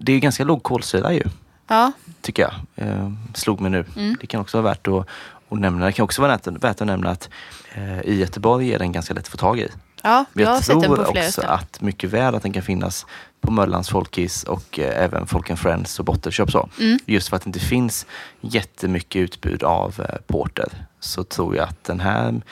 Det 0.00 0.12
är 0.12 0.18
ganska 0.18 0.44
låg 0.44 0.62
kolsyra 0.62 1.12
ju, 1.12 1.22
ja. 1.68 1.92
tycker 2.20 2.42
jag. 2.42 2.86
Eh, 2.88 3.12
slog 3.34 3.60
mig 3.60 3.70
nu. 3.70 3.84
Mm. 3.96 4.16
Det 4.20 4.26
kan 4.26 4.40
också 4.40 4.62
vara 4.62 4.68
värt 4.70 4.88
att, 4.88 5.06
att 5.48 5.58
nämna. 5.58 5.86
Det 5.86 5.92
kan 5.92 6.04
också 6.04 6.22
vara 6.22 6.32
värt, 6.32 6.46
värt 6.46 6.80
att 6.80 6.86
nämna 6.86 7.10
att 7.10 7.28
eh, 7.74 8.00
i 8.00 8.14
Göteborg 8.20 8.74
är 8.74 8.78
den 8.78 8.92
ganska 8.92 9.14
lätt 9.14 9.24
att 9.24 9.28
få 9.28 9.36
tag 9.36 9.58
i. 9.58 9.68
Ja, 10.02 10.24
Men 10.32 10.44
jag 10.44 10.54
jag 10.56 10.64
tror 10.64 11.00
också 11.08 11.32
ställen. 11.32 11.50
att 11.50 11.80
mycket 11.80 12.10
väl 12.10 12.34
att 12.34 12.42
den 12.42 12.52
kan 12.52 12.62
finnas 12.62 13.06
på 13.40 13.50
Möllans 13.50 13.88
Folkis 13.88 14.42
och 14.44 14.78
eh, 14.78 15.04
även 15.04 15.26
Folk 15.26 15.50
and 15.50 15.58
Friends 15.58 15.98
och 15.98 16.04
Bottenshop. 16.04 16.50
Så. 16.50 16.68
Mm. 16.80 16.98
Just 17.06 17.28
för 17.28 17.36
att 17.36 17.42
det 17.42 17.48
inte 17.48 17.58
finns 17.60 18.06
jättemycket 18.40 19.16
utbud 19.20 19.62
av 19.62 19.94
eh, 20.08 20.16
porter 20.26 20.68
så 21.00 21.24
tror 21.24 21.56
jag 21.56 21.68
att 21.68 21.84
den 21.84 22.00
här 22.00 22.42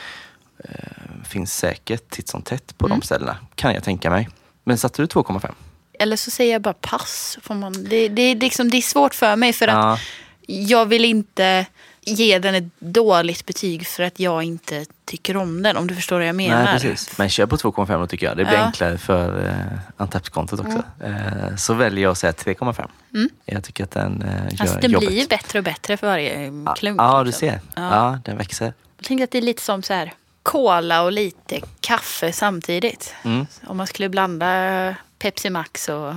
eh, 0.58 1.24
finns 1.24 1.56
säkert 1.58 2.10
titt 2.10 2.28
som 2.28 2.42
tätt 2.42 2.78
på 2.78 2.86
Mm. 2.86 2.98
de 3.00 3.06
ställena. 3.06 3.36
Kan 3.54 3.74
jag 3.74 3.84
tänka 3.84 4.10
mig. 4.10 4.28
Men 4.64 4.78
satte 4.78 5.02
du 5.02 5.06
2,5? 5.06 5.50
Eller 5.98 6.16
så 6.16 6.30
säger 6.30 6.52
jag 6.52 6.62
bara 6.62 6.74
pass. 6.74 7.38
Får 7.42 7.54
man, 7.54 7.72
det, 7.72 8.08
det, 8.08 8.22
är 8.22 8.36
liksom, 8.36 8.70
det 8.70 8.76
är 8.76 8.82
svårt 8.82 9.14
för 9.14 9.36
mig 9.36 9.52
för 9.52 9.68
att 9.68 9.74
Ja, 9.74 9.98
jag 10.46 10.86
vill 10.86 11.04
inte 11.04 11.66
ge 12.06 12.38
den 12.38 12.54
ett 12.54 12.64
dåligt 12.78 13.46
betyg 13.46 13.86
för 13.86 14.02
att 14.02 14.20
jag 14.20 14.42
inte 14.42 14.84
tycker 15.04 15.36
om 15.36 15.62
den. 15.62 15.76
Om 15.76 15.86
du 15.86 15.94
förstår 15.94 16.16
vad 16.18 16.26
jag 16.28 16.36
menar. 16.36 16.64
nej, 16.64 16.72
precis. 16.72 17.18
Men 17.18 17.28
kör 17.28 17.46
på 17.46 17.56
2,5 17.56 17.98
då 18.00 18.06
tycker 18.06 18.26
jag. 18.26 18.36
Det 18.36 18.44
blir 18.44 18.54
Ja. 18.54 18.64
enklare 18.64 18.98
för 18.98 19.46
eh, 19.48 19.78
Untapped-kontot 20.02 20.60
också. 20.60 20.82
Eh, 21.04 21.56
så 21.56 21.74
väljer 21.74 22.02
jag 22.02 22.10
att 22.12 22.18
säga 22.18 22.32
3,5. 22.32 22.88
Mm. 23.14 23.28
Jag 23.44 23.64
tycker 23.64 23.84
att 23.84 23.90
den 23.90 24.22
eh, 24.22 24.28
gör 24.54 24.60
Alltså, 24.60 24.78
den 24.80 24.90
jobbet. 24.90 25.08
blir 25.08 25.20
ju 25.20 25.26
bättre 25.26 25.58
och 25.58 25.64
bättre 25.64 25.96
för 25.96 26.06
varje 26.06 26.34
eh, 26.34 26.52
Ja, 26.66 26.74
klunk. 26.74 27.00
Ja, 27.00 27.18
du 27.18 27.24
liksom. 27.24 27.40
ser. 27.48 27.60
Ja. 27.76 27.82
Ja, 27.96 28.18
den 28.24 28.36
växer. 28.38 28.72
Jag 28.98 29.06
tänkte 29.06 29.24
att 29.24 29.30
det 29.30 29.38
är 29.38 29.42
lite 29.42 29.62
som 29.62 29.82
så 29.82 29.94
här 29.94 30.12
cola 30.42 31.02
och 31.02 31.12
lite 31.12 31.60
kaffe 31.80 32.32
samtidigt. 32.32 33.14
Mm. 33.24 33.46
Om 33.66 33.76
man 33.76 33.86
skulle 33.86 34.08
blanda 34.08 34.94
Pepsi 35.18 35.50
Max 35.50 35.88
och 35.88 36.14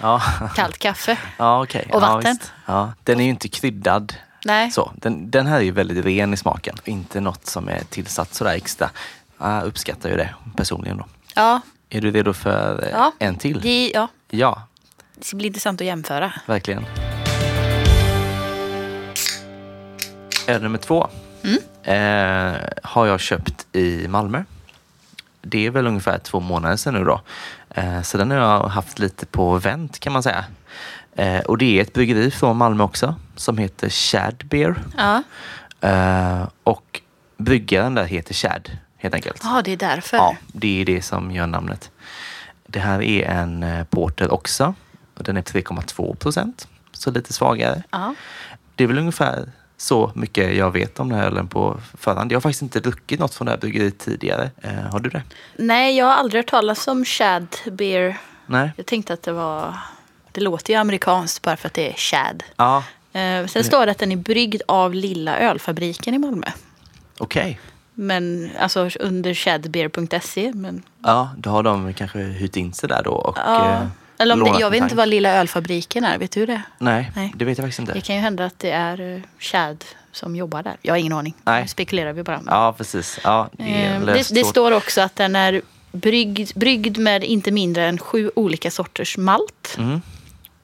Ja, 0.00 0.22
kallt 0.56 0.78
kaffe. 0.78 1.18
ja 1.38 1.62
okej. 1.62 1.88
Och 1.92 2.02
ja, 2.02 2.14
vatten. 2.14 2.38
Ja, 2.66 2.92
den 3.04 3.20
är 3.20 3.24
ju 3.24 3.30
inte 3.30 3.48
kryddad. 3.48 4.14
Nej. 4.44 4.70
Så, 4.70 4.92
den, 4.96 5.30
den 5.30 5.46
här 5.46 5.56
är 5.56 5.60
ju 5.62 5.70
väldigt 5.70 6.04
ren 6.04 6.34
i 6.34 6.36
smaken. 6.36 6.76
Inte 6.84 7.20
något 7.20 7.46
som 7.46 7.68
är 7.68 7.80
tillsatt 7.90 8.34
sådär 8.34 8.52
extra. 8.54 8.90
Jag 9.38 9.64
uppskattar 9.64 10.08
ju 10.10 10.16
det 10.16 10.34
personligen 10.56 10.96
då. 10.96 11.04
Ja, 11.34 11.60
Är 11.90 12.00
du 12.00 12.10
redo 12.10 12.32
för 12.32 12.82
eh, 12.84 12.90
Ja. 12.90 13.12
en 13.18 13.36
till? 13.36 13.60
det, 13.60 13.90
ja, 13.94 14.08
Ja, 14.30 14.62
det 15.14 15.24
ska 15.24 15.36
bli 15.36 15.46
intressant 15.46 15.80
att 15.80 15.86
jämföra. 15.86 16.32
verkligen. 16.46 16.86
Öl 20.46 20.62
nummer 20.62 20.78
två 20.78 21.08
Mm. 21.44 21.58
eh, 21.82 22.60
har 22.82 23.06
jag 23.06 23.20
köpt 23.20 23.66
i 23.76 24.08
Malmö. 24.08 24.44
Det 25.42 25.66
är 25.66 25.70
väl 25.70 25.86
ungefär 25.86 26.18
två 26.18 26.40
månader 26.40 26.76
sedan 26.76 26.94
nu 26.94 27.04
då. 27.04 27.20
Eh, 27.70 28.02
så 28.02 28.18
den 28.18 28.30
har 28.30 28.38
jag 28.38 28.60
haft 28.62 28.98
lite 28.98 29.26
på 29.26 29.58
vänt 29.58 29.98
kan 30.00 30.12
man 30.12 30.22
säga. 30.22 30.44
Eh, 31.16 31.40
och 31.40 31.58
det 31.58 31.78
är 31.78 31.82
ett 31.82 31.92
bryggeri 31.92 32.30
från 32.30 32.56
Malmö 32.56 32.84
också 32.84 33.14
som 33.36 33.58
heter 33.58 33.88
Shad 33.88 34.44
Beer. 34.44 34.74
Ja, 34.96 35.22
Eh, 35.82 36.48
och 36.64 37.00
bryggaren 37.36 37.94
där 37.94 38.04
heter 38.04 38.34
Shad 38.34 38.70
helt 38.96 39.14
enkelt. 39.14 39.40
ja 39.44 39.62
det 39.64 39.72
är 39.72 39.76
därför. 39.76 40.16
Ja, 40.16 40.36
det 40.46 40.80
är 40.80 40.84
det 40.84 41.02
som 41.02 41.30
gör 41.30 41.46
namnet. 41.46 41.90
Det 42.66 42.80
här 42.80 43.02
är 43.02 43.24
en 43.28 43.62
eh, 43.62 43.84
porter 43.84 44.32
också. 44.32 44.74
Och 45.14 45.24
Den 45.24 45.36
är 45.36 45.42
3,2 45.42 46.14
procent, 46.16 46.68
så 46.92 47.10
lite 47.10 47.32
svagare. 47.32 47.82
Ja. 47.90 48.14
Det 48.74 48.84
är 48.84 48.88
väl 48.88 48.98
ungefär 48.98 49.50
så 49.76 50.12
mycket 50.14 50.54
jag 50.56 50.70
vet 50.70 51.00
om 51.00 51.08
den 51.08 51.18
här 51.18 51.26
ölen 51.26 51.48
på 51.48 51.80
förhand. 51.98 52.32
Jag 52.32 52.36
har 52.36 52.40
faktiskt 52.40 52.62
inte 52.62 52.80
druckit 52.80 53.20
något 53.20 53.34
från 53.34 53.46
det 53.46 53.52
här 53.52 53.58
bryggeriet 53.58 53.98
tidigare. 53.98 54.50
Eh, 54.62 54.72
har 54.74 55.00
du 55.00 55.10
det? 55.10 55.22
Nej, 55.56 55.96
jag 55.96 56.06
har 56.06 56.12
aldrig 56.14 56.38
hört 56.38 56.50
talas 56.50 56.88
om 56.88 57.04
Shad 57.04 57.46
Beer. 57.72 58.18
Nej? 58.46 58.72
Jag 58.76 58.86
tänkte 58.86 59.12
att 59.12 59.22
det 59.22 59.32
var... 59.32 59.74
Det 60.32 60.40
låter 60.40 60.72
ju 60.72 60.78
amerikanskt 60.80 61.42
bara 61.42 61.56
för 61.56 61.66
att 61.68 61.74
det 61.74 61.88
är 61.90 61.94
Shad. 61.96 62.42
Ja, 62.56 62.84
Eh, 63.12 63.46
sen 63.46 63.64
står 63.64 63.86
det 63.86 63.92
att 63.92 63.98
den 63.98 64.12
är 64.12 64.16
bryggd 64.16 64.62
av 64.68 64.94
Lilla 64.94 65.38
ölfabriken 65.38 66.14
i 66.14 66.18
Malmö. 66.18 66.46
okej. 67.18 67.60
Men 67.94 68.50
alltså 68.60 68.90
under 69.00 69.34
shadbeer.se. 69.34 70.52
Men, 70.54 70.82
Ja, 71.04 71.30
då 71.38 71.50
har 71.50 71.62
de 71.62 71.94
kanske 71.94 72.18
hyrt 72.18 72.56
in 72.56 72.72
sig 72.72 72.88
där 72.88 73.02
då 73.02 73.10
och 73.10 73.38
ja. 73.38 73.70
eh, 73.70 73.86
Eller 74.18 74.34
om 74.34 74.52
det, 74.52 74.60
jag 74.60 74.70
vet 74.70 74.82
inte 74.82 74.94
vad 74.94 75.08
Lilla 75.08 75.30
ölfabriken 75.30 76.04
är. 76.04 76.18
Vet 76.18 76.30
du 76.32 76.46
det? 76.46 76.62
Nej, 76.78 77.10
Nej. 77.16 77.32
det 77.36 77.44
vet 77.44 77.58
jag 77.58 77.64
faktiskt 77.64 77.78
inte. 77.80 77.92
Det 77.92 78.00
kan 78.00 78.16
ju 78.16 78.22
hända 78.22 78.44
att 78.44 78.58
det 78.58 78.70
är 78.70 79.14
eh, 79.16 79.20
Shad 79.38 79.84
som 80.12 80.36
jobbar 80.36 80.62
där. 80.62 80.76
Jag 80.82 80.92
har 80.92 80.98
ingen 80.98 81.12
aning. 81.12 81.34
Nej. 81.44 81.62
Nu 81.62 81.68
spekulerar 81.68 82.12
vi 82.12 82.22
bara. 82.22 82.40
Ja, 82.46 82.74
precis. 82.78 83.18
Ja, 83.24 83.48
det 83.52 83.64
Eh, 83.64 84.00
det, 84.00 84.28
det 84.34 84.44
står 84.44 84.72
också 84.72 85.00
att 85.00 85.16
den 85.16 85.36
är 85.36 85.62
bryggd, 85.92 86.50
bryggd 86.58 86.98
med 86.98 87.24
inte 87.24 87.50
mindre 87.50 87.84
än 87.88 87.98
sju 87.98 88.30
olika 88.34 88.70
sorters 88.70 89.16
malt. 89.18 89.74
Mm. 89.78 90.00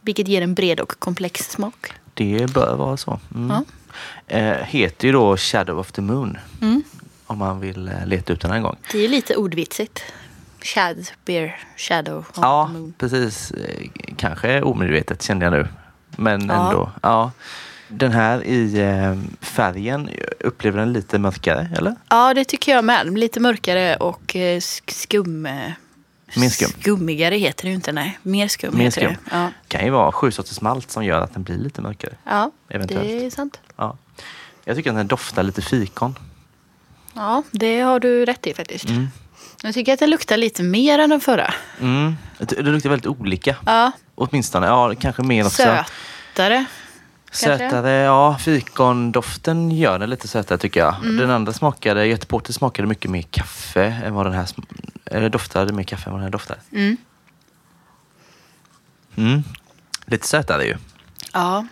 Vilket 0.06 0.28
ger 0.28 0.42
en 0.42 0.54
bred 0.54 0.80
och 0.80 0.98
komplex 0.98 1.50
smak. 1.50 1.92
Det 2.14 2.50
bör 2.54 2.76
vara 2.76 2.96
så. 2.96 3.20
Mm. 3.34 3.50
Ja. 3.50 3.64
Eh, 4.36 4.56
heter 4.56 5.06
ju 5.08 5.12
då 5.12 5.36
Shadow 5.36 5.78
of 5.78 5.92
the 5.92 6.02
Moon. 6.02 6.38
Mm. 6.62 6.82
Om 7.26 7.38
man 7.38 7.60
vill 7.60 7.88
eh, 7.88 8.06
leta 8.06 8.32
ut 8.32 8.40
den 8.40 8.50
en 8.50 8.62
gång. 8.62 8.76
Det 8.92 8.98
är 9.04 9.08
lite 9.08 9.36
ordvitsigt. 9.36 10.02
Shad, 10.62 11.06
beer, 11.24 11.60
shadow 11.76 12.18
of 12.18 12.30
Ja, 12.36 12.70
the 12.72 12.78
moon. 12.78 12.94
precis. 12.98 13.50
Eh, 13.50 13.88
Kanske 14.16 14.62
omedvetet 14.62 15.22
kände 15.22 15.46
jag 15.46 15.52
nu. 15.52 15.68
Men 16.16 16.46
Ja. 16.48 16.66
ändå. 16.68 16.90
Ja. 17.02 17.30
Den 17.88 18.12
här 18.12 18.44
i 18.44 18.78
eh, 18.80 19.14
färgen, 19.40 20.10
upplever 20.40 20.78
den 20.78 20.92
lite 20.92 21.18
mörkare 21.18 21.68
eller? 21.76 21.94
Ja, 22.08 22.34
det 22.34 22.44
tycker 22.44 22.72
jag 22.72 22.84
med. 22.84 23.18
Lite 23.18 23.40
mörkare 23.40 23.96
och 23.96 24.22
sk- 24.34 24.90
skum... 24.92 25.48
Mer 26.36 26.48
skum. 26.48 26.70
Skummigare 26.80 27.34
heter 27.36 27.62
det 27.64 27.68
ju 27.68 27.74
inte, 27.74 27.92
nej. 27.92 28.18
Mer 28.22 28.48
skum 28.48 28.76
Mer 28.78 28.84
heter 28.84 29.00
skum. 29.00 29.12
det. 29.12 29.36
Ja, 29.36 29.50
kan 29.68 29.84
ju 29.84 29.90
vara 29.90 30.12
sju 30.12 30.30
sorters 30.30 30.60
malt 30.60 30.90
som 30.90 31.04
gör 31.04 31.20
att 31.20 31.34
den 31.34 31.42
blir 31.42 31.58
lite 31.58 31.80
mörkare. 31.82 32.12
ja 32.24 32.50
Eventuellt. 32.68 33.02
det 33.08 33.26
är 33.26 33.30
sant. 33.30 33.60
Ja. 33.76 33.96
Jag 34.64 34.76
tycker 34.76 34.90
att 34.90 34.96
den 34.96 35.06
doftar 35.06 35.42
lite 35.42 35.62
fikon. 35.62 36.18
Ja, 37.14 37.42
det 37.50 37.80
har 37.80 38.00
du 38.00 38.24
rätt 38.24 38.46
i 38.46 38.54
faktiskt. 38.54 38.88
Mm. 38.88 39.08
Jag 39.62 39.74
tycker 39.74 39.92
att 39.92 39.98
det 39.98 40.06
luktar 40.06 40.36
lite 40.36 40.62
mer 40.62 40.98
än 40.98 41.10
den 41.10 41.20
förra. 41.20 41.54
Mm. 41.80 42.16
Det 42.38 42.62
luktar 42.62 42.90
väldigt 42.90 43.06
olika. 43.06 43.56
Ja, 43.66 43.92
Åtminstone. 44.14 44.66
Ja, 44.66 44.94
kanske 45.00 45.22
mer 45.22 45.46
också. 45.46 45.62
sötare. 46.34 46.64
Kanske? 47.30 47.58
Sötare, 47.58 47.90
ja. 47.92 48.38
Fikondoften 48.40 49.70
gör 49.70 49.98
den 49.98 50.10
lite 50.10 50.28
sötare 50.28 50.58
tycker 50.58 50.80
jag. 50.80 50.94
Mm. 50.94 51.16
Den 51.16 51.30
andra 51.30 51.52
smakade, 51.52 52.06
Göteborg 52.06 52.52
smakade 52.52 52.88
mycket 52.88 53.10
mer 53.10 53.22
kaffe 53.22 53.84
än 54.04 54.14
vad 54.14 54.26
den 54.26 54.32
här 54.32 54.46
eller 55.04 55.28
doftade 55.28 55.72
mer 55.72 55.82
kaffe 55.84 56.06
än 56.06 56.12
vad 56.12 56.20
den 56.20 56.24
här 56.24 56.32
doftade. 56.32 56.60
Mm. 56.72 56.96
Mm. 59.16 59.42
Lite 60.06 60.26
sötare 60.26 60.64
ju. 60.64 60.76
Ja. 61.32 61.66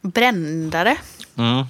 Brändare. 0.00 0.96
Mm. 1.36 1.64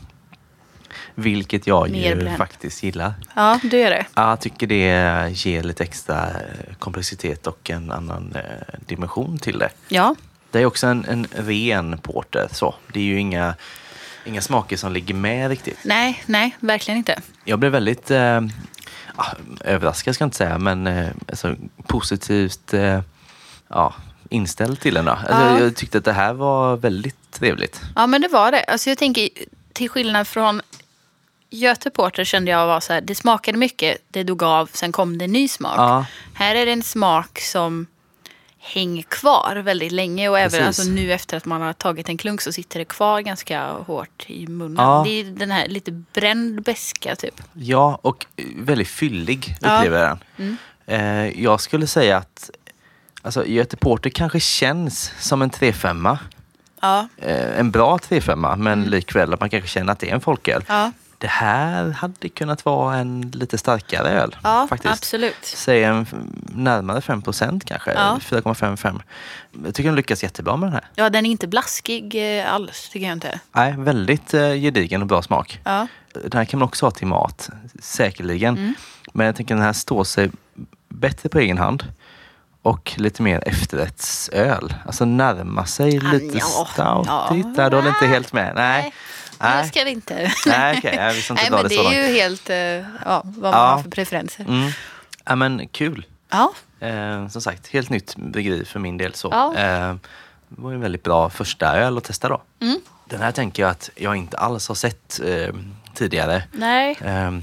Vilket 1.15 1.67
jag 1.67 1.91
Mer 1.91 2.09
ju 2.17 2.21
bränd. 2.23 2.37
faktiskt 2.39 2.83
gillar. 2.83 3.15
Ja, 3.35 3.61
du 3.63 3.79
gör 3.79 3.91
det. 3.91 4.07
Ja, 4.15 4.29
Jag 4.31 4.41
tycker 4.41 4.67
det 4.67 5.31
ger 5.31 5.63
lite 5.63 5.85
extra 5.85 6.31
eh, 6.31 6.75
komplexitet 6.79 7.47
och 7.47 7.71
en 7.71 7.91
annan 7.91 8.33
eh, 8.35 8.43
dimension 8.87 9.39
till 9.39 9.59
det. 9.59 9.71
Ja. 9.89 10.15
Det 10.57 10.63
är 10.63 10.67
också 10.67 10.87
en, 10.87 11.05
en 11.05 11.27
ren 11.35 11.99
porter. 11.99 12.49
Så. 12.53 12.75
Det 12.93 13.01
är 13.01 13.05
ju 13.05 13.21
inga, 13.21 13.55
inga 14.25 14.41
smaker 14.41 14.77
som 14.77 14.93
ligger 14.93 15.15
med 15.15 15.49
riktigt. 15.49 15.79
Nej, 15.83 16.23
nej, 16.27 16.57
verkligen 16.61 16.99
inte. 16.99 17.21
Jag 17.45 17.59
blev 17.59 17.73
väldigt 17.73 18.11
eh, 18.11 18.41
ah, 19.17 19.27
överraskad, 19.65 20.15
ska 20.15 20.23
jag 20.23 20.27
inte 20.27 20.37
säga, 20.37 20.59
men 20.59 20.87
eh, 20.87 21.09
alltså, 21.29 21.55
positivt 21.87 22.75
eh, 22.75 23.01
ja, 23.69 23.95
inställd 24.31 24.81
till 24.81 24.95
den. 24.95 25.09
Alltså, 25.09 25.33
Ja. 25.33 25.61
Jag 25.61 25.77
tyckte 25.77 25.99
att 25.99 26.05
det 26.05 26.13
här 26.13 26.33
var 26.33 26.77
väldigt 26.77 27.33
trevligt. 27.33 27.81
Ja, 27.97 28.07
men 28.07 28.21
det 28.21 28.29
var 28.29 28.53
det. 28.53 28.65
Alltså 28.65 28.91
jag 28.91 28.99
tänker, 28.99 29.29
till 29.73 29.91
skillnad 29.91 30.29
från 30.29 30.63
Göte 31.51 31.91
Porter 31.91 32.25
kände 32.25 32.51
jag 32.51 32.67
var 32.67 32.81
så 32.81 32.93
här, 32.93 33.01
det 33.01 33.15
smakade 33.15 33.59
mycket, 33.59 33.99
det 34.09 34.23
dog 34.23 34.43
av, 34.43 34.71
sen 34.73 34.93
kom 34.93 35.19
det 35.19 35.25
en 35.25 35.33
ny 35.33 35.49
smak. 35.49 35.79
Ja. 35.79 36.07
Här 36.35 36.55
är 36.55 36.67
det 36.67 36.73
en 36.73 36.83
smak 36.83 37.41
som 37.41 37.87
hänger 38.67 39.03
kvar 39.03 39.57
väldigt 39.57 39.93
länge 39.93 40.29
och 40.29 40.39
även 40.39 40.51
Precis. 40.51 40.67
alltså, 40.67 40.83
nu 40.93 41.13
efter 41.13 41.37
att 41.37 41.45
man 41.45 41.63
har 41.63 41.73
tagit 41.73 42.09
en 42.09 42.17
klunk 42.17 42.41
så 42.41 42.53
sitter 42.53 42.79
det 42.79 42.85
kvar 42.85 43.21
ganska 43.21 43.71
hårt 43.71 44.25
i 44.27 44.47
munnen. 44.47 44.85
Ja. 44.85 45.03
Det 45.07 45.21
är 45.21 45.25
den 45.25 45.51
här 45.51 45.69
lite 45.69 45.93
bränd 45.93 46.63
beska 46.63 47.17
typ. 47.17 47.41
Ja, 47.53 47.99
och 48.03 48.27
eh, 48.37 48.45
väldigt 48.57 48.89
fyllig 48.89 49.57
upplever 49.61 49.99
jag 50.09 50.19
den. 50.37 50.57
Eh, 50.87 51.43
jag 51.43 51.61
skulle 51.61 51.87
säga 51.87 52.17
att 52.17 52.51
alltså, 53.23 53.47
Göte 53.47 53.77
Porter 53.77 54.11
kanske 54.11 54.41
känns 54.41 55.13
som 55.21 55.43
en 55.43 55.51
3-5. 55.51 56.19
Ja, 56.81 57.09
Eh, 57.17 57.59
en 57.59 57.71
bra 57.71 57.97
3-5, 57.99 58.57
men 58.57 58.85
likväl 58.85 59.35
att 59.35 59.41
man 59.41 59.51
kanske 59.51 59.69
känner 59.69 59.93
att 59.93 59.99
det 59.99 60.11
är 60.11 60.15
en 60.15 60.21
folköl. 60.21 60.65
ja, 60.69 60.93
Det 61.19 61.27
här 61.27 61.91
hade 61.91 62.29
kunnat 62.29 62.65
vara 62.65 62.97
en 62.97 63.31
lite 63.35 63.59
starkare 63.59 64.09
öl. 64.09 64.37
ja 64.43 64.67
faktiskt. 64.69 64.93
absolut. 64.93 65.37
Säg 65.43 65.85
en 65.85 66.07
närmare 66.55 67.01
5 67.01 67.23
procent 67.23 67.65
kanske. 67.65 67.93
Ja. 67.93 68.19
4,55. 68.23 69.01
Jag 69.65 69.75
tycker 69.75 69.89
den 69.89 69.97
lyckas 69.97 70.23
jättebra 70.23 70.57
med 70.57 70.67
den 70.67 70.73
här. 70.73 70.85
Ja, 70.95 71.11
den 71.11 71.27
är 71.27 71.31
inte 71.31 71.47
blaskig 71.49 72.39
eh, 72.39 72.53
alls 72.53 72.89
tycker 72.89 73.07
jag 73.07 73.13
inte. 73.13 73.41
Nej, 73.53 73.75
väldigt 73.79 74.35
eh, 74.35 74.53
gedigen 74.53 75.03
och 75.03 75.09
bra 75.09 75.23
smak. 75.23 75.61
Ja, 75.65 75.87
Den 76.13 76.33
här 76.33 76.45
kan 76.45 76.61
man 76.61 76.67
också 76.69 76.87
ha 76.87 76.91
till 76.91 77.07
mat, 77.07 77.51
säkerligen. 77.81 78.57
Mm. 78.57 78.75
Men 79.13 79.27
jag 79.27 79.37
tänker 79.37 79.55
den 79.55 79.65
här 79.65 79.73
står 79.73 80.05
sig 80.05 80.31
bättre 80.89 81.29
på 81.29 81.39
egen 81.39 81.59
hand. 81.59 81.85
Och 82.63 82.93
lite 82.97 83.23
mer 83.23 83.43
efterrättsöl. 83.47 84.75
Alltså 84.87 85.05
närma 85.05 85.67
sig 85.67 85.91
lite 86.01 86.39
ja, 86.39 86.45
stout. 86.45 87.07
ja. 87.07 87.29
Du 87.71 87.77
håller 87.77 87.89
inte 87.89 88.07
helt 88.07 88.33
med. 88.33 88.53
Nej. 88.55 88.93
Nej, 89.41 89.63
det 89.63 89.69
ska 89.69 89.85
vi 89.85 89.91
inte. 89.91 90.33
Nej, 90.47 90.79
okej. 90.79 90.95
jag 90.97 91.17
inte 91.17 91.33
Nej, 91.35 91.51
men 91.51 91.63
det 91.63 91.69
det 91.69 91.75
är 91.75 91.83
långt. 91.83 91.97
ju 91.97 92.01
helt 92.01 92.51
eh, 92.51 92.57
ja, 92.57 93.23
vad 93.25 93.53
man 93.53 93.53
Ja. 93.53 93.67
har 93.75 93.83
för 93.83 93.91
preferenser. 93.91 94.45
Mm. 94.45 94.71
Ja, 95.25 95.37
men 95.37 95.69
kul. 95.69 96.07
Ja, 96.31 96.53
Eh, 96.81 97.29
som 97.29 97.41
sagt, 97.43 97.67
helt 97.69 97.91
nytt 97.91 98.17
bryggeri 98.17 98.65
för 98.65 98.81
min 98.81 98.97
del. 98.97 99.15
Så. 99.15 99.29
Ja. 99.33 99.55
Eh, 99.57 99.95
det 100.49 100.61
var 100.63 100.73
en 100.73 100.81
väldigt 100.81 101.03
bra 101.03 101.31
första 101.31 101.77
öl 101.77 101.99
att 101.99 102.05
testa 102.05 102.29
då. 102.29 102.43
Mm. 102.61 102.81
Den 103.05 103.21
här 103.21 103.33
tänker 103.33 103.63
jag 103.63 103.71
att 103.71 103.91
jag 103.95 104.17
inte 104.17 104.37
alls 104.39 104.69
har 104.69 104.75
sett 104.75 105.21
eh, 105.25 105.55
tidigare. 105.95 106.43
nej. 106.53 106.97
Eh, 107.01 107.39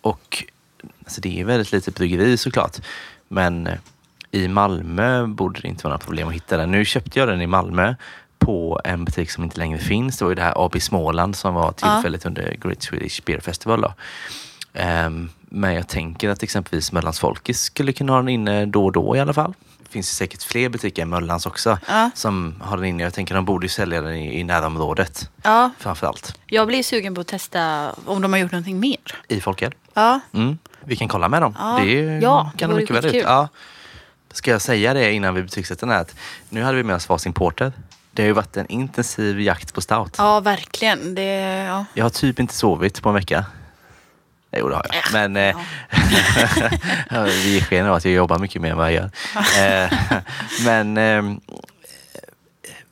och 0.00 0.44
alltså 1.04 1.20
det 1.20 1.40
är 1.40 1.44
väldigt 1.44 1.72
litet 1.72 1.94
bryggeri 1.94 2.36
såklart. 2.36 2.76
Men 3.28 3.66
eh, 3.66 3.74
i 4.30 4.48
Malmö 4.48 5.26
borde 5.26 5.60
det 5.60 5.68
inte 5.68 5.84
vara 5.84 5.92
några 5.94 6.04
problem 6.04 6.28
att 6.28 6.34
hitta 6.34 6.56
den. 6.56 6.70
Nu 6.70 6.84
köpte 6.84 7.18
jag 7.18 7.28
den 7.28 7.40
i 7.42 7.46
Malmö 7.46 7.94
på 8.44 8.80
en 8.84 9.04
butik 9.04 9.30
som 9.30 9.44
inte 9.44 9.58
längre 9.58 9.78
finns. 9.78 10.18
Det 10.18 10.24
var 10.24 10.30
ju 10.30 10.34
det 10.34 10.42
här 10.42 10.64
AB 10.66 10.82
Småland 10.82 11.36
som 11.36 11.54
var 11.54 11.72
tillfälligt 11.72 12.26
under 12.26 12.56
Great 12.60 12.82
Swedish 12.82 13.22
Beer 13.24 13.40
Festival. 13.40 13.80
Då. 13.80 13.92
Ehm, 14.74 15.30
men 15.40 15.74
jag 15.74 15.88
tänker 15.88 16.28
att 16.28 16.42
exempelvis 16.42 16.92
Möllans 16.92 17.20
Folkis 17.20 17.60
skulle 17.60 17.92
kunna 17.92 18.12
ha 18.12 18.18
den 18.18 18.28
inne 18.28 18.66
då 18.66 18.84
och 18.84 18.92
då 18.92 19.16
i 19.16 19.20
alla 19.20 19.32
fall. 19.32 19.54
Det 19.82 19.88
finns 19.90 20.10
säkert 20.16 20.42
fler 20.42 20.68
butiker 20.68 21.02
än 21.02 21.08
Möllans 21.08 21.46
också 21.46 21.78
Ja. 21.88 22.10
som 22.14 22.54
har 22.60 22.76
den 22.76 22.86
inne. 22.86 23.02
Jag 23.02 23.14
tänker 23.14 23.34
att 23.34 23.38
de 23.38 23.44
borde 23.44 23.64
ju 23.64 23.68
sälja 23.68 24.02
den 24.02 24.14
i, 24.14 24.40
i 24.40 24.44
närområdet 24.44 25.30
Ja, 25.42 25.70
framför 25.78 26.06
allt. 26.06 26.38
jag 26.46 26.66
blir 26.66 26.82
sugen 26.82 27.14
på 27.14 27.20
att 27.20 27.26
testa 27.26 27.90
om 28.06 28.22
de 28.22 28.32
har 28.32 28.40
gjort 28.40 28.52
någonting 28.52 28.80
mer. 28.80 28.98
I 29.28 29.40
folköl. 29.40 29.74
Ja, 29.94 30.20
Mm. 30.32 30.58
Vi 30.86 30.96
kan 30.96 31.08
kolla 31.08 31.28
med 31.28 31.42
dem. 31.42 31.56
Ja. 31.58 31.78
Det 31.82 32.00
är- 32.00 32.20
Ja, 32.22 32.50
det 32.52 32.58
kan 32.58 32.68
de 32.70 32.74
vore 32.74 32.82
mycket 32.82 32.96
väl 32.96 33.16
ut. 33.16 33.24
Ja. 33.24 33.48
Ska 34.32 34.50
jag 34.50 34.62
säga 34.62 34.94
det 34.94 35.12
innan 35.12 35.34
vi 35.34 35.42
betygsätter 35.42 35.86
den 35.86 35.94
här? 35.94 36.00
Att 36.02 36.14
nu 36.48 36.62
hade 36.62 36.76
vi 36.76 36.82
med 36.82 36.96
oss 36.96 37.08
varsin 37.08 37.32
porter. 37.32 37.72
Det 38.14 38.22
har 38.22 38.26
ju 38.26 38.32
varit 38.32 38.56
en 38.56 38.66
intensiv 38.66 39.40
jakt 39.40 39.74
på 39.74 39.80
stout. 39.80 40.14
ja 40.18 40.40
verkligen. 40.40 41.14
Det, 41.14 41.24
ja. 41.68 41.84
Jag 41.94 42.04
har 42.04 42.10
typ 42.10 42.40
inte 42.40 42.54
sovit 42.54 43.02
på 43.02 43.08
en 43.08 43.14
vecka. 43.14 43.44
Jo, 44.56 44.68
det 44.68 44.74
har 44.74 44.86
jag. 44.90 44.96
Äh, 44.96 45.02
Men 45.12 45.36
eh, 45.36 45.56
vi 47.26 47.54
ger 47.54 47.60
sken 47.60 47.86
av 47.86 47.94
att 47.94 48.04
jag 48.04 48.14
jobbar 48.14 48.38
mycket 48.38 48.62
mer 48.62 48.70
än 48.70 48.76
vad 48.76 48.92
jag 48.92 48.94
gör. 48.94 49.10
Eh, 49.84 49.92
Men 50.64 50.96
eh, 50.96 51.22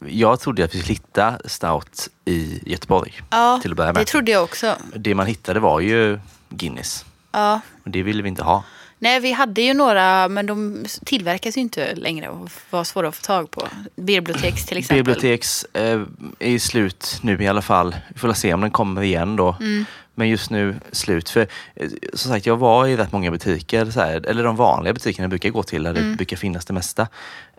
jag 0.07 0.41
trodde 0.41 0.65
att 0.65 0.75
vi 0.75 0.79
skulle 0.79 0.95
hitta 0.95 1.39
stout 1.45 2.09
i 2.25 2.61
Göteborg 2.73 3.21
ja, 3.31 3.59
till 3.63 3.71
att 3.71 3.77
börja 3.77 3.93
det 3.93 3.99
med. 3.99 4.07
trodde 4.07 4.31
jag 4.31 4.43
också. 4.43 4.77
Det 4.97 5.15
man 5.15 5.27
hittade 5.27 5.61
var 5.61 5.81
ju 5.81 6.19
Guinness. 6.49 7.05
Ja. 7.33 7.61
Och 7.85 7.91
det 7.91 8.03
ville 8.03 8.23
vi 8.23 8.29
inte 8.29 8.43
ha. 8.43 8.65
Nej, 9.03 9.21
vi 9.21 9.33
hade 9.33 9.63
ju 9.63 9.75
några, 9.75 10.29
men 10.29 10.47
de 10.47 10.85
tillverkas 11.05 11.57
ju 11.57 11.61
inte 11.61 11.95
längre 11.95 12.29
och 12.29 12.51
var 12.71 12.85
svåra 12.85 13.09
att 13.09 13.17
få 13.17 13.23
tag 13.23 13.51
på. 13.51 13.69
Biblioteks 13.97 14.67
till 14.67 14.79
exempel. 14.79 15.05
Biblioteks 15.05 15.65
eh, 15.65 16.03
är 16.39 16.59
slut 16.59 17.19
nu 17.23 17.43
i 17.43 17.49
alla 17.49 17.63
fall. 17.63 17.97
Vi 18.09 18.19
får 18.19 18.33
se 18.33 18.55
om 18.55 18.61
den 18.61 18.71
kommer 18.71 19.03
igen 19.03 19.37
då. 19.37 19.57
Mm. 19.61 19.85
Men 20.15 20.29
just 20.29 20.51
nu 20.51 20.81
slut. 20.93 21.29
För 21.29 21.41
eh, 21.75 21.89
som 22.15 22.31
sagt, 22.31 22.47
jag 22.47 22.57
var 22.57 22.87
i 22.87 22.97
rätt 22.97 23.13
många 23.13 23.31
butiker, 23.31 23.91
så 23.91 24.01
här, 24.01 24.27
eller 24.27 24.45
de 24.45 24.57
vanliga 24.57 24.93
butikerna 24.93 25.25
jag 25.25 25.31
brukar 25.31 25.51
gå 25.51 25.63
till, 25.63 25.83
där 25.83 25.93
det 25.93 26.01
Mm. 26.01 26.17
brukar 26.17 26.37
finnas 26.37 26.65
det 26.65 26.73
mesta. 26.73 27.09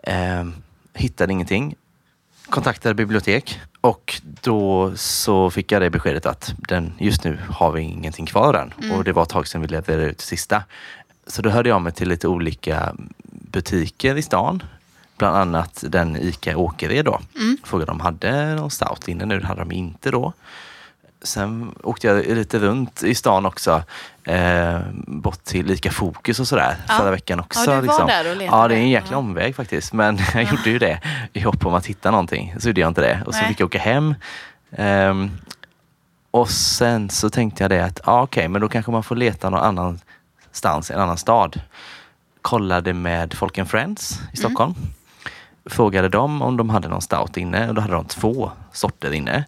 Eh, 0.02 0.44
hittade 0.94 1.32
ingenting. 1.32 1.74
Kontaktade 2.48 2.94
bibliotek 2.94 3.60
och 3.80 4.20
då 4.22 4.92
så 4.96 5.50
fick 5.50 5.72
jag 5.72 5.82
det 5.82 5.90
beskedet 5.90 6.26
att 6.26 6.54
den, 6.68 6.92
just 6.98 7.24
nu 7.24 7.38
har 7.50 7.72
vi 7.72 7.82
ingenting 7.82 8.26
kvar 8.26 8.52
den. 8.52 8.74
Mm. 8.82 8.96
Och 8.96 9.04
det 9.04 9.12
var 9.12 9.22
ett 9.22 9.28
tag 9.28 9.48
sedan 9.48 9.60
vi 9.60 9.66
levererade 9.66 10.04
ut 10.10 10.20
sista. 10.20 10.62
Så 11.26 11.42
då 11.42 11.50
hörde 11.50 11.68
jag 11.68 11.82
mig 11.82 11.92
till 11.92 12.08
lite 12.08 12.28
olika 12.28 12.94
butiker 13.30 14.16
i 14.16 14.22
stan. 14.22 14.62
Bland 15.16 15.36
annat 15.36 15.84
den 15.88 16.16
ICA 16.16 16.56
Åkered 16.56 17.04
då. 17.04 17.20
Mm. 17.36 17.58
Frågade 17.64 17.92
om 17.92 17.98
de 17.98 18.04
hade 18.04 18.54
någon 18.54 18.70
stout 18.70 19.08
inne 19.08 19.24
nu. 19.24 19.40
Det 19.40 19.46
hade 19.46 19.60
de 19.60 19.72
inte 19.72 20.10
då. 20.10 20.32
Sen 21.22 21.74
åkte 21.82 22.06
jag 22.06 22.26
lite 22.26 22.58
runt 22.58 23.02
i 23.02 23.14
stan 23.14 23.46
också. 23.46 23.82
Eh, 24.24 24.78
bort 24.94 25.44
till 25.44 25.70
ICA 25.70 25.90
Fokus 25.90 26.40
och 26.40 26.48
sådär 26.48 26.76
Ja. 26.88 26.94
förra 26.94 27.10
veckan 27.10 27.40
också. 27.40 27.60
Ja, 27.60 27.66
du 27.66 27.72
var 27.72 27.82
liksom. 27.82 28.06
där 28.06 28.30
och 28.30 28.36
letade. 28.36 28.58
Ja, 28.62 28.68
det 28.68 28.74
är 28.74 28.78
en 28.78 28.90
jäkla 28.90 29.10
Ja. 29.12 29.16
omväg 29.18 29.56
faktiskt. 29.56 29.92
Men 29.92 30.18
jag 30.34 30.42
gjorde 30.42 30.70
ju 30.70 30.78
det 30.78 31.00
i 31.32 31.40
hopp 31.40 31.66
om 31.66 31.74
att 31.74 31.86
hitta 31.86 32.10
någonting. 32.10 32.54
Så 32.58 32.68
gjorde 32.68 32.80
jag 32.80 32.88
inte 32.90 33.00
det. 33.00 33.22
Och 33.26 33.34
så 33.34 33.40
Nej. 33.40 33.48
fick 33.48 33.60
jag 33.60 33.66
åka 33.66 33.78
hem. 33.78 34.14
Ehm, 34.72 35.30
och 36.30 36.50
sen 36.50 37.10
så 37.10 37.30
tänkte 37.30 37.64
jag 37.64 37.70
det 37.70 37.84
att, 37.84 38.00
ja 38.06 38.22
okej, 38.22 38.48
men 38.48 38.60
då 38.60 38.68
kanske 38.68 38.92
man 38.92 39.02
får 39.02 39.16
leta 39.16 39.50
någon 39.50 39.60
annanstans, 40.54 40.90
en 40.90 41.00
annan 41.00 41.16
stad. 41.16 41.60
Kollade 42.42 42.92
med 42.92 43.34
Folk 43.34 43.58
and 43.58 43.70
Friends 43.70 44.20
i 44.32 44.36
Stockholm. 44.36 44.74
Frågade 45.66 46.08
dem 46.08 46.42
om 46.42 46.56
de 46.56 46.70
hade 46.70 46.88
någon 46.88 47.02
stout 47.02 47.36
inne 47.36 47.68
och 47.68 47.74
då 47.74 47.80
hade 47.80 47.94
de 47.94 48.04
två 48.04 48.50
sorter 48.72 49.12
inne. 49.12 49.44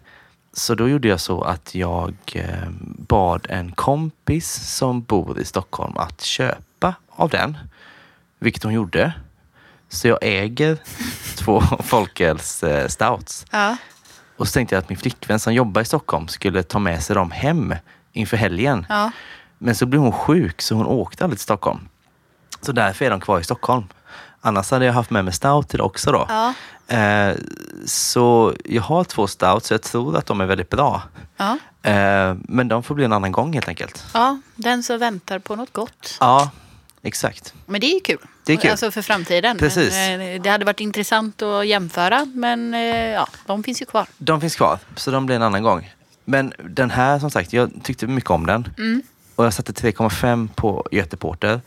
Så 0.53 0.75
då 0.75 0.89
gjorde 0.89 1.07
jag 1.07 1.19
så 1.19 1.41
att 1.41 1.75
jag 1.75 2.13
eh, 2.33 2.69
bad 3.07 3.47
en 3.49 3.71
kompis 3.71 4.75
som 4.77 5.01
bor 5.01 5.39
i 5.39 5.45
Stockholm 5.45 5.97
att 5.97 6.21
köpa 6.21 6.95
av 7.09 7.29
den. 7.29 7.57
Vilket 8.39 8.63
hon 8.63 8.73
gjorde. 8.73 9.13
Så 9.89 10.07
jag 10.07 10.17
äger 10.21 10.77
två 11.37 11.61
folköls 11.83 12.63
eh, 12.63 12.87
stouts. 12.87 13.45
Ja. 13.51 13.77
Och 14.37 14.47
så 14.47 14.53
tänkte 14.53 14.75
jag 14.75 14.81
att 14.81 14.89
min 14.89 14.97
flickvän 14.97 15.39
som 15.39 15.53
jobbar 15.53 15.81
i 15.81 15.85
Stockholm 15.85 16.27
skulle 16.27 16.63
ta 16.63 16.79
med 16.79 17.03
sig 17.03 17.15
dem 17.15 17.31
hem 17.31 17.75
inför 18.13 18.37
helgen. 18.37 18.85
Ja. 18.89 19.11
Men 19.57 19.75
så 19.75 19.85
blev 19.85 20.01
hon 20.01 20.11
sjuk 20.11 20.61
så 20.61 20.75
hon 20.75 20.85
åkte 20.85 21.23
aldrig 21.23 21.37
till 21.37 21.43
Stockholm. 21.43 21.79
Så 22.61 22.71
därför 22.71 23.05
är 23.05 23.09
de 23.09 23.19
kvar 23.19 23.39
i 23.39 23.43
Stockholm. 23.43 23.83
Annars 24.41 24.71
hade 24.71 24.85
jag 24.85 24.93
haft 24.93 25.09
med 25.09 25.25
mig 25.25 25.33
stout 25.33 25.69
till 25.69 25.81
också 25.81 26.11
då. 26.11 26.25
Ja. 26.29 26.53
Eh, 26.95 27.35
så 27.85 28.53
jag 28.65 28.81
har 28.81 29.03
två 29.03 29.27
stouts 29.27 29.67
så 29.67 29.73
jag 29.73 29.81
tror 29.81 30.17
att 30.17 30.25
de 30.25 30.41
är 30.41 30.45
väldigt 30.45 30.69
bra. 30.69 31.01
Ja. 31.37 31.57
Eh, 31.83 32.35
men 32.39 32.67
de 32.67 32.83
får 32.83 32.95
bli 32.95 33.05
en 33.05 33.13
annan 33.13 33.31
gång 33.31 33.53
helt 33.53 33.67
enkelt. 33.67 34.05
ja, 34.13 34.39
den 34.55 34.83
som 34.83 34.99
väntar 34.99 35.39
på 35.39 35.55
något 35.55 35.73
gott. 35.73 36.17
Ja, 36.19 36.49
exakt. 37.01 37.53
Men 37.65 37.81
det 37.81 37.87
är 37.87 37.93
ju 37.93 37.99
kul. 37.99 38.17
Det 38.45 38.53
är 38.53 38.57
kul. 38.57 38.71
Alltså 38.71 38.91
för 38.91 39.01
framtiden. 39.01 39.57
Precis. 39.57 39.93
Men, 39.93 40.21
eh, 40.21 40.41
det 40.41 40.49
hade 40.49 40.65
varit 40.65 40.79
intressant 40.79 41.41
att 41.41 41.67
jämföra, 41.67 42.25
men 42.25 42.73
eh, 42.73 42.79
ja, 42.95 43.27
de 43.45 43.63
finns 43.63 43.81
ju 43.81 43.85
kvar. 43.85 44.07
De 44.17 44.41
finns 44.41 44.55
kvar, 44.55 44.79
så 44.95 45.11
de 45.11 45.25
blir 45.25 45.35
en 45.35 45.41
annan 45.43 45.63
gång. 45.63 45.93
Men 46.25 46.53
den 46.63 46.91
här 46.91 47.19
som 47.19 47.31
sagt, 47.31 47.53
jag 47.53 47.71
tyckte 47.83 48.07
mycket 48.07 48.29
om 48.29 48.45
den. 48.45 48.67
Mm. 48.77 49.01
Och 49.37 49.45
jag 49.45 49.53
satte 49.53 49.71
3,5 49.71 50.49
på 50.55 50.87
Göte 50.91 51.17
Porter. 51.17 51.61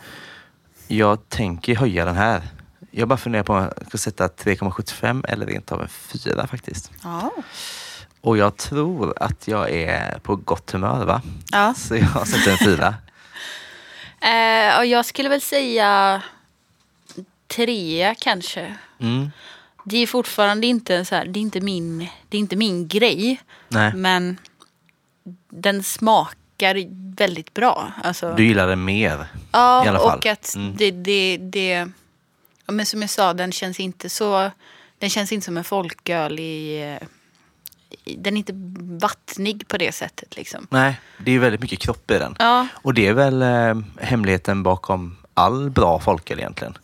Jag 0.89 1.29
tänker 1.29 1.77
höja 1.77 2.05
den 2.05 2.17
här. 2.17 2.43
Jag 2.91 3.09
bara 3.09 3.17
funderar 3.17 3.43
på 3.43 3.53
om 3.53 3.71
jag 3.79 3.87
ska 3.89 3.99
sätta 3.99 4.29
3,75 4.29 5.25
eller 5.29 5.47
rent 5.47 5.73
av 5.73 5.83
en 5.83 5.89
4 5.89 6.47
faktiskt. 6.47 6.91
Ja. 7.03 7.31
Och 8.21 8.37
jag 8.37 8.57
tror 8.57 9.23
att 9.23 9.49
jag 9.49 9.71
är 9.71 10.19
på 10.19 10.37
gott 10.37 10.71
humör 10.71 11.05
va? 11.05 11.23
ja. 11.53 11.75
Så 11.75 11.97
jag 11.97 12.29
sätter 12.29 12.53
en 12.53 12.59
4. 12.59 12.95
Eh, 14.23 14.79
och 14.79 14.87
jag 14.87 15.07
skulle 15.07 15.29
väl 15.29 15.41
säga 15.41 16.23
trea 17.47 18.15
kanske. 18.15 18.77
Mm. 18.99 19.31
Det 19.85 19.97
är 19.97 20.07
fortfarande 20.07 20.67
inte 20.67 21.05
så 21.05 21.15
här, 21.15 21.25
det 21.25 21.39
är 21.39 21.43
inte 21.43 21.61
min, 21.61 22.09
det 22.29 22.37
är 22.37 22.41
inte 22.41 22.57
min 22.57 22.89
grej. 22.89 23.41
Nej, 23.69 23.95
Men 23.95 24.39
den 25.51 25.83
smakar 26.61 26.87
väldigt 27.17 27.55
bra. 27.55 27.93
Alltså, 28.03 28.35
du 28.35 28.45
gillar 28.45 28.69
det 28.69 28.77
mer. 28.77 29.27
ja, 29.53 29.85
i 29.85 29.89
alla 29.89 29.99
fall. 29.99 30.19
och 30.19 30.27
att 30.27 30.55
Mm. 30.55 30.77
det, 30.77 30.91
det, 30.91 31.37
det 31.37 31.89
ja, 32.67 32.73
men 32.73 32.87
som 32.87 33.01
jag 33.01 33.11
sa, 33.11 33.35
den 33.35 33.53
känns 33.53 33.81
inte 33.81 34.09
så, 34.09 34.51
den 34.99 35.11
känns 35.11 35.33
inte 35.33 35.45
som 35.45 35.57
en 35.57 35.65
folköl 35.65 36.39
i, 36.39 36.99
i 38.05 38.17
den 38.17 38.35
är 38.35 38.39
inte 38.39 38.53
vattnig 39.01 39.69
på 39.69 39.79
det 39.79 39.93
sättet 39.93 40.37
liksom. 40.37 40.67
Nej, 40.71 41.01
det 41.19 41.33
är 41.33 41.39
väldigt 41.39 41.61
mycket 41.61 41.79
kropp 41.79 42.11
i 42.11 42.19
den. 42.19 42.37
Ja, 42.39 42.67
Och 42.75 42.95
det 42.95 43.07
är 43.07 43.15
väl 43.15 43.43
eh, 43.43 43.75
hemligheten 44.05 44.63
bakom 44.63 45.17
all 45.35 45.71
bra 45.71 46.01
folköl 46.01 46.39
egentligen. 46.39 46.79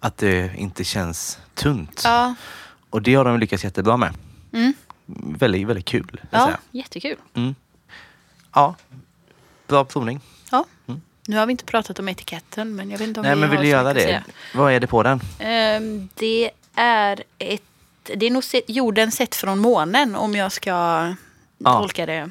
Att 0.00 0.16
det 0.16 0.56
inte 0.56 0.84
känns 0.84 1.38
tunt. 1.54 2.00
ja, 2.04 2.34
Och 2.90 3.02
det 3.02 3.14
har 3.14 3.24
de 3.24 3.38
lyckats 3.38 3.64
jättebra 3.64 3.96
med. 3.96 4.14
mm, 4.52 4.72
Väldigt, 5.38 5.66
väldigt 5.66 5.84
kul. 5.84 6.20
ja 6.30 6.44
säga. 6.44 6.58
jättekul. 6.70 7.16
Mm. 7.34 7.54
Ja, 8.54 8.74
bra 9.66 9.84
provning. 9.84 10.20
Ja. 10.50 10.64
Mm. 10.88 11.00
Nu 11.26 11.36
har 11.36 11.46
vi 11.46 11.50
inte 11.50 11.64
pratat 11.64 11.98
om 11.98 12.08
etiketten, 12.08 12.76
men 12.76 12.90
jag 12.90 12.98
vet 12.98 13.08
inte 13.08 13.20
om 13.20 13.26
Nej, 13.26 13.34
vi 13.34 13.40
men 13.40 13.50
vill 13.50 13.60
du 13.60 13.66
göra 13.68 13.94
det? 13.94 14.22
Vad 14.54 14.72
är 14.72 14.80
det 14.80 14.86
på 14.86 15.02
den? 15.02 15.20
Ehm, 15.38 16.08
det 16.14 16.50
är 16.74 17.22
ett, 17.38 17.62
det 18.02 18.26
är 18.26 18.30
nog 18.30 18.44
se- 18.44 18.62
jorden 18.68 19.12
sett 19.12 19.34
från 19.34 19.58
månen 19.58 20.16
om 20.16 20.34
jag 20.34 20.52
ska 20.52 20.70
Ja. 21.58 21.78
tolka 21.78 22.06
det 22.06 22.30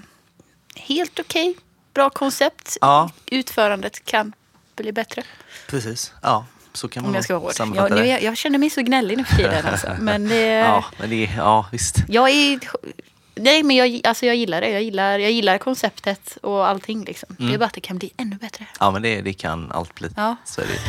helt 0.76 1.20
okej. 1.20 1.56
Bra 1.94 2.10
koncept. 2.10 2.78
Ja, 2.82 3.12
Utförandet 3.26 4.06
kan 4.06 4.34
bli 4.76 4.92
bättre. 4.92 5.24
precis. 5.68 6.14
Ja, 6.22 6.46
så 6.74 6.88
kan 6.88 7.04
man 7.04 7.10
Om 7.10 7.16
jag 7.16 7.24
ska 7.24 7.40
vara 7.40 7.66
hård. 7.66 7.92
Jag, 7.92 8.08
jag, 8.08 8.24
jag 8.24 8.38
känner 8.38 8.60
mig 8.60 8.70
så 8.70 8.82
gnällig 8.82 9.18
nu 9.18 9.24
för 9.24 9.36
tiden. 9.36 9.66
Alltså. 9.66 9.96
Men 10.00 10.28
det, 10.28 10.42
Ja, 10.46 10.86
men 11.00 11.10
det 11.10 11.26
är, 11.26 11.38
ja 11.38 11.66
visst. 11.72 11.96
jag 12.08 12.30
är... 12.30 12.60
Nej, 13.36 13.64
men 13.64 13.76
jag, 13.76 14.02
alltså 14.04 14.26
jag 14.26 14.36
gillar 14.36 14.62
det. 14.62 14.70
Jag 14.70 14.84
gillar, 14.84 15.20
jag 15.20 15.32
gillar 15.32 15.58
konceptet 15.58 16.38
och 16.42 16.68
allting. 16.68 17.06
Liksom. 17.06 17.36
Det 17.38 17.44
är 17.44 17.48
Mm. 17.48 17.60
bara 17.60 17.66
att 17.66 17.74
det 17.74 17.82
kan 17.82 17.98
bli 17.98 18.12
ännu 18.18 18.36
bättre. 18.36 18.66
Ja, 18.80 18.92
men 18.92 19.02
det, 19.02 19.22
det 19.22 19.34
kan 19.34 19.72
allt 19.72 19.96
bli. 19.96 20.10
Ja. 20.16 20.36
Så 20.46 20.62
är 20.62 20.66
det. 20.66 20.80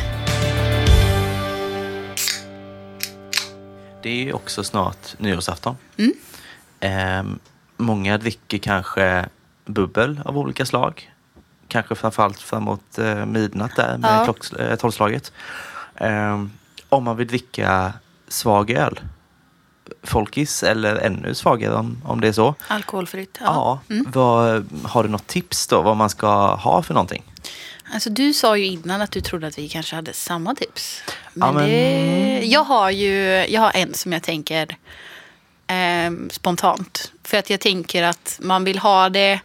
Det 4.03 4.09
är 4.09 4.23
ju 4.23 4.33
också 4.33 4.63
snart 4.63 5.19
nyårsafton. 5.19 5.75
Mm. 5.97 6.13
Ehm, 6.79 7.39
många 7.77 8.17
dricker 8.17 8.57
kanske 8.57 9.25
bubbel 9.65 10.21
av 10.25 10.37
olika 10.37 10.65
slag. 10.65 11.11
Kanske 11.67 11.95
framförallt 11.95 12.39
framåt 12.41 12.97
eh, 12.97 13.25
midnatt 13.25 13.75
där 13.75 13.97
med 13.97 14.19
Ja. 14.19 14.23
klocks, 14.23 14.53
eh, 14.53 14.75
tolvslaget. 14.75 15.31
Ehm, 15.95 16.51
om 16.89 17.03
man 17.03 17.17
vill 17.17 17.27
dricka 17.27 17.93
svag 18.27 18.71
öl, 18.71 18.99
folkis 20.03 20.63
eller 20.63 20.95
ännu 20.95 21.35
svagare 21.35 21.73
om, 21.75 22.01
om 22.05 22.21
det 22.21 22.27
är 22.27 22.31
så. 22.31 22.55
Alkoholfritt. 22.67 23.37
Ja. 23.41 23.79
Mm. 23.89 24.05
Vad, 24.13 24.67
har 24.83 25.03
du 25.03 25.09
något 25.09 25.27
tips 25.27 25.67
då 25.67 25.81
vad 25.81 25.97
man 25.97 26.09
ska 26.09 26.55
ha 26.55 26.83
för 26.83 26.93
någonting? 26.93 27.23
Alltså, 27.93 28.09
du 28.09 28.33
sa 28.33 28.57
ju 28.57 28.65
innan 28.65 29.01
att 29.01 29.11
du 29.11 29.21
trodde 29.21 29.47
att 29.47 29.57
vi 29.57 29.69
kanske 29.69 29.95
hade 29.95 30.13
samma 30.13 30.55
tips. 30.55 31.01
Men, 31.33 31.47
Ja, 31.47 31.53
men- 31.53 31.69
Det, 31.69 32.41
jag 32.45 32.63
har 32.63 32.89
ju 32.91 33.45
jag 33.49 33.61
har 33.61 33.71
en 33.75 33.93
som 33.93 34.13
jag 34.13 34.23
tänker 34.23 34.77
ehm, 35.67 36.29
spontant. 36.29 37.11
För 37.23 37.37
att 37.37 37.49
jag 37.49 37.59
tänker 37.59 38.03
att 38.03 38.39
man 38.41 38.63
vill 38.63 38.79
ha 38.79 39.09
det 39.09 39.39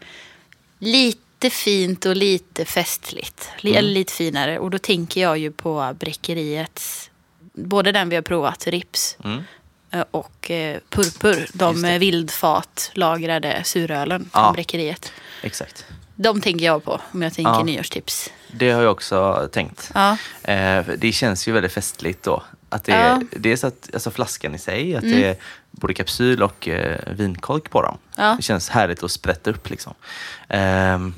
lite 0.79 1.51
fint 1.51 2.07
och 2.07 2.17
lite 2.17 2.65
festligt. 2.65 3.49
Li- 3.59 3.71
Mm. 3.71 3.79
Eller 3.79 3.91
lite 3.95 4.13
finare. 4.13 4.59
Och 4.59 4.71
då 4.71 4.79
tänker 4.79 5.21
jag 5.21 5.39
ju 5.39 5.51
på 5.53 5.95
Bräckeriets, 6.01 7.11
både 7.53 7.93
den 7.93 8.09
vi 8.09 8.15
har 8.17 8.23
provat, 8.23 8.67
Rips, 8.67 9.17
Mm. 9.25 9.43
Eh, 9.93 10.05
och 10.11 10.51
eh, 10.51 10.79
Purpur. 10.91 11.47
De 11.53 11.83
vildfatlagrade 11.99 13.61
surölen 13.65 14.31
Ja. 14.33 14.45
från 14.45 14.53
Bräckeriet. 14.53 15.13
Exakt. 15.43 15.87
De 16.15 16.41
tänker 16.41 16.65
jag 16.65 16.85
på 16.85 17.01
om 17.13 17.23
jag 17.23 17.35
tänker 17.35 17.53
Ja. 17.53 17.63
nyårstips. 17.63 18.31
Det 18.53 18.71
har 18.71 18.83
jag 18.83 18.93
också 18.93 19.49
tänkt. 19.53 19.91
Ja. 19.95 20.17
Eh, 20.43 20.85
det 20.99 21.13
känns 21.13 21.49
ju 21.49 21.53
väldigt 21.53 21.73
festligt 21.73 22.23
då. 22.25 22.43
Att 22.69 22.85
det 22.85 22.93
Ja. 22.93 22.99
är, 22.99 23.27
dels 23.37 23.65
att 23.65 23.91
alltså 23.95 24.11
flaskan 24.11 24.55
i 24.55 24.59
sig, 24.59 24.97
att 24.97 25.03
Mm. 25.03 25.17
det 25.21 25.25
är 25.29 25.37
både 25.71 25.95
kapsyl 25.95 26.43
och 26.43 26.69
vinkork 27.07 27.71
på 27.71 27.83
dem. 27.83 27.99
Ja. 28.17 28.35
Det 28.37 28.43
känns 28.43 28.69
härligt 28.69 29.03
att 29.03 29.11
sprätta 29.11 29.51
upp 29.51 29.71
liksom. 29.71 29.95
Ehm, 30.49 31.15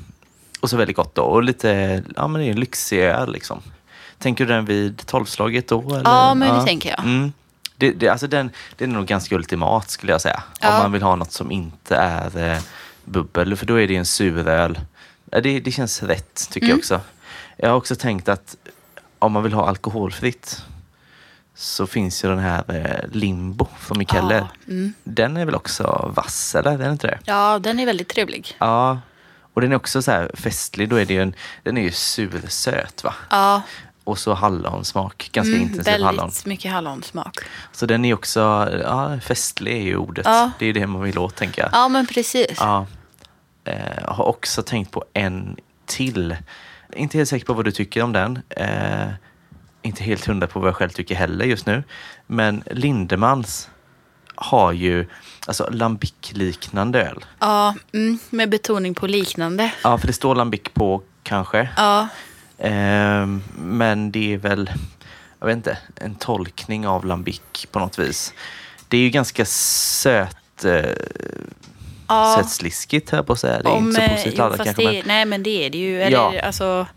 och 0.59 0.69
så 0.69 0.77
väldigt 0.77 0.95
gott 0.95 1.15
då. 1.15 1.21
Och 1.23 1.43
lite, 1.43 2.03
ja 2.15 2.27
men 2.27 2.41
det 2.41 2.47
är 2.47 2.51
en 2.51 2.59
lyxig 2.59 2.99
öl 2.99 3.31
liksom. 3.31 3.61
Tänker 4.19 4.45
du 4.45 4.53
den 4.53 4.65
vid 4.65 5.05
tolvslaget 5.05 5.67
då? 5.67 5.89
Eller? 5.89 6.01
Ja, 6.03 6.33
men 6.33 6.55
det 6.59 6.65
tänker 6.65 6.89
jag. 6.89 6.99
Mm. 6.99 7.33
Det, 7.77 7.91
det, 7.91 8.09
alltså 8.09 8.27
den, 8.27 8.49
den 8.77 8.91
är 8.91 8.95
nog 8.95 9.05
ganska 9.05 9.35
ultimat 9.35 9.89
skulle 9.89 10.11
jag 10.11 10.21
säga. 10.21 10.43
Om 10.47 10.53
Ja. 10.61 10.77
man 10.81 10.91
vill 10.91 11.01
ha 11.01 11.15
något 11.15 11.31
som 11.31 11.51
inte 11.51 11.95
är 11.95 12.51
eh, 12.51 12.59
bubbel. 13.05 13.55
För 13.55 13.65
då 13.65 13.81
är 13.81 13.87
det 13.87 13.95
en 13.95 14.05
suröl. 14.05 14.79
Det, 15.25 15.59
det 15.59 15.71
känns 15.71 16.03
rätt 16.03 16.47
tycker 16.51 16.67
jag 16.67 16.71
Mm. 16.71 16.79
också. 16.79 17.01
Jag 17.57 17.69
har 17.69 17.75
också 17.77 17.95
tänkt 17.95 18.29
att 18.29 18.55
om 19.19 19.31
man 19.31 19.43
vill 19.43 19.53
ha 19.53 19.67
alkoholfritt 19.69 20.61
så 21.55 21.87
finns 21.87 22.23
ju 22.25 22.29
den 22.29 22.39
här 22.39 22.63
eh, 22.67 23.09
Limbo 23.17 23.67
från 23.79 23.97
Mikeller. 23.97 24.35
Ja, 24.37 24.47
mm. 24.71 24.93
Den 25.03 25.37
är 25.37 25.45
väl 25.45 25.55
också 25.55 26.11
vass, 26.15 26.55
eller? 26.55 26.71
Den 26.77 26.81
är 26.87 26.91
inte 26.91 27.07
det? 27.07 27.19
ja, 27.25 27.59
den 27.59 27.79
är 27.79 27.85
väldigt 27.85 28.07
trevlig. 28.09 28.55
Ja. 28.57 28.99
Och 29.53 29.61
den 29.61 29.71
är 29.71 29.75
också 29.75 30.01
så 30.01 30.11
här 30.11 30.31
festlig. 30.33 30.89
Då 30.89 30.95
är 30.95 31.05
det 31.05 31.13
ju 31.13 31.21
en, 31.21 31.35
den 31.63 31.77
är 31.77 31.81
ju 31.81 31.91
sursöt 31.91 33.03
va? 33.03 33.13
Ja, 33.29 33.61
Och 34.05 34.17
så 34.17 34.33
hallonsmak. 34.33 35.29
Ganska 35.31 35.51
mm, 35.51 35.61
intensiv 35.61 35.93
väldigt 35.93 36.05
hallon. 36.05 36.31
mycket 36.45 36.71
hallonsmak. 36.71 37.37
Så 37.71 37.85
den 37.85 38.05
är 38.05 38.13
också, 38.13 38.39
ja, 38.83 39.19
festlig 39.19 39.73
är 39.73 39.81
ju 39.81 39.97
ordet. 39.97 40.25
Ja. 40.25 40.51
Det 40.59 40.65
är 40.65 40.73
det 40.73 40.87
man 40.87 41.01
vill 41.01 41.17
åt 41.17 41.35
tänker 41.35 41.61
jag. 41.61 41.69
Ja, 41.73 41.87
men 41.87 42.07
precis. 42.07 42.57
Ja. 42.59 42.87
Eh, 43.63 44.03
har 44.07 44.25
också 44.25 44.63
tänkt 44.63 44.91
på 44.91 45.05
en 45.13 45.57
till. 45.85 46.35
Inte 46.93 47.17
helt 47.17 47.29
säker 47.29 47.45
på 47.45 47.53
vad 47.53 47.65
du 47.65 47.71
tycker 47.71 48.03
om 48.03 48.13
den. 48.13 48.39
Eh, 48.49 49.07
inte 49.81 50.03
helt 50.03 50.25
hundra 50.25 50.47
på 50.47 50.59
vad 50.59 50.67
jag 50.67 50.75
själv 50.75 50.89
tycker 50.89 51.15
heller 51.15 51.45
just 51.45 51.65
nu. 51.65 51.83
Men 52.27 52.63
Lindemans 52.71 53.69
har 54.35 54.71
ju 54.71 55.07
alltså 55.47 55.69
lambic-liknande 55.71 57.03
öl. 57.03 57.25
Ja, 57.39 57.75
mm, 57.93 58.19
med 58.29 58.49
betoning 58.49 58.93
på 58.93 59.07
liknande. 59.07 59.71
Ja, 59.83 59.97
för 59.97 60.07
det 60.07 60.13
står 60.13 60.35
lambic 60.35 60.61
på 60.73 61.01
kanske. 61.23 61.69
Ja, 61.77 62.07
men 63.55 64.11
det 64.11 64.33
är 64.33 64.37
väl, 64.37 64.69
jag 65.39 65.47
vet 65.47 65.55
inte, 65.57 65.77
en 65.95 66.15
tolkning 66.15 66.87
av 66.87 67.05
lambic 67.05 67.41
på 67.71 67.79
något 67.79 67.99
vis. 67.99 68.33
Det 68.87 68.97
är 68.97 69.01
ju 69.01 69.09
ganska 69.09 69.45
söt, 69.45 70.65
eh, 70.65 70.85
ja. 72.07 72.35
sötsliskigt 72.41 73.09
här 73.09 73.23
på 73.23 73.33
att 73.33 73.39
säga. 73.39 73.61
Det 73.61 73.69
är 73.69 73.73
Om, 73.73 73.87
inte 73.87 73.95
så 73.95 74.01
eh, 74.01 74.11
positivt 74.11 74.37
laddat 74.37 74.63
kanske. 74.63 74.81
det, 74.83 74.91
Men, 74.93 75.03
Nej, 75.05 75.25
men 75.25 75.43
det 75.43 75.65
är 75.65 75.69
det 75.69 75.77
ju. 75.77 76.01
Eller, 76.01 76.17
Ja. 76.17 76.41
alltså, 76.41 76.87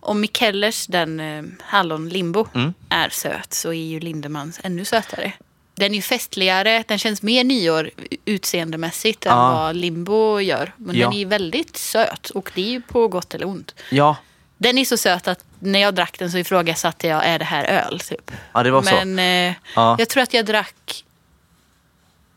om 0.00 0.20
Mikellers, 0.20 0.86
den 0.86 1.20
eh, 1.20 1.42
hallon 1.60 2.08
limbo, 2.08 2.46
Mm. 2.54 2.74
är 2.88 3.08
söt 3.08 3.54
så 3.54 3.68
är 3.68 3.72
ju 3.86 4.00
Lindemans 4.00 4.60
ännu 4.62 4.84
sötare. 4.84 5.32
Den 5.74 5.90
är 5.92 5.96
ju 5.96 6.02
festligare, 6.02 6.84
den 6.88 6.98
känns 6.98 7.22
mer 7.22 7.44
nyår 7.44 7.90
utseendemässigt 8.24 9.26
än 9.26 9.32
Ja. 9.32 9.50
vad 9.52 9.76
limbo 9.76 10.40
gör. 10.40 10.72
Men 10.76 10.96
Ja. 10.96 11.04
den 11.06 11.14
är 11.14 11.18
ju 11.18 11.24
väldigt 11.24 11.76
söt 11.76 12.30
och 12.30 12.50
det 12.54 12.62
är 12.62 12.70
ju 12.70 12.80
på 12.82 13.08
gott 13.08 13.34
eller 13.34 13.46
ont. 13.48 13.74
ja, 13.90 14.16
Den 14.58 14.78
är 14.78 14.84
så 14.84 14.96
söt 14.96 15.28
att 15.28 15.44
när 15.58 15.78
jag 15.78 15.94
drack 15.94 16.18
den 16.18 16.30
så 16.30 16.38
ifrågasatte 16.38 17.06
jag, 17.06 17.24
är 17.26 17.38
det 17.38 17.44
här 17.44 17.64
öl? 17.64 18.00
Typ. 18.00 18.30
ja, 18.52 18.62
det 18.62 18.70
var 18.70 18.82
så. 18.82 18.94
Men 19.04 19.18
eh, 19.50 19.54
Ja. 19.76 19.96
jag 19.98 20.08
tror 20.08 20.22
att 20.22 20.34
jag 20.34 20.46
drack, 20.46 21.04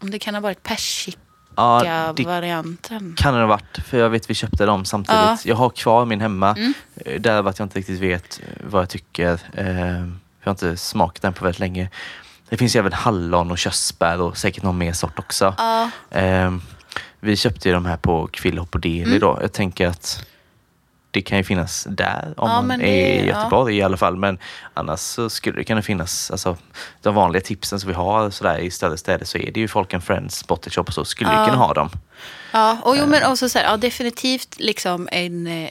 om 0.02 0.12
det 0.12 0.20
kan 0.20 0.34
ha 0.34 0.42
varit 0.42 0.58
Ja, 1.56 1.80
det 1.84 1.86
persika-varianten. 2.24 3.16
kan 3.18 3.34
det 3.34 3.40
ha 3.40 3.48
varit, 3.48 3.78
för 3.88 3.98
jag 3.98 4.10
vet 4.10 4.30
vi 4.30 4.34
köpte 4.34 4.66
dem 4.66 4.86
samtidigt. 4.86 5.22
Ja. 5.22 5.38
Jag 5.46 5.56
har 5.56 5.70
kvar 5.70 6.06
min 6.06 6.22
hemma, 6.22 6.50
Mm. 6.56 6.74
eh, 7.06 7.22
därav 7.22 7.48
att 7.48 7.60
jag 7.60 7.66
inte 7.66 7.80
riktigt 7.80 8.00
vet 8.00 8.40
eh, 8.44 8.66
vad 8.70 8.82
jag 8.82 8.90
tycker. 8.90 9.40
Eh, 9.54 9.68
Jag 10.44 10.46
har 10.46 10.52
inte 10.52 10.78
smakat 10.78 11.22
den 11.22 11.34
på 11.34 11.44
väldigt 11.44 11.60
länge. 11.60 11.90
Det 12.50 12.58
finns 12.58 12.76
ju 12.76 12.80
även 12.80 12.94
hallon 12.94 13.52
och 13.52 13.58
körsbär 13.58 14.22
och 14.22 14.38
säkert 14.38 14.64
någon 14.64 14.78
mer 14.78 14.94
sort 14.94 15.20
också. 15.20 15.56
Ja, 15.58 15.90
Eh, 16.10 16.52
Vi 17.20 17.36
köpte 17.36 17.68
ju 17.70 17.74
de 17.74 17.86
här 17.86 17.98
på 17.98 18.28
Kvillhopp 18.28 18.76
och 18.76 18.82
Deli 18.82 19.04
Mm. 19.04 19.20
då. 19.20 19.38
Jag 19.42 19.52
tänker 19.54 19.88
att 19.88 20.26
det 21.12 21.22
kan 21.22 21.38
ju 21.38 21.44
finnas 21.44 21.88
där 21.90 22.34
om 22.38 22.50
Ja, 22.50 22.56
man 22.56 22.68
men 22.68 22.82
är 22.82 22.86
det- 22.86 23.24
i 23.24 23.28
Göteborg 23.28 23.78
i 23.78 23.82
alla 23.82 23.98
fall. 23.98 24.16
Men 24.18 24.38
annars 24.74 25.00
så 25.00 25.30
skulle 25.30 25.58
det 25.58 25.64
kunna 25.64 25.82
finnas, 25.82 26.32
alltså 26.32 26.58
de 27.02 27.16
vanliga 27.16 27.42
tipsen 27.42 27.80
som 27.80 27.88
vi 27.88 27.94
har 27.94 28.30
sådär 28.30 28.58
i 28.58 28.72
större 28.72 28.98
städer 28.98 29.26
så 29.26 29.38
är 29.38 29.52
det 29.52 29.60
ju 29.60 29.68
Folk 29.68 29.94
and 29.94 30.04
Friends, 30.04 30.36
Spotted 30.38 30.74
Shop 30.74 30.84
och 30.84 30.94
så, 30.94 31.06
skulle 31.06 31.34
Ja. 31.34 31.46
kunna 31.46 31.58
ha 31.58 31.74
dem. 31.74 31.90
Ja, 32.52 32.78
och 32.84 32.98
jo, 32.98 33.06
men 33.08 33.32
också 33.32 33.50
så 33.50 33.60
här, 33.60 33.66
ja, 33.66 33.78
definitivt 33.78 34.56
liksom 34.60 35.10
en, 35.12 35.48
eh, 35.48 35.54
en 35.54 35.70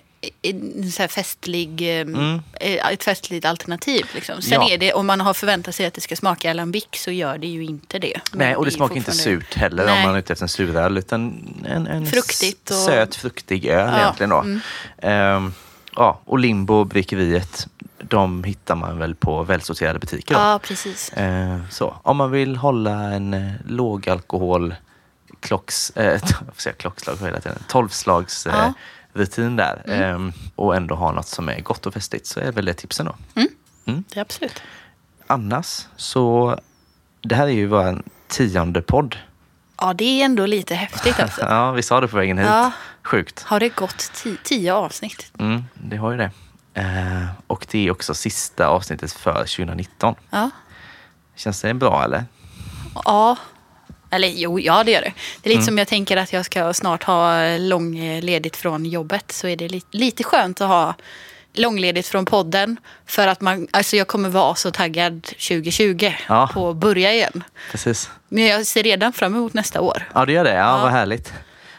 så 0.93 1.09
festlig, 1.09 2.01
eh, 2.01 2.07
eh, 2.61 2.93
ett 2.93 3.05
festligt 3.05 3.47
alternativ. 3.47 4.07
Liksom. 4.15 4.43
Sen 4.43 4.53
Mm. 4.53 4.69
Ja. 4.69 4.75
är 4.75 4.79
det, 4.79 4.93
om 4.93 5.07
man 5.07 5.21
har 5.21 5.35
förväntat 5.35 5.75
sig 5.75 5.87
att 5.87 5.95
det 5.95 6.01
ska 6.01 6.17
smaka 6.17 6.51
alambic 6.51 6.87
så 6.93 7.11
gör 7.11 7.39
det 7.39 7.47
ju 7.47 7.65
inte 7.65 7.99
det. 7.99 8.21
Men 8.33 8.39
Nej, 8.39 8.57
och 8.57 8.65
det 8.65 8.69
är 8.69 8.73
smakar 8.73 8.97
inte 8.97 9.13
surt 9.13 9.55
heller 9.55 9.83
om 9.85 9.91
Nej. 9.91 10.07
man 10.07 10.15
är 10.15 10.19
ute 10.19 10.33
efter 10.33 10.45
en 10.45 10.49
suröl. 10.49 10.99
Utan 10.99 11.49
en, 11.67 11.87
en 11.87 12.07
Fruktigt 12.07 12.71
och- 12.71 12.77
söt, 12.77 13.15
fruktig 13.15 13.67
öl 13.67 13.91
Ja, 13.93 13.99
egentligen. 14.01 14.31
Då. 14.31 14.39
mm. 14.41 14.61
Ehm, 14.99 15.53
ja, 15.97 16.21
och 16.25 16.39
Limbo, 16.39 16.85
Bryggeriet, 16.85 17.67
de 18.03 18.45
hittar 18.45 18.75
man 18.75 18.99
väl 18.99 19.15
på 19.15 19.43
välsorterade 19.43 19.99
butiker. 19.99 20.35
Då. 20.35 20.41
Ja, 20.41 20.59
precis. 20.63 21.13
Ehm, 21.17 21.63
så. 21.71 21.97
Om 22.03 22.17
man 22.17 22.31
vill 22.31 22.57
hålla 22.57 22.93
en 22.93 23.35
eh, 23.35 23.53
lågalkohol 23.69 24.75
klocks, 25.41 25.91
eh, 25.91 26.21
klockslag 26.79 27.17
hela 27.21 27.41
tiden, 27.41 27.63
tolvslags 27.69 28.47
eh, 28.47 28.55
Ja. 28.55 28.73
Rutin 29.13 29.57
där 29.57 29.83
Mm. 29.87 30.03
ehm, 30.15 30.33
och 30.57 30.77
ändå 30.77 30.95
ha 30.95 31.13
något 31.13 31.27
som 31.29 31.49
är 31.49 31.61
gott 31.61 31.87
och 31.87 31.95
festligt 31.95 32.27
så 32.27 32.41
är 32.41 32.53
väl 32.53 32.65
det 32.65 32.75
tipsen 32.75 33.07
då. 33.07 33.15
Det 33.85 34.17
är 34.17 34.21
absolut. 34.21 34.63
Annars 35.27 35.87
så, 35.97 36.59
det 37.23 37.35
här 37.35 37.47
är 37.47 37.51
ju 37.53 37.67
vår 37.67 38.03
tionde 38.29 38.83
podd. 38.83 39.17
Ja, 39.81 39.93
det 39.93 40.05
är 40.05 40.25
ändå 40.25 40.47
lite 40.47 40.75
häftigt 40.75 41.21
alltså. 41.21 41.41
Ja, 41.41 41.71
vi 41.73 41.83
sa 41.83 42.01
det 42.01 42.09
på 42.09 42.17
vägen 42.17 42.39
hit. 42.39 42.47
Ja. 42.47 42.71
Sjukt. 43.03 43.43
Har 43.43 43.61
det 43.61 43.69
gått 43.69 43.97
ti- 43.97 44.37
tio 44.45 44.75
avsnitt? 44.75 45.33
Mm, 45.39 45.65
det 45.75 45.97
har 45.97 46.11
ju 46.11 46.17
det. 46.17 46.31
Eh, 46.75 47.27
och 47.47 47.67
det 47.71 47.87
är 47.87 47.91
också 47.91 48.15
sista 48.15 48.67
avsnittet 48.67 49.13
för 49.13 49.33
2019. 49.35 50.15
Ja. 50.31 50.51
Känns 51.37 51.61
det 51.61 51.75
bra 51.75 52.05
eller? 52.05 52.25
Ja. 53.05 53.37
Eller 54.11 54.29
jo, 54.29 54.61
ja 54.61 54.85
det 54.85 54.91
gör 54.91 55.01
det. 55.01 55.13
Det 55.43 55.49
är 55.49 55.51
lite 55.51 55.59
Mm. 55.59 55.67
som 55.67 55.79
jag 55.79 55.89
tänker 55.89 56.17
att 56.17 56.33
jag 56.33 56.45
ska 56.45 56.73
snart 56.75 57.03
ha 57.03 57.57
långledigt 57.59 58.57
från 58.57 58.87
jobbet. 58.87 59.33
Så 59.33 59.47
är 59.49 59.57
det 59.57 59.69
lite, 59.69 59.97
lite 59.97 60.25
skönt 60.25 60.61
att 60.61 60.69
ha 60.69 60.95
långledigt 61.53 62.07
från 62.09 62.25
podden. 62.25 62.77
För 63.07 63.27
att 63.29 63.41
man, 63.41 63.69
alltså 63.71 63.97
jag 63.97 64.09
kommer 64.09 64.29
vara 64.29 64.55
så 64.55 64.71
taggad 64.71 65.23
2020 65.23 66.13
Ja. 66.29 66.51
på 66.55 66.69
att 66.71 66.77
börja 66.77 67.13
igen. 67.15 67.45
Precis. 67.71 68.11
Men 68.29 68.45
jag 68.47 68.67
ser 68.67 68.83
redan 68.83 69.13
fram 69.13 69.35
emot 69.35 69.55
nästa 69.55 69.81
år. 69.81 70.09
Ja, 70.15 70.27
det 70.27 70.33
gör 70.33 70.45
det. 70.45 70.55
Ja, 70.55 70.77
Ja. 70.77 70.83
vad 70.83 70.91
härligt. 70.93 71.33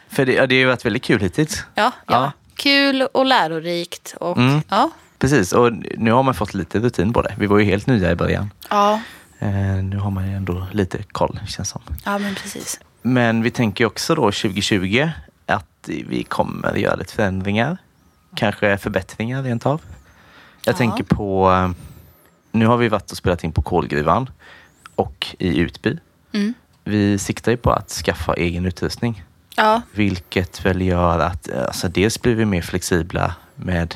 För 0.10 0.26
det, 0.26 0.32
det 0.34 0.40
har 0.56 0.60
ju 0.60 0.66
varit 0.66 0.86
väldigt 0.86 1.04
kul 1.04 1.20
hittills. 1.22 1.64
Ja, 1.76 1.84
ja. 1.84 1.92
Ja. 2.08 2.32
Kul 2.56 3.02
och 3.02 3.26
lärorikt. 3.26 4.16
Och, 4.20 4.38
Mm. 4.38 4.62
ja. 4.70 4.90
Precis, 5.20 5.54
och 5.54 5.72
nu 5.98 6.12
har 6.12 6.24
man 6.24 6.34
fått 6.34 6.54
lite 6.54 6.80
rutin 6.80 7.14
på 7.14 7.22
det. 7.22 7.34
Vi 7.38 7.46
var 7.48 7.58
ju 7.60 7.66
helt 7.66 7.88
nya 7.88 8.12
i 8.12 8.16
början. 8.16 8.52
Ja. 8.70 9.02
Eh, 9.42 9.84
nu 9.84 9.98
har 9.98 10.12
man 10.12 10.28
ju 10.30 10.36
ändå 10.36 10.68
lite 10.72 11.04
koll, 11.04 11.40
känns 11.48 11.70
som. 11.70 11.82
ja, 12.06 12.18
men 12.18 12.36
precis. 12.36 12.80
Men 13.02 13.42
vi 13.44 13.52
tänker 13.52 13.86
också 13.86 14.16
då 14.16 14.22
2020 14.22 15.10
att 15.46 15.66
vi 15.88 16.24
kommer 16.24 16.76
göra 16.76 16.96
lite 16.96 17.14
förändringar. 17.14 17.78
Kanske 18.36 18.78
förbättringar 18.78 19.44
rent 19.44 19.66
av. 19.66 19.82
Jag 20.66 20.74
Ja. 20.74 20.78
tänker 20.78 21.04
på, 21.04 21.52
eh, 21.52 21.72
nu 22.52 22.66
har 22.66 22.78
vi 22.78 22.90
varit 22.90 23.12
och 23.12 23.18
spelat 23.18 23.44
in 23.44 23.52
på 23.52 23.62
Kolgruvan 23.62 24.30
och 24.96 25.36
i 25.40 25.58
Utby. 25.58 25.98
Mm. 26.34 26.54
Vi 26.84 27.18
siktar 27.18 27.52
ju 27.52 27.58
på 27.58 27.72
att 27.72 27.90
skaffa 27.90 28.34
egen 28.34 28.66
utrustning. 28.66 29.24
Ja, 29.56 29.82
Vilket 29.94 30.66
väl 30.66 30.82
gör 30.82 31.20
att 31.20 31.50
eh, 31.50 31.62
alltså 31.64 31.88
dels 31.88 32.22
blir 32.22 32.36
vi 32.36 32.46
mer 32.46 32.62
flexibla 32.62 33.36
med 33.56 33.96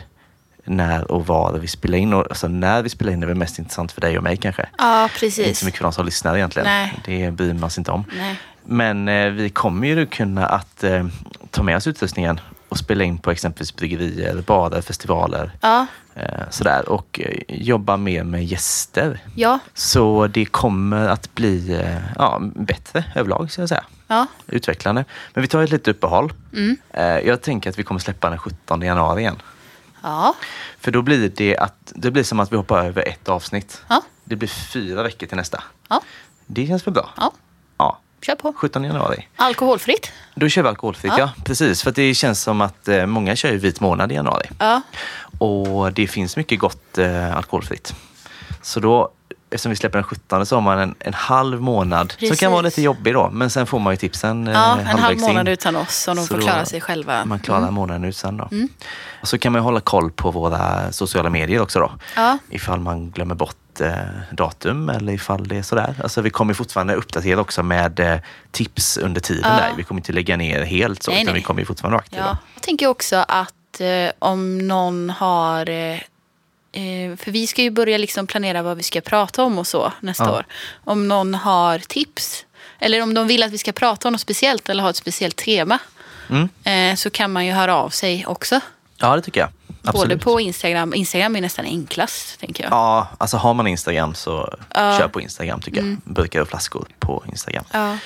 när 0.66 1.12
och 1.12 1.26
var 1.28 1.54
vi 1.54 1.68
spelar 1.68 1.98
in. 1.98 2.14
Och, 2.14 2.26
alltså 2.30 2.48
när 2.48 2.82
vi 2.82 2.90
spelar 2.90 3.12
in 3.14 3.24
är 3.24 3.28
väl 3.28 3.36
mest 3.38 3.60
intressant 3.60 3.92
för 3.92 4.02
dig 4.02 4.18
och 4.18 4.24
mig 4.24 4.38
kanske. 4.38 4.66
ja 4.78 5.04
Inte 5.04 5.16
precis. 5.20 5.60
så 5.60 5.66
mycket 5.66 5.78
för 5.78 5.84
de 5.86 5.94
som 5.94 6.06
lyssnar 6.06 6.36
egentligen. 6.36 6.66
Nej. 6.68 7.00
Det 7.06 7.32
bryr 7.32 7.54
man 7.54 7.70
sig 7.70 7.82
inte 7.82 7.92
om. 7.92 8.04
Nej. 8.18 8.40
Men 8.66 9.08
eh, 9.08 9.30
vi 9.30 9.50
kommer 9.50 9.88
ju 9.88 10.06
kunna 10.06 10.46
att 10.46 10.84
eh, 10.84 11.06
ta 11.52 11.64
med 11.64 11.78
oss 11.78 11.88
utrustningen 11.88 12.40
och 12.70 12.78
spela 12.78 13.04
in 13.04 13.18
på 13.18 13.32
exempelvis 13.32 13.76
bryggerier, 13.76 14.36
barer, 14.48 14.82
festivaler. 14.82 15.52
Ja, 15.62 15.86
Eh, 16.18 16.50
sådär. 16.50 16.90
Och 16.90 17.20
eh, 17.24 17.40
jobba 17.48 17.98
mer 17.98 18.24
med 18.24 18.46
gäster. 18.46 19.20
ja, 19.36 19.60
Så 19.74 20.28
det 20.28 20.46
kommer 20.46 21.08
att 21.08 21.36
bli 21.36 21.74
eh, 21.82 21.98
ja, 22.16 22.42
bättre 22.56 23.04
överlag, 23.16 23.52
ska 23.52 23.62
jag 23.62 23.70
säga. 23.70 23.84
ja. 24.08 24.28
Utvecklande. 24.48 25.06
Men 25.34 25.42
vi 25.42 25.48
tar 25.48 25.64
ett 25.64 25.70
litet 25.72 25.88
uppehåll. 25.88 26.34
Mm. 26.54 26.78
Eh, 26.94 27.04
jag 27.06 27.42
tänker 27.42 27.70
att 27.70 27.80
vi 27.80 27.84
kommer 27.84 28.00
släppa 28.00 28.30
den 28.30 28.40
17 28.40 28.82
januari 28.82 29.22
igen. 29.22 29.36
Ja, 30.06 30.36
För 30.80 30.92
då 30.92 31.02
blir 31.02 31.30
det 31.36 31.58
att 31.58 31.92
det 31.96 32.12
blir 32.12 32.24
som 32.24 32.40
att 32.40 32.52
vi 32.52 32.56
hoppar 32.58 32.86
över 32.86 33.08
ett 33.08 33.30
avsnitt. 33.30 33.82
ja, 33.90 34.02
Det 34.24 34.36
blir 34.36 34.50
fyra 34.50 35.04
veckor 35.04 35.28
till 35.28 35.38
nästa. 35.38 35.64
ja. 35.90 36.02
Det 36.46 36.68
känns 36.68 36.88
väl 36.88 36.94
bra? 36.94 37.10
ja. 37.18 37.32
Ja, 37.78 38.00
Kör 38.22 38.36
på. 38.36 38.54
17 38.54 38.84
januari. 38.84 39.28
Alkoholfritt. 39.36 40.12
Då 40.36 40.50
kör 40.50 40.62
vi 40.64 40.70
alkoholfritt, 40.70 41.14
ja. 41.18 41.32
Ja. 41.38 41.44
Precis, 41.46 41.84
för 41.84 41.92
det 41.92 42.14
känns 42.14 42.42
som 42.42 42.62
att 42.62 42.88
eh, 42.88 43.06
många 43.06 43.36
kör 43.36 43.52
ju 43.52 43.58
vit 43.58 43.80
månad 43.80 44.12
i 44.12 44.16
januari. 44.16 44.50
Ja, 44.60 44.82
Och 45.38 45.94
det 45.94 46.08
finns 46.08 46.38
mycket 46.38 46.60
gott 46.60 46.98
eh, 46.98 47.38
alkoholfritt. 47.38 47.96
Så 48.62 48.80
då, 48.80 49.12
eftersom 49.56 49.70
vi 49.70 49.76
släpper 49.76 49.98
den 49.98 50.04
17 50.04 50.46
så 50.46 50.56
har 50.56 50.62
man 50.62 50.80
en, 50.80 50.96
en 51.00 51.14
halv 51.14 51.62
månad 51.62 52.12
som 52.12 52.20
Precis. 52.20 52.40
kan 52.40 52.52
vara 52.52 52.62
lite 52.62 52.82
jobbig 52.82 53.14
då. 53.14 53.30
Men 53.30 53.50
sen 53.50 53.66
får 53.68 53.80
man 53.80 53.94
ju 53.94 53.98
tipsen 53.98 54.48
eh, 54.48 54.54
ja 54.54 54.80
en 54.80 54.86
halv 54.86 55.00
halvvägs 55.00 55.22
in. 55.24 55.28
månad 55.28 55.48
utan 55.50 55.76
oss 55.76 55.96
så 55.96 56.14
de 56.14 56.26
Så 56.26 56.36
får 56.36 56.42
klara 56.42 56.66
sig 56.66 56.82
själva. 56.82 57.26
Man 57.26 57.40
klarar 57.40 57.62
Mm. 57.62 57.74
månaden 57.74 58.04
ut 58.04 58.16
sen 58.18 58.38
då. 58.38 58.50
Och 59.22 59.28
så 59.28 59.38
kan 59.38 59.52
man 59.52 59.60
ju 59.60 59.64
hålla 59.64 59.80
koll 59.80 60.12
på 60.12 60.32
våra 60.32 60.92
sociala 60.92 61.30
medier 61.30 61.62
också 61.62 61.80
då. 61.80 61.92
Ja, 62.16 62.38
Ifall 62.50 62.80
man 62.80 63.12
glömmer 63.12 63.36
bort 63.36 63.56
eh, 63.82 63.92
datum 64.32 64.90
eller 64.90 65.14
ifall 65.14 65.48
det 65.48 65.58
är 65.58 65.62
sådär. 65.64 65.96
Alltså 66.04 66.22
vi 66.22 66.30
kommer 66.30 66.54
fortfarande 66.54 66.94
uppdatera 66.96 67.40
också 67.42 67.64
med 67.64 68.00
eh, 68.00 68.18
tips 68.52 68.98
under 68.98 69.22
tiden 69.22 69.52
Ja. 69.52 69.58
där. 69.58 69.72
Vi 69.78 69.84
kommer 69.84 70.00
inte 70.02 70.14
lägga 70.14 70.38
ner 70.38 70.64
helt 70.64 71.04
så, 71.04 71.12
Nej, 71.12 71.22
utan 71.22 71.34
nej. 71.34 71.42
vi 71.42 71.46
kommer 71.46 71.66
fortfarande 71.66 71.94
vara 71.94 72.02
aktiva. 72.02 72.22
ja. 72.24 72.38
Jag 72.54 72.64
tänker 72.64 72.88
också 72.88 73.16
att 73.28 73.82
eh, 73.82 74.12
om 74.20 74.58
någon 74.68 75.10
har... 75.10 75.70
Eh, 76.76 77.16
för 77.18 77.32
vi 77.32 77.48
ska 77.48 77.62
ju 77.62 77.70
börja 77.70 77.98
liksom 77.98 78.28
planera 78.28 78.62
vad 78.64 78.78
vi 78.78 78.84
ska 78.84 79.02
prata 79.02 79.44
om 79.44 79.58
och 79.58 79.68
så 79.68 79.94
nästa 80.00 80.24
Ja. 80.24 80.32
år. 80.32 80.46
Om 80.84 81.08
någon 81.08 81.34
har 81.36 81.80
tips 81.80 82.46
eller 82.80 83.02
om 83.04 83.14
de 83.14 83.28
vill 83.28 83.44
att 83.44 83.52
vi 83.52 83.58
ska 83.58 83.72
prata 83.72 84.08
om 84.08 84.12
något 84.12 84.22
speciellt 84.22 84.70
eller 84.70 84.84
ha 84.84 84.90
ett 84.90 84.96
speciellt 84.96 85.36
tema 85.36 85.80
Mm. 86.30 86.50
eh, 86.64 86.96
så 86.96 87.10
kan 87.10 87.32
man 87.32 87.46
ju 87.46 87.52
höra 87.52 87.76
av 87.76 87.90
sig 87.90 88.26
också. 88.26 88.60
Ja, 88.98 89.16
det 89.16 89.22
tycker 89.22 89.40
jag. 89.40 89.50
Absolut. 89.84 90.10
Både 90.10 90.18
på 90.18 90.40
Instagram. 90.42 90.94
Instagram 90.94 91.36
är 91.36 91.42
nästan 91.42 91.66
enklast, 91.66 92.40
tänker 92.40 92.64
jag. 92.64 92.74
Ja, 92.74 93.08
alltså 93.18 93.38
har 93.38 93.54
man 93.54 93.68
Instagram 93.68 94.16
så 94.16 94.56
Ja. 94.74 94.80
Mm. 94.82 95.00
kör 95.00 95.08
på 95.08 95.22
Instagram 95.22 95.60
tycker 95.62 95.78
jag. 95.82 95.98
Burkar 96.14 96.40
och 96.42 96.48
flaskor 96.48 96.88
på 97.00 97.24
Instagram. 97.30 97.64
Ja. 97.72 97.98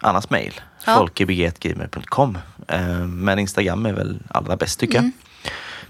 Annars 0.00 0.30
mail. 0.30 0.60
Ja. 0.84 0.96
folkebg.gmail.com. 0.96 2.38
Eh, 2.68 2.80
Men 2.98 3.38
Instagram 3.38 3.86
är 3.86 3.92
väl 3.92 4.18
allra 4.28 4.56
bäst 4.56 4.80
tycker 4.80 4.98
Mm. 4.98 5.12
jag. 5.20 5.25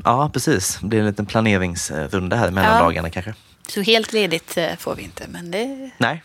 Ja, 0.04 0.30
precis. 0.32 0.78
Det 0.82 0.96
är 0.96 1.00
en 1.00 1.06
liten 1.06 1.26
planeringsrunda 1.26 2.36
här 2.36 2.50
mellan 2.50 2.72
Ja. 2.76 2.82
dagarna 2.82 3.10
kanske. 3.10 3.34
Så 3.68 3.80
helt 3.80 4.12
ledigt 4.12 4.56
eh, 4.56 4.76
får 4.78 4.94
vi 4.94 5.02
inte, 5.02 5.24
men 5.28 5.50
det, 5.50 5.90
Nej, 5.98 6.22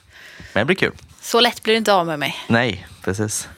men 0.54 0.62
det 0.62 0.66
blir 0.66 0.76
kul. 0.76 0.92
så 1.22 1.40
lätt 1.42 1.64
blir 1.64 1.74
det 1.74 1.78
inte 1.78 1.94
av 1.94 2.06
med 2.08 2.20
mig. 2.20 2.36
Nej, 2.48 2.88
precis. 3.04 3.50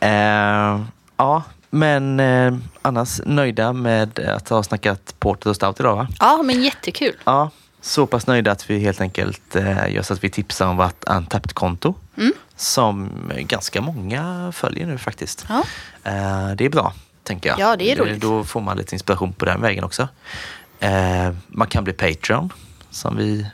Eh, 0.00 0.80
ja, 1.16 1.42
men 1.70 2.20
eh, 2.20 2.54
annars 2.82 3.20
nöjda 3.26 3.72
med 3.72 4.18
att 4.18 4.48
ha 4.48 4.62
snackat 4.62 5.14
Porter 5.18 5.50
och 5.50 5.56
Stout 5.56 5.80
idag 5.80 5.96
va? 5.96 6.08
Ja, 6.20 6.42
men 6.42 6.62
jättekul. 6.62 7.16
Ja, 7.24 7.50
så 7.80 8.06
pass 8.06 8.26
nöjda 8.26 8.52
att 8.52 8.70
vi 8.70 8.78
helt 8.78 9.00
enkelt 9.00 9.56
eh, 9.56 9.88
gör 9.94 10.02
så 10.02 10.12
att 10.12 10.24
vi 10.24 10.30
tipsar 10.30 10.66
om 10.66 10.76
vårt 10.76 11.04
Untapped-konto. 11.04 11.94
Mm. 12.16 12.32
Som 12.56 13.10
ganska 13.38 13.80
många 13.80 14.52
följer 14.56 14.86
nu 14.86 14.98
faktiskt. 14.98 15.46
Ja. 15.48 15.62
Eh, 16.04 16.50
det 16.56 16.64
är 16.64 16.68
bra, 16.68 16.92
tänker 17.30 17.48
jag. 17.50 17.58
Ja, 17.58 17.76
det 17.76 17.92
är 17.92 17.96
roligt. 17.96 18.20
Då 18.20 18.44
får 18.44 18.60
man 18.60 18.76
lite 18.76 18.94
inspiration 18.94 19.32
på 19.32 19.44
den 19.44 19.60
vägen 19.60 19.84
också. 19.84 20.08
Eh, 20.80 21.30
man 21.48 21.68
kan 21.68 21.84
bli 21.84 21.92
Patreon, 21.92 22.52
som 22.90 23.16
vi 23.16 23.46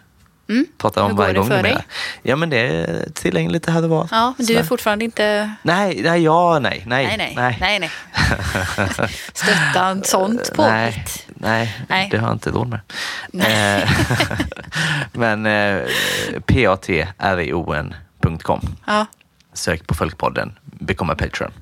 Mm. 0.49 0.67
pratar 0.79 1.03
om 1.03 1.07
Hur 1.11 1.17
går 1.17 1.23
varje 1.23 1.33
det 1.33 1.39
gång 1.39 1.49
för 1.49 1.63
dig? 1.63 1.79
Ja, 2.23 2.37
men 2.37 2.51
det 2.51 2.57
är 2.59 3.09
tillgängligt 3.15 3.67
här 3.67 3.83
och 3.85 3.91
var. 3.91 4.09
Ja, 4.11 4.35
men 4.39 4.47
du 4.47 4.57
är 4.57 4.63
fortfarande 4.63 5.05
inte... 5.05 5.53
Nej, 5.63 6.01
nej, 6.03 6.23
ja, 6.23 6.59
nej, 6.59 6.83
nej. 6.87 7.07
Nej, 7.07 7.17
nej. 7.37 7.57
nej. 7.61 7.79
nej, 7.81 7.91
Stötta 9.33 9.87
en 9.87 10.05
sånt 10.05 10.53
nej, 10.59 10.93
påhitt. 10.93 11.27
nej, 11.35 11.77
Nej. 11.89 12.09
det 12.11 12.19
har 12.19 12.27
jag 12.29 12.35
inte 12.35 12.51
råd 12.51 12.69
med. 12.69 12.81
Eh, 13.83 13.91
men 15.13 15.47
eh, 15.47 15.83
patrion.com. 16.47 18.61
Ja. 18.87 19.07
Sök 19.53 19.87
på 19.87 19.95
Folkpodden, 19.95 20.59
bekomma 20.65 21.15
Patreon. 21.15 21.53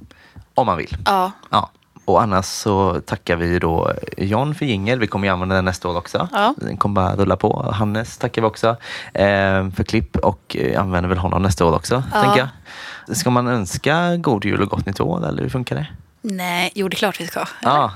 Om 0.55 0.67
man 0.67 0.77
vill. 0.77 0.97
ja. 1.05 1.33
Ja. 1.51 1.71
Och 2.05 2.23
annars 2.23 2.45
så 2.47 3.01
tackar 3.07 3.37
vi 3.37 3.59
då 3.59 3.93
John 4.19 4.55
för 4.55 4.67
jingel. 4.67 4.99
Vi 4.99 5.07
kommer 5.07 5.27
ju 5.27 5.33
använda 5.33 5.55
den 5.55 5.65
nästa 5.65 5.89
år 5.89 5.97
också. 5.97 6.29
Ja. 6.33 6.55
Den 6.57 6.77
kommer 6.77 6.95
bara 6.95 7.17
rulla 7.17 7.37
på. 7.37 7.71
Hannes 7.75 8.19
tackar 8.19 8.43
vi 8.43 8.49
också 8.49 8.69
eh, 9.15 9.71
för 9.71 9.85
klipp 9.85 10.17
och 10.17 10.57
eh, 10.61 10.81
använder 10.81 11.09
väl 11.09 11.19
honom 11.19 11.43
nästa 11.43 11.65
år 11.67 11.75
också, 11.75 12.03
Ja. 12.15 12.23
tänker 12.23 12.39
jag. 12.39 13.17
Ska 13.17 13.31
man 13.31 13.47
önska 13.49 14.17
god 14.17 14.45
jul 14.45 14.63
och 14.63 14.69
gott 14.69 14.87
nytt 14.87 15.01
år 15.01 15.29
eller 15.29 15.43
hur 15.43 15.51
funkar 15.51 15.77
det? 15.77 15.87
Nej, 16.23 16.73
jo 16.75 16.89
det 16.89 16.95
är 16.95 16.99
klart 16.99 17.21
vi 17.21 17.27
ska. 17.27 17.45
Ja, 17.63 17.93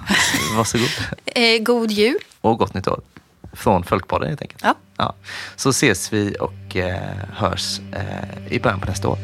varsågod. 0.57 0.89
Eh, 1.25 1.63
god 1.63 1.91
jul. 1.91 2.19
Och 2.41 2.59
gott 2.59 2.75
nytt 2.75 2.89
år. 2.89 3.01
Från 3.53 3.85
Folkbladet 3.85 4.29
helt 4.29 4.43
enkelt. 4.43 4.61
Ja. 4.65 4.75
Ja. 4.97 5.15
Så 5.57 5.69
ses 5.71 6.13
vi 6.13 6.37
och 6.41 6.77
eh, 6.77 7.01
hörs 7.37 7.81
eh, 7.93 8.53
i 8.53 8.61
början 8.61 8.81
på 8.81 8.87
nästa 8.87 9.09
år. 9.09 9.19